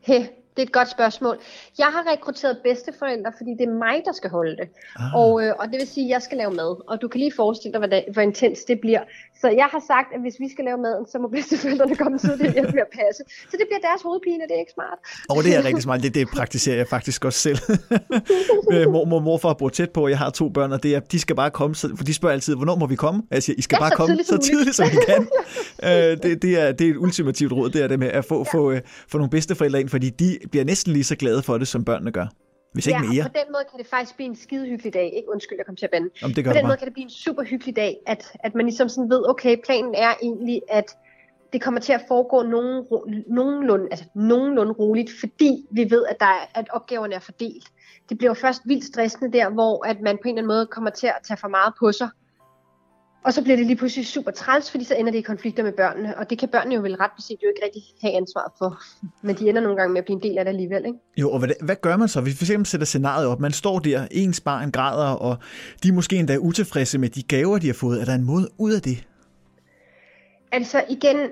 He, 0.00 0.28
det 0.60 0.66
er 0.66 0.70
et 0.70 0.78
godt 0.80 0.90
spørgsmål. 0.90 1.36
Jeg 1.78 1.86
har 1.86 2.12
rekrutteret 2.12 2.58
bedsteforældre, 2.64 3.32
fordi 3.38 3.50
det 3.58 3.66
er 3.68 3.74
mig, 3.86 3.96
der 4.04 4.12
skal 4.12 4.30
holde 4.30 4.56
det. 4.60 4.68
Ah. 4.98 5.14
Og, 5.14 5.30
øh, 5.42 5.52
og 5.60 5.64
det 5.70 5.76
vil 5.80 5.86
sige, 5.86 6.06
at 6.06 6.10
jeg 6.10 6.22
skal 6.22 6.38
lave 6.38 6.52
mad. 6.60 6.72
Og 6.90 7.02
du 7.02 7.08
kan 7.08 7.18
lige 7.20 7.32
forestille 7.36 7.72
dig, 7.72 7.80
hvor, 7.80 7.90
det, 7.94 8.04
hvor 8.12 8.22
intens 8.22 8.58
det 8.70 8.80
bliver. 8.80 9.02
Så 9.40 9.48
jeg 9.48 9.68
har 9.74 9.82
sagt, 9.92 10.08
at 10.14 10.20
hvis 10.20 10.36
vi 10.40 10.48
skal 10.52 10.64
lave 10.64 10.78
maden, 10.78 11.06
så 11.12 11.18
må 11.18 11.28
bedsteforældrene 11.28 11.96
komme 11.96 12.18
tidligt 12.18 12.52
hjælpe 12.52 12.72
med 12.72 12.84
at 12.88 12.92
passe. 13.00 13.22
Så 13.50 13.54
det 13.60 13.66
bliver 13.68 13.82
deres 13.88 14.02
hovedpine, 14.02 14.42
det 14.48 14.54
er 14.58 14.62
ikke 14.64 14.76
smart. 14.78 14.98
Og 15.30 15.44
det 15.44 15.56
er 15.56 15.64
rigtig 15.64 15.82
smart. 15.82 16.02
Det, 16.02 16.14
det 16.14 16.28
praktiserer 16.38 16.76
jeg 16.76 16.88
faktisk 16.88 17.24
også 17.24 17.38
selv. 17.38 17.58
Øh, 18.72 18.90
mor, 18.92 19.04
mor, 19.04 19.20
morfar 19.20 19.52
bor 19.52 19.68
tæt 19.68 19.90
på, 19.90 20.08
jeg 20.08 20.18
har 20.18 20.30
to 20.30 20.48
børn, 20.48 20.72
og 20.72 20.82
det 20.82 20.94
er, 20.94 21.00
de 21.00 21.18
skal 21.20 21.36
bare 21.36 21.50
komme, 21.50 21.76
så, 21.76 21.96
for 21.96 22.04
de 22.04 22.14
spørger 22.14 22.32
altid, 22.32 22.56
hvornår 22.56 22.76
må 22.76 22.86
vi 22.86 22.96
komme? 22.96 23.22
Jeg 23.30 23.42
siger, 23.42 23.56
I 23.58 23.62
skal 23.62 23.76
Ja, 23.76 23.80
bare 23.80 23.90
så 23.90 23.96
komme 23.96 24.10
tidligt 24.12 24.28
så 24.28 24.38
tidligt, 24.38 24.76
som 24.76 24.86
I 24.86 24.98
kan. 25.06 25.28
øh, 25.88 26.22
det, 26.22 26.42
det, 26.42 26.60
er, 26.60 26.72
det 26.72 26.86
er 26.86 26.90
et 26.90 26.96
ultimativt 26.96 27.52
råd, 27.52 27.70
det 27.70 27.82
er 27.82 27.88
det 27.88 27.98
med 27.98 28.08
at 28.08 28.24
få, 28.24 28.46
ja. 28.54 28.58
få, 28.58 28.70
øh, 28.70 28.80
få 29.08 29.18
nogle 29.18 29.30
bedsteforældre 29.30 29.80
ind, 29.80 29.88
fordi 29.88 30.10
de 30.10 30.38
bliver 30.50 30.64
næsten 30.64 30.92
lige 30.92 31.04
så 31.04 31.16
glade 31.16 31.42
for 31.42 31.58
det, 31.58 31.68
som 31.68 31.84
børnene 31.84 32.12
gør. 32.12 32.26
Hvis 32.72 32.86
ikke 32.86 33.00
ja, 33.04 33.10
mere. 33.12 33.24
og 33.24 33.30
på 33.30 33.38
den 33.44 33.52
måde 33.52 33.64
kan 33.70 33.78
det 33.78 33.86
faktisk 33.86 34.16
blive 34.16 34.28
en 34.28 34.36
skide 34.36 34.66
hyggelig 34.66 34.94
dag. 34.94 35.12
Ikke 35.16 35.28
undskyld, 35.28 35.58
jeg 35.58 35.66
kom 35.66 35.76
til 35.76 35.84
at 35.84 35.90
bande. 35.90 36.08
Om 36.22 36.34
det 36.34 36.44
gør 36.44 36.50
På 36.50 36.54
den 36.54 36.62
bare. 36.62 36.68
måde 36.70 36.76
kan 36.76 36.86
det 36.86 36.92
blive 36.94 37.04
en 37.04 37.10
super 37.10 37.42
hyggelig 37.42 37.76
dag, 37.76 37.96
at, 38.06 38.32
at 38.40 38.54
man 38.54 38.66
ligesom 38.66 38.88
sådan 38.88 39.10
ved, 39.10 39.28
okay, 39.28 39.56
planen 39.64 39.94
er 39.94 40.14
egentlig, 40.22 40.62
at 40.68 40.96
det 41.52 41.62
kommer 41.62 41.80
til 41.80 41.92
at 41.92 42.02
foregå 42.08 42.42
nogen, 42.42 42.84
nogenlunde, 43.28 43.86
altså 43.90 44.04
nogenlunde 44.14 44.72
roligt, 44.72 45.10
fordi 45.20 45.66
vi 45.70 45.90
ved, 45.90 46.04
at, 46.06 46.16
der 46.20 46.26
er, 46.26 46.46
at 46.54 46.66
opgaverne 46.70 47.14
er 47.14 47.20
fordelt. 47.20 47.64
Det 48.08 48.18
bliver 48.18 48.34
først 48.34 48.62
vildt 48.64 48.84
stressende 48.84 49.32
der, 49.38 49.50
hvor 49.50 49.86
at 49.86 50.00
man 50.00 50.16
på 50.16 50.22
en 50.24 50.28
eller 50.28 50.38
anden 50.42 50.46
måde 50.46 50.66
kommer 50.66 50.90
til 50.90 51.06
at 51.06 51.18
tage 51.24 51.36
for 51.36 51.48
meget 51.48 51.72
på 51.78 51.92
sig. 51.92 52.08
Og 53.22 53.32
så 53.32 53.42
bliver 53.42 53.56
det 53.56 53.66
lige 53.66 53.76
pludselig 53.76 54.06
super 54.06 54.30
træls, 54.30 54.70
fordi 54.70 54.84
så 54.84 54.94
ender 54.94 55.12
det 55.12 55.18
i 55.18 55.22
konflikter 55.22 55.62
med 55.62 55.72
børnene, 55.72 56.18
og 56.18 56.30
det 56.30 56.38
kan 56.38 56.48
børnene 56.48 56.74
jo 56.74 56.80
vel 56.80 56.94
ret 56.94 57.10
beset 57.16 57.38
jo 57.42 57.48
ikke 57.48 57.60
rigtig 57.64 57.82
have 58.02 58.16
ansvar 58.16 58.54
for. 58.58 58.82
Men 59.22 59.36
de 59.36 59.48
ender 59.48 59.62
nogle 59.62 59.76
gange 59.76 59.92
med 59.92 59.98
at 59.98 60.04
blive 60.04 60.16
en 60.16 60.22
del 60.22 60.38
af 60.38 60.44
det 60.44 60.50
alligevel, 60.50 60.86
ikke? 60.86 60.98
Jo, 61.16 61.30
og 61.30 61.38
hvad, 61.38 61.48
hvad 61.60 61.76
gør 61.76 61.96
man 61.96 62.08
så, 62.08 62.20
hvis 62.20 62.32
vi 62.32 62.36
for 62.36 62.44
eksempel 62.44 62.66
sætter 62.66 62.84
scenariet 62.84 63.26
op? 63.26 63.40
Man 63.40 63.52
står 63.52 63.78
der, 63.78 64.06
ens 64.10 64.40
barn 64.40 64.70
græder, 64.70 65.14
og 65.14 65.36
de 65.82 65.88
er 65.88 65.92
måske 65.92 66.16
endda 66.16 66.36
utilfredse 66.36 66.98
med 66.98 67.08
de 67.08 67.22
gaver, 67.22 67.58
de 67.58 67.66
har 67.66 67.74
fået. 67.74 68.00
Er 68.00 68.04
der 68.04 68.14
en 68.14 68.24
måde 68.24 68.48
ud 68.58 68.72
af 68.72 68.82
det? 68.82 69.06
Altså 70.52 70.84
igen, 70.88 71.16
øh, 71.16 71.30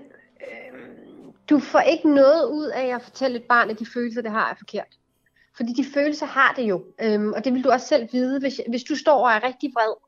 du 1.51 1.59
får 1.59 1.81
ikke 1.81 2.14
noget 2.14 2.44
ud 2.44 2.66
af 2.66 2.94
at 2.94 3.03
fortælle 3.03 3.37
et 3.37 3.44
barn, 3.48 3.70
at 3.70 3.79
de 3.79 3.87
følelser, 3.94 4.22
det 4.22 4.31
har, 4.31 4.51
er 4.51 4.55
forkert. 4.59 4.98
Fordi 5.57 5.72
de 5.72 5.85
følelser 5.94 6.27
har 6.27 6.55
det 6.57 6.62
jo, 6.62 6.85
øhm, 7.03 7.33
og 7.33 7.44
det 7.44 7.55
vil 7.55 7.64
du 7.64 7.70
også 7.70 7.87
selv 7.87 8.09
vide, 8.12 8.40
hvis, 8.40 8.61
hvis 8.68 8.83
du 8.83 8.96
står 8.96 9.27
og 9.27 9.33
er 9.33 9.44
rigtig 9.44 9.70
vred 9.74 10.08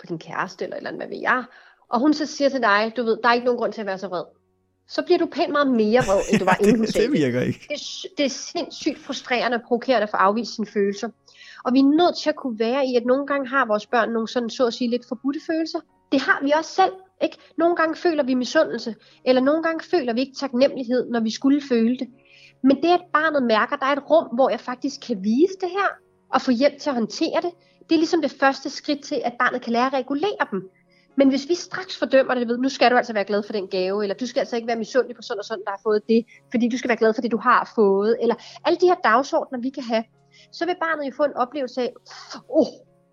på 0.00 0.06
din 0.06 0.18
kæreste 0.18 0.64
eller 0.64 0.76
eller 0.76 0.90
andet, 0.90 1.02
hvad 1.02 1.08
ved 1.08 1.20
jeg, 1.22 1.44
og 1.88 2.00
hun 2.00 2.14
så 2.14 2.26
siger 2.26 2.48
til 2.48 2.60
dig, 2.62 2.92
du 2.96 3.02
ved, 3.02 3.18
der 3.22 3.28
er 3.28 3.32
ikke 3.32 3.44
nogen 3.44 3.58
grund 3.58 3.72
til 3.72 3.80
at 3.80 3.86
være 3.86 3.98
så 3.98 4.08
vred, 4.08 4.24
så 4.88 5.02
bliver 5.02 5.18
du 5.18 5.26
pænt 5.26 5.52
meget 5.52 5.70
mere 5.70 6.02
vred, 6.06 6.20
end 6.30 6.38
du 6.38 6.44
var 6.44 6.56
inden 6.64 6.76
hun 6.76 6.86
sagde 6.86 7.06
det. 7.06 7.18
virker 7.18 7.40
ikke. 7.40 7.66
Det, 7.68 7.80
det 8.18 8.24
er 8.24 8.30
sindssygt 8.30 8.98
frustrerende 8.98 9.54
og 9.54 9.62
provokerende 9.62 10.08
for 10.10 10.16
at 10.16 10.24
afvise 10.24 10.54
sine 10.54 10.66
følelser. 10.66 11.08
Og 11.64 11.72
vi 11.72 11.78
er 11.78 11.84
nødt 11.84 12.16
til 12.18 12.30
at 12.30 12.36
kunne 12.36 12.58
være 12.58 12.86
i, 12.86 12.96
at 12.96 13.04
nogle 13.06 13.26
gange 13.26 13.48
har 13.48 13.66
vores 13.66 13.86
børn 13.86 14.12
nogle 14.12 14.28
sådan, 14.28 14.50
så 14.50 14.66
at 14.66 14.74
sige, 14.74 14.90
lidt 14.90 15.08
forbudte 15.08 15.40
følelser. 15.46 15.78
Det 16.12 16.20
har 16.20 16.40
vi 16.42 16.52
også 16.58 16.70
selv. 16.70 16.92
Ikke? 17.22 17.36
Nogle 17.58 17.76
gange 17.76 17.96
føler 17.96 18.22
vi 18.22 18.34
misundelse, 18.34 18.94
eller 19.24 19.42
nogle 19.42 19.62
gange 19.62 19.84
føler 19.90 20.12
vi 20.12 20.20
ikke 20.20 20.36
taknemmelighed, 20.36 21.10
når 21.10 21.20
vi 21.20 21.30
skulle 21.30 21.62
føle 21.68 21.98
det. 21.98 22.08
Men 22.62 22.76
det, 22.76 22.88
at 22.88 23.00
barnet 23.12 23.42
mærker, 23.42 23.74
at 23.74 23.80
der 23.80 23.86
er 23.86 23.92
et 23.92 24.10
rum, 24.10 24.26
hvor 24.34 24.50
jeg 24.50 24.60
faktisk 24.60 25.00
kan 25.06 25.24
vise 25.24 25.54
det 25.60 25.70
her, 25.70 25.88
og 26.34 26.42
få 26.42 26.50
hjælp 26.50 26.78
til 26.78 26.90
at 26.90 26.94
håndtere 26.94 27.40
det, 27.42 27.50
det 27.90 27.96
er 27.96 27.98
ligesom 27.98 28.22
det 28.22 28.36
første 28.40 28.70
skridt 28.70 29.02
til, 29.04 29.22
at 29.24 29.32
barnet 29.38 29.62
kan 29.62 29.72
lære 29.72 29.86
at 29.86 29.92
regulere 29.92 30.46
dem. 30.50 30.70
Men 31.16 31.28
hvis 31.28 31.48
vi 31.48 31.54
straks 31.54 31.98
fordømmer 31.98 32.34
det, 32.34 32.48
ved, 32.48 32.58
nu 32.58 32.68
skal 32.68 32.90
du 32.90 32.96
altså 32.96 33.12
være 33.12 33.24
glad 33.24 33.42
for 33.42 33.52
den 33.52 33.68
gave, 33.68 34.02
eller 34.02 34.14
du 34.14 34.26
skal 34.26 34.40
altså 34.40 34.56
ikke 34.56 34.68
være 34.68 34.76
misundelig 34.76 35.16
på 35.16 35.22
sådan 35.22 35.38
og 35.38 35.44
sådan, 35.44 35.64
der 35.64 35.70
har 35.70 35.80
fået 35.82 36.02
det, 36.08 36.24
fordi 36.50 36.68
du 36.68 36.78
skal 36.78 36.88
være 36.88 36.96
glad 36.96 37.14
for 37.14 37.22
det, 37.22 37.30
du 37.30 37.36
har 37.36 37.72
fået, 37.74 38.16
eller 38.22 38.34
alle 38.64 38.78
de 38.80 38.86
her 38.86 38.94
dagsordner, 38.94 39.58
vi 39.58 39.70
kan 39.70 39.82
have, 39.82 40.04
så 40.52 40.66
vil 40.66 40.76
barnet 40.80 41.06
jo 41.06 41.12
få 41.16 41.24
en 41.24 41.36
oplevelse 41.36 41.82
af, 41.82 41.92
åh, 42.34 42.60
oh, 42.60 42.66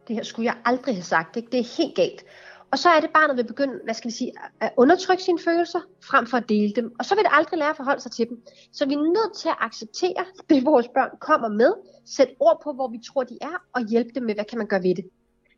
det 0.07 0.15
her 0.15 0.23
skulle 0.23 0.45
jeg 0.45 0.55
aldrig 0.65 0.95
have 0.95 1.03
sagt, 1.03 1.37
ikke? 1.37 1.49
det 1.51 1.59
er 1.59 1.77
helt 1.77 1.95
galt. 1.95 2.25
Og 2.71 2.79
så 2.79 2.89
er 2.89 2.99
det 2.99 3.09
barnet 3.09 3.37
vil 3.37 3.47
begynde, 3.47 3.79
hvad 3.83 3.93
skal 3.93 4.11
vi 4.11 4.15
sige, 4.15 4.31
at 4.61 4.71
undertrykke 4.77 5.23
sine 5.23 5.39
følelser, 5.39 5.79
frem 6.03 6.27
for 6.27 6.37
at 6.37 6.49
dele 6.49 6.73
dem. 6.75 6.95
Og 6.99 7.05
så 7.05 7.15
vil 7.15 7.23
det 7.23 7.31
aldrig 7.33 7.59
lære 7.59 7.69
at 7.69 7.75
forholde 7.75 8.01
sig 8.01 8.11
til 8.11 8.29
dem. 8.29 8.43
Så 8.73 8.85
vi 8.85 8.93
er 8.93 8.97
nødt 8.97 9.37
til 9.37 9.49
at 9.49 9.55
acceptere 9.59 10.25
det, 10.49 10.65
vores 10.65 10.87
børn 10.87 11.09
kommer 11.21 11.47
med, 11.47 11.73
sætte 12.05 12.33
ord 12.39 12.61
på, 12.63 12.73
hvor 12.73 12.87
vi 12.87 12.99
tror, 13.07 13.23
de 13.23 13.37
er, 13.41 13.63
og 13.73 13.85
hjælpe 13.85 14.09
dem 14.15 14.23
med, 14.23 14.33
hvad 14.33 14.45
kan 14.45 14.57
man 14.57 14.67
gøre 14.67 14.83
ved 14.83 14.95
det. 14.95 15.05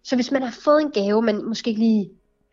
Så 0.04 0.16
hvis 0.16 0.32
man 0.32 0.42
har 0.42 0.52
fået 0.52 0.82
en 0.82 0.92
gave, 0.92 1.22
man 1.22 1.46
måske 1.46 1.70
ikke 1.70 1.82
lige 1.82 2.12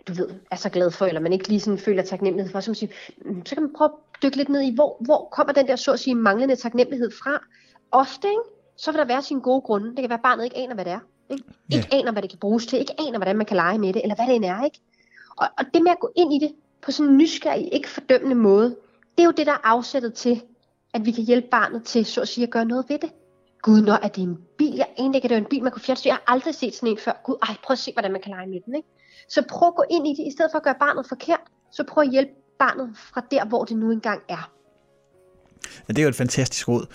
du 0.08 0.12
ved, 0.12 0.28
er 0.50 0.56
så 0.56 0.68
glad 0.68 0.90
for, 0.90 1.06
eller 1.06 1.20
man 1.20 1.32
ikke 1.32 1.48
lige 1.48 1.60
sådan 1.60 1.78
føler 1.78 2.02
taknemmelighed 2.02 2.52
for, 2.52 2.60
så, 2.60 2.70
man 2.70 2.74
siger, 2.74 2.92
mm, 3.24 3.46
så 3.46 3.54
kan 3.54 3.62
man 3.62 3.72
prøve 3.76 3.90
at 3.90 4.22
dykke 4.22 4.36
lidt 4.36 4.48
ned 4.48 4.60
i, 4.60 4.74
hvor, 4.74 4.96
hvor 5.00 5.28
kommer 5.32 5.52
den 5.52 5.66
der, 5.66 5.76
så 5.76 5.92
at 5.92 6.00
sige, 6.00 6.14
manglende 6.14 6.56
taknemmelighed 6.56 7.10
fra. 7.10 7.44
Ofte, 7.90 8.28
ikke? 8.28 8.40
så 8.76 8.92
vil 8.92 8.98
der 8.98 9.04
være 9.04 9.22
sine 9.22 9.40
gode 9.40 9.60
grunde. 9.60 9.88
Det 9.88 9.96
kan 9.96 10.08
være, 10.08 10.18
at 10.18 10.22
barnet 10.22 10.44
ikke 10.44 10.56
aner, 10.56 10.74
hvad 10.74 10.84
det 10.84 10.92
er. 10.92 11.00
Ikke, 11.30 11.44
ja. 11.70 11.76
ikke 11.76 11.88
aner, 11.92 12.12
hvad 12.12 12.22
det 12.22 12.30
kan 12.30 12.38
bruges 12.38 12.66
til, 12.66 12.78
ikke 12.78 12.94
aner, 12.98 13.18
hvordan 13.18 13.36
man 13.36 13.46
kan 13.46 13.56
lege 13.56 13.78
med 13.78 13.92
det, 13.92 14.02
eller 14.02 14.14
hvad 14.14 14.26
det 14.26 14.36
end 14.36 14.44
er. 14.44 14.64
Ikke? 14.64 14.80
Og, 15.36 15.48
og 15.58 15.64
det 15.74 15.82
med 15.82 15.90
at 15.90 16.00
gå 16.00 16.10
ind 16.16 16.34
i 16.34 16.38
det 16.38 16.52
på 16.82 16.90
sådan 16.92 17.12
en 17.12 17.18
nysgerrig, 17.18 17.68
ikke 17.72 17.88
fordømmende 17.88 18.34
måde, 18.34 18.76
det 19.16 19.22
er 19.22 19.24
jo 19.24 19.30
det, 19.30 19.46
der 19.46 19.52
er 19.52 19.60
afsættet 19.64 20.14
til, 20.14 20.42
at 20.94 21.04
vi 21.04 21.10
kan 21.10 21.24
hjælpe 21.24 21.48
barnet 21.50 21.84
til, 21.84 22.06
så 22.06 22.20
at 22.20 22.28
sige, 22.28 22.44
at 22.44 22.50
gøre 22.50 22.64
noget 22.64 22.84
ved 22.88 22.98
det. 22.98 23.10
Gud, 23.62 23.82
når 23.82 23.92
er 23.92 24.08
det 24.08 24.22
en 24.22 24.38
bil? 24.58 24.74
Jeg 24.74 24.86
egentlig 24.98 25.18
ikke, 25.18 25.26
at 25.26 25.30
det 25.30 25.36
er 25.36 25.40
en 25.40 25.46
bil, 25.50 25.62
man 25.62 25.72
kunne 25.72 25.82
fjerne. 25.82 26.00
Jeg 26.04 26.14
har 26.14 26.22
aldrig 26.26 26.54
set 26.54 26.74
sådan 26.74 26.88
en 26.88 26.98
før. 26.98 27.12
Gud, 27.24 27.36
ej, 27.42 27.56
prøv 27.64 27.72
at 27.72 27.78
se, 27.78 27.92
hvordan 27.92 28.12
man 28.12 28.20
kan 28.20 28.30
lege 28.30 28.46
med 28.46 28.60
den. 28.66 28.74
Ikke? 28.74 28.88
Så 29.28 29.42
prøv 29.48 29.68
at 29.68 29.74
gå 29.74 29.84
ind 29.90 30.08
i 30.08 30.10
det, 30.10 30.28
i 30.28 30.30
stedet 30.30 30.50
for 30.52 30.58
at 30.58 30.62
gøre 30.62 30.74
barnet 30.80 31.06
forkert, 31.08 31.40
så 31.72 31.84
prøv 31.84 32.02
at 32.04 32.10
hjælpe 32.10 32.32
barnet 32.58 32.90
fra 32.96 33.26
der, 33.30 33.44
hvor 33.44 33.64
det 33.64 33.76
nu 33.76 33.90
engang 33.90 34.22
er. 34.28 34.52
Ja, 35.88 35.92
det 35.92 35.98
er 35.98 36.02
jo 36.02 36.08
et 36.08 36.14
fantastisk 36.14 36.68
råd. 36.68 36.86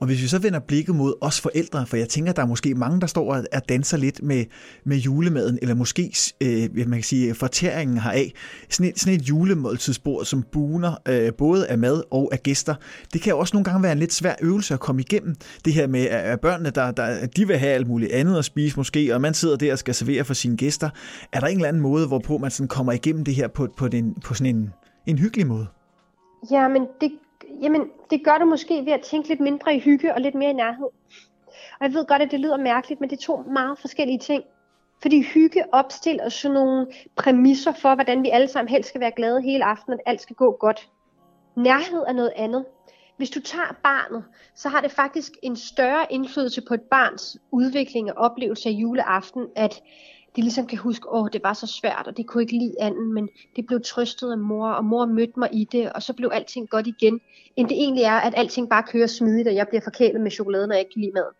Og 0.00 0.06
hvis 0.06 0.22
vi 0.22 0.26
så 0.26 0.38
vender 0.38 0.58
blikket 0.58 0.94
mod 0.94 1.14
os 1.20 1.40
forældre, 1.40 1.86
for 1.86 1.96
jeg 1.96 2.08
tænker, 2.08 2.32
der 2.32 2.42
er 2.42 2.46
måske 2.46 2.74
mange, 2.74 3.00
der 3.00 3.06
står 3.06 3.34
og 3.34 3.68
danser 3.68 3.96
lidt 3.96 4.22
med, 4.22 4.44
med 4.84 4.96
julemaden, 4.96 5.58
eller 5.62 5.74
måske, 5.74 6.12
øh, 6.40 6.68
man 6.74 6.98
kan 6.98 7.02
sige, 7.02 7.34
fortæringen 7.34 7.98
heraf. 7.98 8.32
Sådan 8.70 8.90
et, 8.90 8.98
sådan 9.00 9.14
et 9.14 9.22
julemåltidsbord, 9.22 10.24
som 10.24 10.44
buner 10.52 10.94
øh, 11.08 11.32
både 11.38 11.68
af 11.68 11.78
mad 11.78 12.02
og 12.10 12.28
af 12.32 12.42
gæster. 12.42 12.74
Det 13.12 13.22
kan 13.22 13.34
også 13.34 13.56
nogle 13.56 13.64
gange 13.64 13.82
være 13.82 13.92
en 13.92 13.98
lidt 13.98 14.12
svær 14.12 14.34
øvelse 14.42 14.74
at 14.74 14.80
komme 14.80 15.00
igennem. 15.00 15.34
Det 15.64 15.72
her 15.72 15.86
med, 15.86 16.06
at 16.06 16.40
børnene, 16.40 16.70
der, 16.70 16.90
der, 16.90 17.26
de 17.26 17.46
vil 17.46 17.58
have 17.58 17.72
alt 17.72 17.88
muligt 17.88 18.12
andet 18.12 18.38
at 18.38 18.44
spise 18.44 18.76
måske, 18.76 19.14
og 19.14 19.20
man 19.20 19.34
sidder 19.34 19.56
der 19.56 19.72
og 19.72 19.78
skal 19.78 19.94
servere 19.94 20.24
for 20.24 20.34
sine 20.34 20.56
gæster. 20.56 20.90
Er 21.32 21.40
der 21.40 21.46
en 21.46 21.56
eller 21.56 21.68
anden 21.68 21.82
måde, 21.82 22.06
hvorpå 22.06 22.38
man 22.38 22.50
sådan 22.50 22.68
kommer 22.68 22.92
igennem 22.92 23.24
det 23.24 23.34
her 23.34 23.48
på, 23.48 23.68
på, 23.76 23.88
den, 23.88 24.14
på 24.24 24.34
sådan 24.34 24.56
en, 24.56 24.72
en 25.06 25.18
hyggelig 25.18 25.46
måde? 25.46 25.66
Ja, 26.50 26.68
men 26.68 26.82
det 27.00 27.10
Jamen, 27.62 27.90
det 28.10 28.24
gør 28.24 28.38
du 28.38 28.44
måske 28.44 28.84
ved 28.84 28.92
at 28.92 29.00
tænke 29.00 29.28
lidt 29.28 29.40
mindre 29.40 29.74
i 29.74 29.78
hygge 29.78 30.14
og 30.14 30.20
lidt 30.20 30.34
mere 30.34 30.50
i 30.50 30.52
nærhed. 30.52 30.86
Og 31.80 31.86
jeg 31.86 31.94
ved 31.94 32.06
godt, 32.06 32.22
at 32.22 32.30
det 32.30 32.40
lyder 32.40 32.56
mærkeligt, 32.56 33.00
men 33.00 33.10
det 33.10 33.16
er 33.16 33.22
to 33.22 33.36
meget 33.36 33.78
forskellige 33.78 34.18
ting. 34.18 34.44
Fordi 35.02 35.22
hygge 35.22 35.64
opstiller 35.72 36.28
sådan 36.28 36.54
nogle 36.54 36.86
præmisser 37.16 37.72
for, 37.72 37.94
hvordan 37.94 38.22
vi 38.22 38.30
alle 38.30 38.48
sammen 38.48 38.68
helst 38.68 38.88
skal 38.88 39.00
være 39.00 39.12
glade 39.16 39.42
hele 39.42 39.64
aftenen, 39.64 39.98
at 39.98 40.10
alt 40.10 40.20
skal 40.20 40.36
gå 40.36 40.56
godt. 40.60 40.90
Nærhed 41.56 42.04
er 42.08 42.12
noget 42.12 42.32
andet. 42.36 42.64
Hvis 43.16 43.30
du 43.30 43.40
tager 43.40 43.76
barnet, 43.82 44.24
så 44.54 44.68
har 44.68 44.80
det 44.80 44.90
faktisk 44.90 45.32
en 45.42 45.56
større 45.56 46.06
indflydelse 46.10 46.62
på 46.68 46.74
et 46.74 46.82
barns 46.82 47.36
udvikling 47.50 48.12
og 48.12 48.16
oplevelse 48.30 48.68
af 48.68 48.72
juleaften, 48.72 49.46
at 49.56 49.82
de 50.36 50.40
ligesom 50.40 50.66
kan 50.66 50.78
huske, 50.78 51.12
åh, 51.12 51.28
det 51.32 51.40
var 51.44 51.52
så 51.52 51.66
svært, 51.66 52.04
og 52.06 52.16
det 52.16 52.26
kunne 52.26 52.42
ikke 52.42 52.58
lide 52.58 52.74
anden, 52.80 53.14
men 53.14 53.28
det 53.56 53.66
blev 53.66 53.80
trøstet 53.84 54.32
af 54.32 54.38
mor, 54.38 54.68
og 54.68 54.84
mor 54.84 55.06
mødte 55.06 55.32
mig 55.36 55.48
i 55.52 55.68
det, 55.72 55.92
og 55.92 56.02
så 56.02 56.12
blev 56.12 56.30
alting 56.32 56.68
godt 56.68 56.86
igen, 56.86 57.20
end 57.56 57.68
det 57.68 57.76
egentlig 57.76 58.04
er, 58.04 58.16
at 58.16 58.34
alting 58.36 58.70
bare 58.70 58.82
kører 58.82 59.06
smidigt, 59.06 59.48
og 59.48 59.54
jeg 59.54 59.68
bliver 59.68 59.82
forkælet 59.84 60.20
med 60.20 60.30
chokoladen, 60.30 60.70
og 60.70 60.74
jeg 60.74 60.80
ikke 60.80 60.92
kan 60.92 61.00
lide 61.00 61.12
maden. 61.14 61.34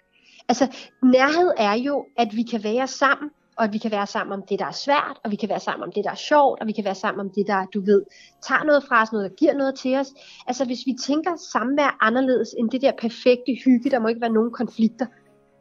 Altså, 0.49 0.77
nærhed 1.03 1.53
er 1.57 1.75
jo, 1.75 2.07
at 2.19 2.29
vi 2.37 2.43
kan 2.43 2.65
være 2.65 2.87
sammen, 2.87 3.31
og 3.57 3.65
at 3.65 3.73
vi 3.73 3.79
kan 3.79 3.91
være 3.91 4.07
sammen 4.07 4.33
om 4.33 4.43
det, 4.49 4.59
der 4.59 4.67
er 4.67 4.73
svært, 4.73 5.17
og 5.25 5.31
vi 5.31 5.37
kan 5.37 5.49
være 5.49 5.61
sammen 5.61 5.85
om 5.87 5.93
det, 5.93 6.05
der 6.05 6.11
er 6.11 6.23
sjovt, 6.31 6.61
og 6.61 6.67
vi 6.67 6.73
kan 6.73 6.85
være 6.85 6.95
sammen 6.95 7.21
om 7.21 7.31
det, 7.35 7.47
der, 7.47 7.67
du 7.75 7.81
ved, 7.81 8.03
tager 8.43 8.65
noget 8.65 8.85
fra 8.89 9.03
os, 9.03 9.13
noget, 9.13 9.31
der 9.31 9.37
giver 9.37 9.55
noget 9.55 9.75
til 9.75 9.95
os. 9.97 10.15
Altså, 10.47 10.65
hvis 10.65 10.87
vi 10.87 10.95
tænker 11.07 11.37
samvær 11.53 11.97
anderledes 12.01 12.55
end 12.59 12.71
det 12.71 12.83
der 12.83 12.93
perfekte 12.99 13.53
hygge, 13.65 13.91
der 13.91 13.99
må 13.99 14.09
ikke 14.09 14.21
være 14.21 14.33
nogen 14.33 14.53
konflikter, 14.53 15.07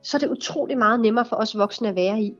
så 0.03 0.17
er 0.17 0.19
det 0.19 0.29
utrolig 0.29 0.77
meget 0.77 0.99
nemmere 0.99 1.25
for 1.25 1.35
os 1.35 1.57
voksne 1.57 1.89
at 1.89 1.95
være 1.95 2.21
i. 2.21 2.33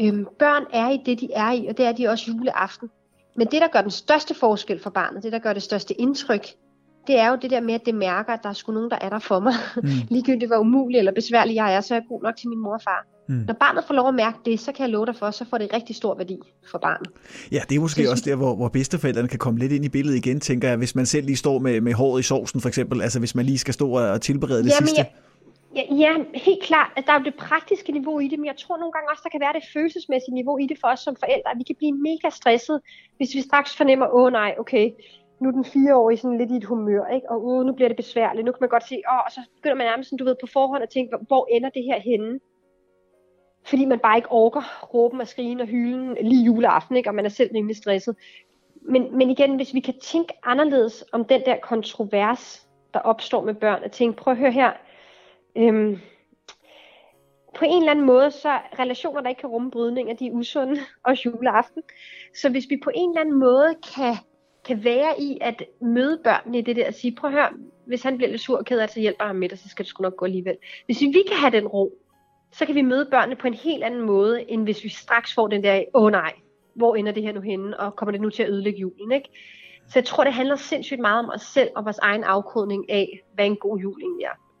Øhm, 0.00 0.26
børn 0.38 0.62
er 0.72 0.90
i 0.90 1.00
det, 1.06 1.20
de 1.20 1.28
er 1.34 1.50
i, 1.50 1.66
og 1.66 1.76
det 1.78 1.86
er 1.86 1.92
de 1.92 2.08
også 2.08 2.30
juleaften. 2.30 2.90
Men 3.36 3.46
det, 3.46 3.60
der 3.60 3.68
gør 3.68 3.80
den 3.80 3.90
største 3.90 4.34
forskel 4.34 4.80
for 4.82 4.90
barnet, 4.90 5.22
det, 5.22 5.32
der 5.32 5.38
gør 5.38 5.52
det 5.52 5.62
største 5.62 6.00
indtryk, 6.00 6.46
det 7.06 7.18
er 7.18 7.28
jo 7.28 7.38
det 7.42 7.50
der 7.50 7.60
med, 7.60 7.74
at 7.74 7.86
det 7.86 7.94
mærker, 7.94 8.32
at 8.32 8.40
der 8.42 8.48
er 8.48 8.52
sgu 8.52 8.72
nogen, 8.72 8.90
der 8.90 8.98
er 9.00 9.08
der 9.08 9.18
for 9.18 9.40
mig. 9.40 9.54
Mm. 9.76 9.88
Ligegyldigt 10.14 10.48
hvor 10.48 10.56
umuligt 10.56 10.98
eller 10.98 11.12
besværligt 11.12 11.56
jeg 11.56 11.74
er, 11.74 11.80
så 11.80 11.94
er 11.94 11.98
jeg 11.98 12.04
god 12.08 12.22
nok 12.22 12.36
til 12.36 12.48
min 12.48 12.58
mor 12.58 12.74
og 12.74 12.82
far. 12.82 13.06
Mm. 13.28 13.44
Når 13.46 13.54
barnet 13.54 13.84
får 13.86 13.94
lov 13.94 14.08
at 14.08 14.14
mærke 14.14 14.38
det, 14.44 14.60
så 14.60 14.72
kan 14.72 14.82
jeg 14.82 14.90
love 14.90 15.06
dig 15.06 15.16
for, 15.16 15.30
så 15.30 15.44
får 15.50 15.58
det 15.58 15.68
rigtig 15.74 15.96
stor 15.96 16.16
værdi 16.16 16.38
for 16.70 16.78
barnet. 16.78 17.08
Ja, 17.52 17.60
det 17.68 17.76
er 17.76 17.80
måske 17.80 18.02
det, 18.02 18.10
også 18.10 18.24
der, 18.26 18.36
hvor, 18.36 18.56
hvor 18.56 18.68
bedsteforældrene 18.68 19.28
kan 19.28 19.38
komme 19.38 19.60
lidt 19.60 19.72
ind 19.72 19.84
i 19.84 19.88
billedet 19.88 20.16
igen, 20.16 20.40
tænker 20.40 20.68
jeg, 20.68 20.76
hvis 20.76 20.94
man 20.94 21.06
selv 21.06 21.26
lige 21.26 21.36
står 21.36 21.58
med, 21.58 21.80
med 21.80 21.92
håret 21.92 22.20
i 22.20 22.22
sovsen 22.22 22.60
for 22.60 22.68
eksempel, 22.68 23.02
altså 23.02 23.18
hvis 23.18 23.34
man 23.34 23.46
lige 23.46 23.58
skal 23.58 23.74
stå 23.74 23.90
og 23.90 24.20
tilberede 24.20 24.64
det 24.64 24.70
Jamen, 24.70 24.88
sidste. 24.88 24.98
Jeg, 24.98 25.10
Ja, 25.76 25.82
ja, 25.94 26.12
helt 26.34 26.62
klart. 26.62 26.90
Altså, 26.96 27.06
der 27.06 27.12
er 27.12 27.20
jo 27.20 27.24
det 27.24 27.34
praktiske 27.34 27.92
niveau 27.92 28.18
i 28.20 28.28
det, 28.28 28.38
men 28.38 28.46
jeg 28.46 28.56
tror 28.56 28.76
nogle 28.76 28.92
gange 28.92 29.10
også, 29.10 29.22
der 29.24 29.30
kan 29.30 29.40
være 29.40 29.52
det 29.52 29.64
følelsesmæssige 29.72 30.34
niveau 30.34 30.58
i 30.58 30.66
det 30.66 30.78
for 30.80 30.88
os 30.88 31.00
som 31.00 31.16
forældre. 31.16 31.50
Vi 31.56 31.62
kan 31.62 31.76
blive 31.76 31.92
mega 31.92 32.30
stresset, 32.30 32.80
hvis 33.16 33.34
vi 33.34 33.40
straks 33.40 33.76
fornemmer, 33.76 34.06
åh 34.06 34.22
oh, 34.22 34.32
nej, 34.32 34.54
okay, 34.58 34.90
nu 35.40 35.48
er 35.48 35.52
den 35.52 35.64
fireårige 35.64 36.18
sådan 36.18 36.38
lidt 36.38 36.50
i 36.50 36.56
et 36.56 36.64
humør, 36.64 37.06
ikke? 37.06 37.30
og 37.30 37.44
uh, 37.44 37.66
nu 37.66 37.72
bliver 37.72 37.88
det 37.88 37.96
besværligt. 37.96 38.44
Nu 38.46 38.52
kan 38.52 38.58
man 38.60 38.68
godt 38.68 38.88
se, 38.88 39.02
åh, 39.08 39.14
oh, 39.14 39.22
og 39.26 39.32
så 39.32 39.40
begynder 39.56 39.76
man 39.76 39.86
nærmest 39.86 40.10
sådan, 40.10 40.18
du 40.18 40.24
ved, 40.24 40.36
på 40.40 40.46
forhånd 40.46 40.82
at 40.82 40.90
tænke, 40.90 41.16
hvor 41.26 41.48
ender 41.50 41.70
det 41.70 41.84
her 41.84 42.00
henne? 42.00 42.40
Fordi 43.64 43.84
man 43.84 43.98
bare 43.98 44.16
ikke 44.16 44.32
orker 44.32 44.86
råben 44.94 45.20
og 45.20 45.28
skrigen 45.28 45.60
og 45.60 45.66
hylden 45.66 46.16
lige 46.20 46.44
juleaften, 46.44 46.96
ikke? 46.96 47.10
og 47.10 47.14
man 47.14 47.24
er 47.24 47.28
selv 47.28 47.50
rimelig 47.54 47.76
stresset. 47.76 48.16
Men, 48.82 49.18
men 49.18 49.30
igen, 49.30 49.56
hvis 49.56 49.74
vi 49.74 49.80
kan 49.80 49.94
tænke 50.02 50.34
anderledes 50.42 51.04
om 51.12 51.24
den 51.24 51.42
der 51.46 51.56
kontrovers, 51.62 52.68
der 52.94 53.00
opstår 53.00 53.44
med 53.44 53.54
børn, 53.54 53.82
at 53.82 53.92
tænke, 53.92 54.16
prøv 54.16 54.32
at 54.32 54.38
høre 54.38 54.52
her, 54.52 54.72
Øhm, 55.56 55.98
på 57.58 57.64
en 57.64 57.78
eller 57.78 57.90
anden 57.90 58.06
måde, 58.06 58.30
så 58.30 58.58
relationer, 58.78 59.20
der 59.20 59.28
ikke 59.28 59.40
kan 59.40 59.50
rumme 59.50 59.70
brydninger, 59.70 60.14
de 60.14 60.26
er 60.26 60.32
usunde, 60.32 60.80
og 61.06 61.24
juleaften. 61.24 61.82
Så 62.36 62.48
hvis 62.48 62.64
vi 62.70 62.80
på 62.84 62.90
en 62.94 63.10
eller 63.10 63.20
anden 63.20 63.38
måde 63.38 63.74
kan, 63.94 64.14
kan 64.64 64.84
være 64.84 65.20
i 65.20 65.38
at 65.40 65.62
møde 65.80 66.20
børnene 66.24 66.58
i 66.58 66.62
det 66.62 66.76
der, 66.76 66.86
og 66.86 66.94
sige, 66.94 67.16
prøv 67.16 67.30
at 67.30 67.34
høre, 67.34 67.48
hvis 67.86 68.02
han 68.02 68.16
bliver 68.16 68.30
lidt 68.30 68.40
sur 68.40 68.58
og 68.58 68.64
ked 68.64 68.78
af 68.78 68.90
så 68.90 69.00
hjælper 69.00 69.24
ham 69.24 69.36
med 69.36 69.48
dig, 69.48 69.58
så 69.58 69.68
skal 69.68 69.84
det 69.84 69.90
sgu 69.90 70.02
nok 70.02 70.16
gå 70.16 70.24
alligevel. 70.24 70.56
Hvis 70.86 71.00
vi 71.00 71.22
kan 71.28 71.36
have 71.36 71.50
den 71.50 71.66
ro, 71.66 71.98
så 72.52 72.66
kan 72.66 72.74
vi 72.74 72.82
møde 72.82 73.08
børnene 73.10 73.36
på 73.36 73.46
en 73.46 73.54
helt 73.54 73.84
anden 73.84 74.00
måde, 74.00 74.50
end 74.50 74.62
hvis 74.62 74.84
vi 74.84 74.88
straks 74.88 75.34
får 75.34 75.48
den 75.48 75.64
der, 75.64 75.84
åh 75.94 76.02
oh, 76.02 76.10
nej, 76.12 76.32
hvor 76.74 76.96
ender 76.96 77.12
det 77.12 77.22
her 77.22 77.32
nu 77.32 77.40
henne, 77.40 77.80
og 77.80 77.96
kommer 77.96 78.12
det 78.12 78.20
nu 78.20 78.30
til 78.30 78.42
at 78.42 78.48
ødelægge 78.48 78.78
julen, 78.78 79.12
ikke? 79.12 79.28
Så 79.88 79.98
jeg 79.98 80.04
tror, 80.04 80.24
det 80.24 80.32
handler 80.32 80.56
sindssygt 80.56 81.00
meget 81.00 81.24
om 81.24 81.30
os 81.34 81.42
selv 81.42 81.70
og 81.76 81.84
vores 81.84 81.98
egen 81.98 82.24
afkodning 82.24 82.90
af, 82.90 83.20
hvad 83.34 83.46
en 83.46 83.56
god 83.56 83.78
jul 83.78 84.02
egentlig 84.02 84.24
er. 84.24 84.51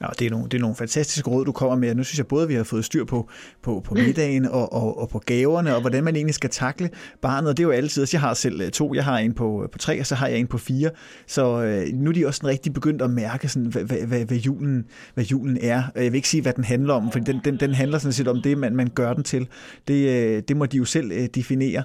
Ja, 0.00 0.06
det 0.18 0.26
er, 0.26 0.30
nogle, 0.30 0.48
det 0.48 0.54
er 0.54 0.60
nogle 0.60 0.76
fantastiske 0.76 1.30
råd, 1.30 1.44
du 1.44 1.52
kommer 1.52 1.76
med. 1.76 1.94
Nu 1.94 2.04
synes 2.04 2.18
jeg 2.18 2.26
både, 2.26 2.42
at 2.42 2.48
vi 2.48 2.54
har 2.54 2.64
fået 2.64 2.84
styr 2.84 3.04
på, 3.04 3.28
på, 3.62 3.82
på 3.84 3.94
middagen 3.94 4.46
og, 4.46 4.72
og, 4.72 4.98
og 4.98 5.08
på 5.08 5.18
gaverne, 5.18 5.74
og 5.74 5.80
hvordan 5.80 6.04
man 6.04 6.16
egentlig 6.16 6.34
skal 6.34 6.50
takle 6.50 6.90
barnet. 7.22 7.50
Og 7.50 7.56
det 7.56 7.62
er 7.62 7.66
jo 7.66 7.72
altid, 7.72 8.06
jeg 8.12 8.20
har 8.20 8.34
selv 8.34 8.60
øh, 8.60 8.70
to, 8.70 8.94
jeg 8.94 9.04
har 9.04 9.18
en 9.18 9.34
på, 9.34 9.68
på 9.72 9.78
tre, 9.78 10.00
og 10.00 10.06
så 10.06 10.14
har 10.14 10.26
jeg 10.26 10.38
en 10.38 10.46
på 10.46 10.58
fire. 10.58 10.90
Så 11.26 11.62
øh, 11.62 11.86
nu 11.94 12.10
er 12.10 12.14
de 12.14 12.26
også 12.26 12.46
rigtig 12.46 12.72
begyndt 12.72 13.02
at 13.02 13.10
mærke, 13.10 13.48
sådan, 13.48 13.68
hvad, 13.68 13.82
hvad, 13.82 13.98
hvad, 13.98 14.24
hvad, 14.24 14.36
julen, 14.36 14.84
hvad 15.14 15.24
julen 15.24 15.58
er. 15.62 15.82
Jeg 15.94 16.04
vil 16.04 16.14
ikke 16.14 16.28
sige, 16.28 16.42
hvad 16.42 16.52
den 16.52 16.64
handler 16.64 16.94
om, 16.94 17.12
for 17.12 17.18
den, 17.18 17.40
den, 17.44 17.56
den 17.60 17.74
handler 17.74 17.98
sådan 17.98 18.12
set 18.12 18.28
om 18.28 18.42
det, 18.42 18.58
man, 18.58 18.76
man 18.76 18.88
gør 18.94 19.12
den 19.12 19.24
til. 19.24 19.48
Det, 19.88 20.08
øh, 20.08 20.42
det 20.48 20.56
må 20.56 20.66
de 20.66 20.76
jo 20.76 20.84
selv 20.84 21.12
øh, 21.12 21.28
definere. 21.34 21.82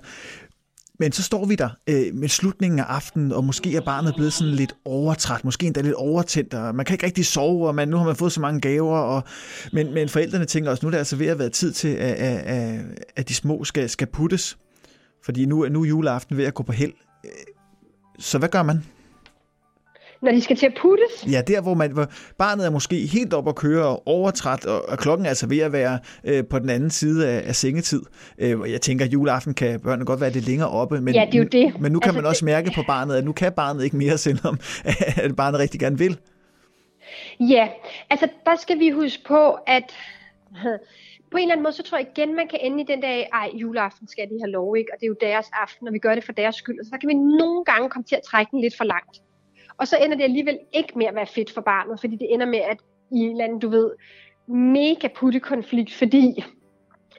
Men 1.00 1.12
så 1.12 1.24
står 1.24 1.46
vi 1.46 1.56
der 1.56 1.70
øh, 1.90 2.16
med 2.16 2.28
slutningen 2.28 2.80
af 2.80 2.84
aftenen, 2.84 3.32
og 3.32 3.44
måske 3.44 3.76
er 3.76 3.82
barnet 3.82 4.16
blevet 4.16 4.34
sådan 4.34 4.54
lidt 4.54 4.76
overtræt, 4.86 5.46
måske 5.46 5.66
endda 5.66 5.82
lidt 5.82 5.94
overtændt, 5.94 6.54
og 6.54 6.76
man 6.76 6.86
kan 6.86 6.94
ikke 6.94 7.06
rigtig 7.06 7.26
sove, 7.26 7.68
og 7.68 7.76
man, 7.76 7.88
nu 7.88 7.98
har 7.98 8.06
man 8.06 8.16
fået 8.16 8.32
så 8.32 8.42
mange 8.42 8.62
gaver, 8.62 8.98
og, 8.98 9.24
men, 9.74 9.94
men 9.94 10.10
forældrene 10.10 10.46
tænker 10.46 10.72
også, 10.72 10.86
nu 10.86 10.88
er 10.88 10.92
det 10.92 10.98
altså 10.98 11.16
ved 11.16 11.28
at 11.28 11.40
være 11.40 11.50
tid 11.50 11.74
til, 11.74 11.88
at, 11.88 12.14
at, 12.16 12.82
at 13.16 13.30
de 13.30 13.34
små 13.34 13.64
skal, 13.64 13.90
skal 13.90 14.08
puttes, 14.08 14.58
fordi 15.26 15.46
nu, 15.46 15.68
nu 15.70 15.82
er 15.82 15.88
juleaften 15.88 16.38
ved 16.38 16.46
at 16.46 16.54
gå 16.54 16.64
på 16.64 16.72
held. 16.72 16.94
Øh, 17.26 17.32
så 18.20 18.38
hvad 18.38 18.50
gør 18.50 18.64
man? 18.64 18.84
Når 20.22 20.32
de 20.32 20.42
skal 20.42 20.56
til 20.56 20.66
at 20.66 20.74
puttes? 20.82 21.32
Ja, 21.32 21.42
der 21.48 21.62
hvor, 21.62 21.74
man, 21.74 21.92
hvor 21.92 22.06
barnet 22.38 22.66
er 22.66 22.70
måske 22.70 22.96
helt 22.96 23.34
op 23.34 23.48
at 23.48 23.56
køre 23.56 23.86
og 23.86 24.08
overtræt, 24.08 24.66
og, 24.66 24.90
og 24.90 24.98
klokken 24.98 25.26
er 25.26 25.30
altså 25.30 25.48
ved 25.48 25.60
at 25.60 25.72
være 25.72 26.00
øh, 26.24 26.44
på 26.50 26.60
den 26.60 26.70
anden 26.70 26.90
side 26.90 27.30
af, 27.30 27.48
af 27.48 27.56
sengetid. 27.56 28.02
Øh, 28.40 28.72
jeg 28.72 28.82
tænker, 28.82 29.06
at 29.06 29.14
juleaften 29.14 29.54
kan 29.54 29.80
børnene 29.80 30.06
godt 30.06 30.22
være 30.22 30.32
lidt 30.32 30.48
længere 30.48 30.70
oppe, 30.70 31.02
men, 31.02 31.16
ja, 31.16 31.26
det 31.26 31.36
er 31.36 31.40
jo 31.40 31.50
det. 31.52 31.82
men 31.82 31.92
nu 31.92 32.00
kan 32.00 32.10
altså, 32.10 32.22
man 32.22 32.30
også 32.30 32.46
mærke 32.46 32.72
på 32.76 32.84
barnet, 32.88 33.16
at 33.16 33.26
nu 33.26 33.32
kan 33.32 33.54
barnet 33.54 33.84
ikke 33.84 33.98
mere, 33.98 34.18
selvom 34.28 34.60
at 35.16 35.36
barnet 35.36 35.60
rigtig 35.60 35.80
gerne 35.80 35.98
vil. 35.98 36.18
Ja, 37.40 37.68
altså 38.10 38.28
der 38.46 38.56
skal 38.56 38.80
vi 38.80 38.90
huske 38.90 39.24
på, 39.28 39.58
at 39.68 39.84
på 41.32 41.38
en 41.38 41.44
eller 41.44 41.54
anden 41.54 41.64
måde, 41.64 41.74
så 41.74 41.84
tror 41.84 41.98
jeg 41.98 42.08
igen, 42.16 42.36
man 42.36 42.48
kan 42.48 42.60
ende 42.62 42.84
i 42.84 42.86
den 42.86 43.02
dag, 43.02 43.30
ej, 43.34 43.50
juleaften 43.54 44.08
skal 44.08 44.30
de 44.30 44.40
have 44.44 44.52
lov, 44.52 44.78
ikke? 44.78 44.90
Og 44.94 45.00
det 45.00 45.06
er 45.06 45.08
jo 45.08 45.16
deres 45.22 45.48
aften, 45.54 45.88
og 45.88 45.94
vi 45.94 46.00
gør 46.00 46.16
det 46.16 46.24
for 46.24 46.32
deres 46.32 46.56
skyld. 46.56 46.80
Og 46.80 46.86
så 46.86 46.98
kan 47.02 47.10
vi 47.10 47.14
nogle 47.14 47.66
gange 47.66 47.90
komme 47.90 48.06
til 48.06 48.16
at 48.16 48.22
trække 48.22 48.52
den 48.52 48.62
lidt 48.62 48.78
for 48.78 48.84
langt. 48.84 49.22
Og 49.80 49.88
så 49.88 49.98
ender 49.98 50.18
det 50.18 50.24
alligevel 50.24 50.60
ikke 50.74 50.94
med 50.96 51.06
at 51.06 51.16
være 51.16 51.28
fedt 51.28 51.52
for 51.52 51.62
barnet, 51.62 52.00
fordi 52.00 52.16
det 52.16 52.34
ender 52.34 52.46
med, 52.46 52.60
at 52.60 52.78
i 53.12 53.20
en 53.20 53.32
eller 53.32 53.44
anden, 53.44 53.60
du 53.60 53.70
ved, 53.70 53.92
mega 54.48 55.08
puttekonflikt, 55.16 55.94
fordi 55.94 56.44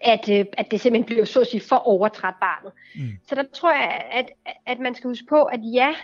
at, 0.02 0.28
øh, 0.28 0.46
at 0.52 0.70
det 0.70 0.80
simpelthen 0.80 1.06
bliver 1.06 1.24
så 1.24 1.40
at 1.40 1.46
sige 1.46 1.60
for 1.60 1.76
overtræt 1.76 2.34
barnet. 2.40 2.72
Mm. 2.94 3.00
Så 3.28 3.34
der 3.34 3.44
tror 3.52 3.72
jeg, 3.72 4.04
at, 4.12 4.30
at 4.66 4.78
man 4.78 4.94
skal 4.94 5.08
huske 5.08 5.26
på, 5.28 5.42
at 5.42 5.60
ja, 5.62 5.94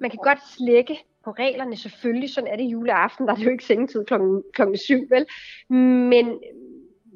man 0.00 0.10
kan 0.10 0.20
godt 0.22 0.38
slække 0.56 0.98
på 1.24 1.30
reglerne, 1.30 1.76
selvfølgelig, 1.76 2.30
sådan 2.30 2.50
er 2.50 2.56
det 2.56 2.64
juleaften, 2.64 3.26
der 3.26 3.32
er 3.32 3.36
det 3.36 3.44
jo 3.44 3.50
ikke 3.50 3.64
sengetid 3.64 4.04
klokken, 4.04 4.42
klokken 4.52 4.76
syv, 4.76 5.10
vel? 5.10 5.26
Men, 6.10 6.38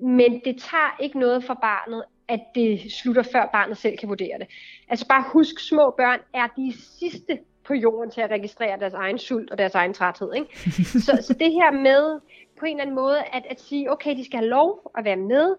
men 0.02 0.40
det 0.44 0.56
tager 0.58 0.96
ikke 1.00 1.18
noget 1.18 1.44
for 1.44 1.54
barnet, 1.54 2.04
at 2.28 2.40
det 2.54 2.92
slutter 2.92 3.22
før 3.22 3.48
barnet 3.52 3.78
selv 3.78 3.98
kan 3.98 4.08
vurdere 4.08 4.38
det. 4.38 4.46
Altså 4.88 5.06
bare 5.08 5.24
husk, 5.32 5.68
små 5.68 5.94
børn 5.96 6.20
er 6.34 6.46
de 6.56 6.72
sidste 6.98 7.38
på 7.70 7.74
jorden 7.74 8.10
til 8.10 8.20
at 8.20 8.30
registrere 8.30 8.80
deres 8.80 8.94
egen 8.94 9.18
sult 9.18 9.50
og 9.50 9.58
deres 9.58 9.74
egen 9.74 9.94
træthed. 9.94 10.34
Ikke? 10.34 10.58
så, 11.06 11.12
så 11.22 11.34
det 11.34 11.52
her 11.52 11.70
med 11.70 12.20
på 12.58 12.66
en 12.66 12.70
eller 12.70 12.82
anden 12.82 12.96
måde 12.96 13.18
at, 13.18 13.44
at 13.50 13.60
sige, 13.60 13.92
okay, 13.92 14.16
de 14.16 14.24
skal 14.24 14.38
have 14.38 14.48
lov 14.48 14.90
at 14.98 15.04
være 15.04 15.16
med, 15.16 15.56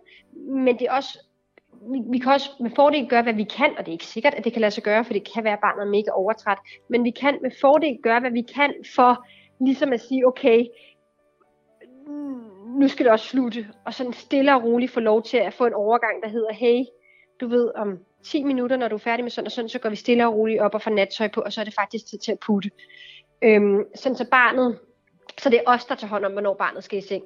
men 0.66 0.80
det 0.80 0.88
er 0.88 0.92
også 0.92 1.20
vi, 1.92 2.00
vi 2.12 2.18
kan 2.18 2.32
også 2.32 2.50
med 2.60 2.72
fordel 2.76 3.10
gøre, 3.10 3.24
hvad 3.24 3.34
vi 3.34 3.44
kan, 3.44 3.70
og 3.78 3.86
det 3.86 3.88
er 3.88 4.00
ikke 4.00 4.06
sikkert, 4.06 4.34
at 4.34 4.44
det 4.44 4.54
kan 4.54 4.62
lade 4.62 4.72
sig 4.72 4.84
gøre, 4.84 5.06
for 5.06 5.14
det 5.14 5.34
kan 5.34 5.44
være, 5.44 5.54
at 5.54 5.60
barnet 5.60 5.82
er 5.82 5.90
mega 5.90 6.12
overtræt, 6.12 6.58
men 6.90 7.04
vi 7.04 7.10
kan 7.10 7.38
med 7.42 7.52
fordel 7.62 7.98
gøre, 8.04 8.20
hvad 8.20 8.32
vi 8.32 8.42
kan 8.42 8.74
for 8.96 9.26
ligesom 9.66 9.94
at 9.94 10.02
sige, 10.02 10.28
okay, 10.28 10.66
nu 12.80 12.88
skal 12.88 13.06
det 13.06 13.12
også 13.12 13.28
slutte, 13.28 13.68
og 13.86 13.94
sådan 13.94 14.14
stille 14.14 14.56
og 14.56 14.64
roligt 14.64 14.92
få 14.92 15.00
lov 15.00 15.24
til 15.24 15.38
at 15.38 15.54
få 15.54 15.66
en 15.66 15.74
overgang, 15.74 16.24
der 16.24 16.30
hedder, 16.30 16.54
hey, 16.54 16.84
du 17.42 17.48
ved, 17.48 17.72
om 17.76 18.00
10 18.24 18.44
minutter, 18.44 18.78
når 18.78 18.88
du 18.88 18.96
er 18.96 19.00
færdig 19.00 19.24
med 19.26 19.32
sådan 19.32 19.46
og 19.46 19.52
sådan, 19.52 19.70
så 19.70 19.80
går 19.80 19.90
vi 19.90 19.96
stille 19.96 20.28
og 20.28 20.34
roligt 20.34 20.62
op 20.62 20.74
og 20.76 20.82
får 20.82 20.92
nattøj 20.92 21.28
på, 21.28 21.42
og 21.42 21.54
så 21.54 21.62
er 21.62 21.66
det 21.66 21.74
faktisk 21.74 22.06
tid 22.06 22.18
til 22.18 22.32
at 22.32 22.40
putte. 22.40 22.72
Øhm, 23.42 23.84
sådan 23.96 24.16
så 24.16 24.26
barnet, 24.32 24.80
så 25.38 25.50
det 25.50 25.58
er 25.58 25.64
os, 25.66 25.86
der 25.86 25.96
tager 25.96 26.10
hånd 26.10 26.26
om, 26.26 26.32
hvornår 26.32 26.54
barnet 26.54 26.84
skal 26.84 27.00
i 27.00 27.02
seng. 27.02 27.24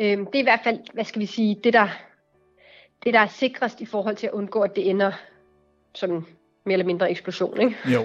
Øhm, 0.00 0.26
det 0.26 0.34
er 0.34 0.40
i 0.40 0.42
hvert 0.42 0.60
fald, 0.64 0.78
hvad 0.92 1.04
skal 1.04 1.20
vi 1.20 1.26
sige, 1.26 1.60
det 1.64 1.72
der, 1.72 1.88
det 3.04 3.14
der 3.14 3.20
er 3.20 3.26
sikrest 3.26 3.80
i 3.80 3.86
forhold 3.86 4.16
til 4.16 4.26
at 4.26 4.32
undgå, 4.32 4.60
at 4.60 4.76
det 4.76 4.90
ender 4.90 5.12
som 5.94 6.26
mere 6.64 6.72
eller 6.72 6.86
mindre 6.86 7.10
eksplosion, 7.10 7.60
ikke? 7.60 7.76
Jo. 7.92 8.00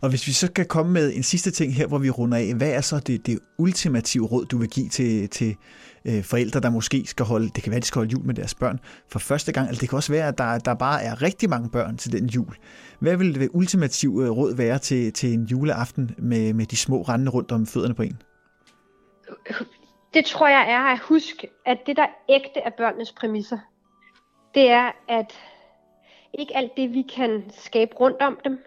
Og 0.00 0.10
hvis 0.10 0.26
vi 0.26 0.32
så 0.32 0.52
kan 0.52 0.66
komme 0.66 0.92
med 0.92 1.16
en 1.16 1.22
sidste 1.22 1.50
ting 1.50 1.74
her, 1.74 1.86
hvor 1.86 1.98
vi 1.98 2.10
runder 2.10 2.38
af, 2.38 2.54
hvad 2.54 2.70
er 2.70 2.80
så 2.80 2.98
det, 2.98 3.26
det 3.26 3.38
ultimative 3.58 4.26
råd, 4.26 4.44
du 4.44 4.58
vil 4.58 4.68
give 4.68 4.88
til, 4.88 5.28
til 5.28 5.56
øh, 6.04 6.24
forældre, 6.24 6.60
der 6.60 6.70
måske 6.70 7.06
skal 7.06 7.26
holde, 7.26 7.48
det 7.54 7.62
kan 7.62 7.70
være, 7.70 7.80
de 7.80 7.86
skal 7.86 7.98
holde 7.98 8.12
jul 8.12 8.26
med 8.26 8.34
deres 8.34 8.54
børn 8.54 8.80
for 9.08 9.18
første 9.18 9.52
gang, 9.52 9.68
eller 9.68 9.80
det 9.80 9.88
kan 9.88 9.96
også 9.96 10.12
være, 10.12 10.28
at 10.28 10.38
der, 10.38 10.58
der 10.58 10.74
bare 10.74 11.02
er 11.02 11.22
rigtig 11.22 11.50
mange 11.50 11.70
børn 11.70 11.96
til 11.96 12.12
den 12.12 12.26
jul. 12.26 12.54
Hvad 12.98 13.16
vil 13.16 13.34
det 13.34 13.48
ultimative 13.52 14.24
øh, 14.24 14.30
råd 14.30 14.54
være 14.54 14.78
til, 14.78 15.12
til 15.12 15.32
en 15.32 15.44
juleaften 15.44 16.14
med, 16.18 16.52
med 16.54 16.66
de 16.66 16.76
små 16.76 17.02
rendende 17.02 17.32
rundt 17.32 17.52
om 17.52 17.66
fødderne 17.66 17.94
på 17.94 18.02
en? 18.02 18.22
Det 20.14 20.24
tror 20.24 20.48
jeg 20.48 20.70
er 20.70 20.80
at 20.80 20.98
huske, 20.98 21.48
at 21.66 21.78
det 21.86 21.96
der 21.96 22.06
ægte 22.28 22.60
er 22.60 22.70
børnenes 22.78 23.12
præmisser, 23.12 23.58
det 24.54 24.70
er, 24.70 24.90
at 25.08 25.32
ikke 26.38 26.56
alt 26.56 26.70
det, 26.76 26.92
vi 26.92 27.02
kan 27.16 27.42
skabe 27.58 27.94
rundt 27.94 28.22
om 28.22 28.38
dem, 28.44 28.58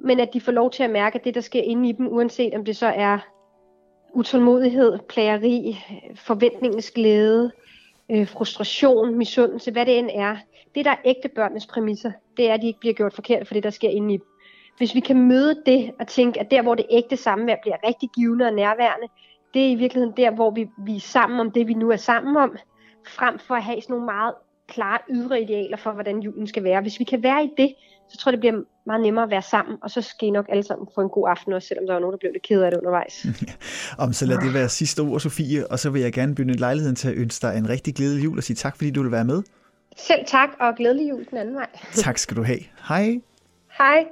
men 0.00 0.20
at 0.20 0.34
de 0.34 0.40
får 0.40 0.52
lov 0.52 0.70
til 0.70 0.82
at 0.82 0.90
mærke 0.90 1.20
det, 1.24 1.34
der 1.34 1.40
sker 1.40 1.62
inde 1.62 1.88
i 1.88 1.92
dem, 1.92 2.08
uanset 2.08 2.54
om 2.54 2.64
det 2.64 2.76
så 2.76 2.86
er 2.86 3.18
utålmodighed, 4.14 4.98
plageri, 5.08 5.78
forventningens 6.14 6.90
glæde, 6.90 7.50
øh, 8.10 8.28
frustration, 8.28 9.18
misundelse, 9.18 9.70
hvad 9.70 9.86
det 9.86 9.98
end 9.98 10.10
er. 10.12 10.36
Det, 10.74 10.84
der 10.84 10.90
er 10.90 10.96
ægte 11.04 11.28
børnenes 11.28 11.66
præmisser, 11.66 12.12
det 12.36 12.50
er, 12.50 12.54
at 12.54 12.62
de 12.62 12.66
ikke 12.66 12.80
bliver 12.80 12.94
gjort 12.94 13.14
forkert 13.14 13.46
for 13.46 13.54
det, 13.54 13.62
der 13.62 13.70
sker 13.70 13.88
inde 13.88 14.14
i 14.14 14.16
dem. 14.16 14.26
Hvis 14.78 14.94
vi 14.94 15.00
kan 15.00 15.28
møde 15.28 15.62
det 15.66 15.90
og 16.00 16.06
tænke, 16.06 16.40
at 16.40 16.50
der, 16.50 16.62
hvor 16.62 16.74
det 16.74 16.86
ægte 16.90 17.16
samvær 17.16 17.56
bliver 17.62 17.76
rigtig 17.86 18.08
givende 18.14 18.44
og 18.46 18.52
nærværende, 18.52 19.06
det 19.54 19.66
er 19.66 19.70
i 19.70 19.74
virkeligheden 19.74 20.16
der, 20.16 20.30
hvor 20.30 20.50
vi, 20.50 20.68
vi 20.84 20.96
er 20.96 21.00
sammen 21.00 21.40
om 21.40 21.50
det, 21.50 21.68
vi 21.68 21.74
nu 21.74 21.90
er 21.90 21.96
sammen 21.96 22.36
om, 22.36 22.56
frem 23.06 23.38
for 23.38 23.54
at 23.54 23.62
have 23.62 23.80
sådan 23.80 23.92
nogle 23.92 24.06
meget 24.06 24.34
klare 24.68 24.98
ydre 25.10 25.42
idealer 25.42 25.76
for, 25.76 25.92
hvordan 25.92 26.20
julen 26.20 26.46
skal 26.46 26.64
være. 26.64 26.80
Hvis 26.80 26.98
vi 26.98 27.04
kan 27.04 27.22
være 27.22 27.44
i 27.44 27.50
det, 27.56 27.74
så 28.10 28.16
tror 28.16 28.30
jeg, 28.30 28.32
det 28.32 28.40
bliver 28.40 28.62
meget 28.86 29.02
nemmere 29.02 29.24
at 29.24 29.30
være 29.30 29.42
sammen, 29.42 29.78
og 29.82 29.90
så 29.90 30.02
skal 30.02 30.28
I 30.28 30.30
nok 30.30 30.46
alle 30.48 30.62
sammen 30.62 30.88
få 30.94 31.00
en 31.00 31.08
god 31.08 31.28
aften, 31.28 31.52
også 31.52 31.68
selvom 31.68 31.86
der 31.86 31.92
var 31.92 32.00
nogen, 32.00 32.12
der 32.12 32.18
blev 32.18 32.32
lidt 32.32 32.42
ked 32.42 32.62
af 32.62 32.70
det 32.70 32.78
undervejs. 32.78 33.26
Om 34.04 34.12
så 34.12 34.26
lad 34.26 34.38
det 34.38 34.54
være 34.54 34.68
sidste 34.68 35.00
ord, 35.00 35.20
Sofie, 35.20 35.66
og 35.66 35.78
så 35.78 35.90
vil 35.90 36.02
jeg 36.02 36.12
gerne 36.12 36.34
begynde 36.34 36.58
lejligheden 36.58 36.96
til 36.96 37.08
at 37.08 37.14
ønske 37.14 37.46
dig 37.46 37.58
en 37.58 37.68
rigtig 37.68 37.94
glædelig 37.94 38.24
jul 38.24 38.38
og 38.38 38.44
sige 38.44 38.56
tak, 38.56 38.76
fordi 38.76 38.90
du 38.90 39.02
vil 39.02 39.12
være 39.12 39.24
med. 39.24 39.42
Selv 39.96 40.20
tak, 40.26 40.48
og 40.60 40.74
glædelig 40.76 41.10
jul 41.10 41.26
den 41.30 41.38
anden 41.38 41.54
vej. 41.54 41.68
tak 42.04 42.18
skal 42.18 42.36
du 42.36 42.42
have. 42.42 42.60
Hej. 42.88 43.20
Hej. 43.78 44.04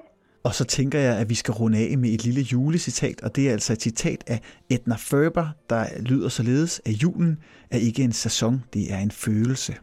Og 0.42 0.54
så 0.54 0.64
tænker 0.64 0.98
jeg, 0.98 1.18
at 1.18 1.28
vi 1.28 1.34
skal 1.34 1.52
runde 1.52 1.78
af 1.78 1.98
med 1.98 2.10
et 2.10 2.24
lille 2.24 2.40
julecitat, 2.40 3.20
og 3.20 3.36
det 3.36 3.48
er 3.48 3.52
altså 3.52 3.72
et 3.72 3.82
citat 3.82 4.24
af 4.26 4.40
Edna 4.70 4.96
Ferber, 4.98 5.48
der 5.70 5.86
lyder 6.00 6.28
således, 6.28 6.80
at 6.84 6.92
julen 6.92 7.38
er 7.70 7.78
ikke 7.78 8.02
en 8.02 8.12
sæson, 8.12 8.64
det 8.72 8.92
er 8.92 8.98
en 8.98 9.10
følelse. 9.10 9.74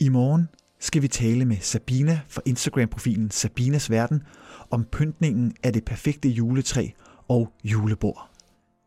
I 0.00 0.08
morgen 0.08 0.48
skal 0.82 1.02
vi 1.02 1.08
tale 1.08 1.44
med 1.44 1.56
Sabina 1.60 2.20
fra 2.28 2.42
Instagram-profilen 2.46 3.30
Sabinas 3.30 3.90
Verden 3.90 4.22
om 4.70 4.84
pyntningen 4.84 5.56
af 5.62 5.72
det 5.72 5.84
perfekte 5.84 6.28
juletræ 6.28 6.88
og 7.28 7.52
julebord. 7.64 8.30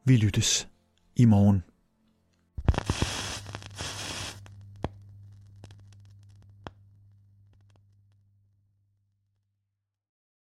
Vi 0.05 0.17
lyttes 0.17 0.67
i 1.15 1.25
morgen. 1.25 1.63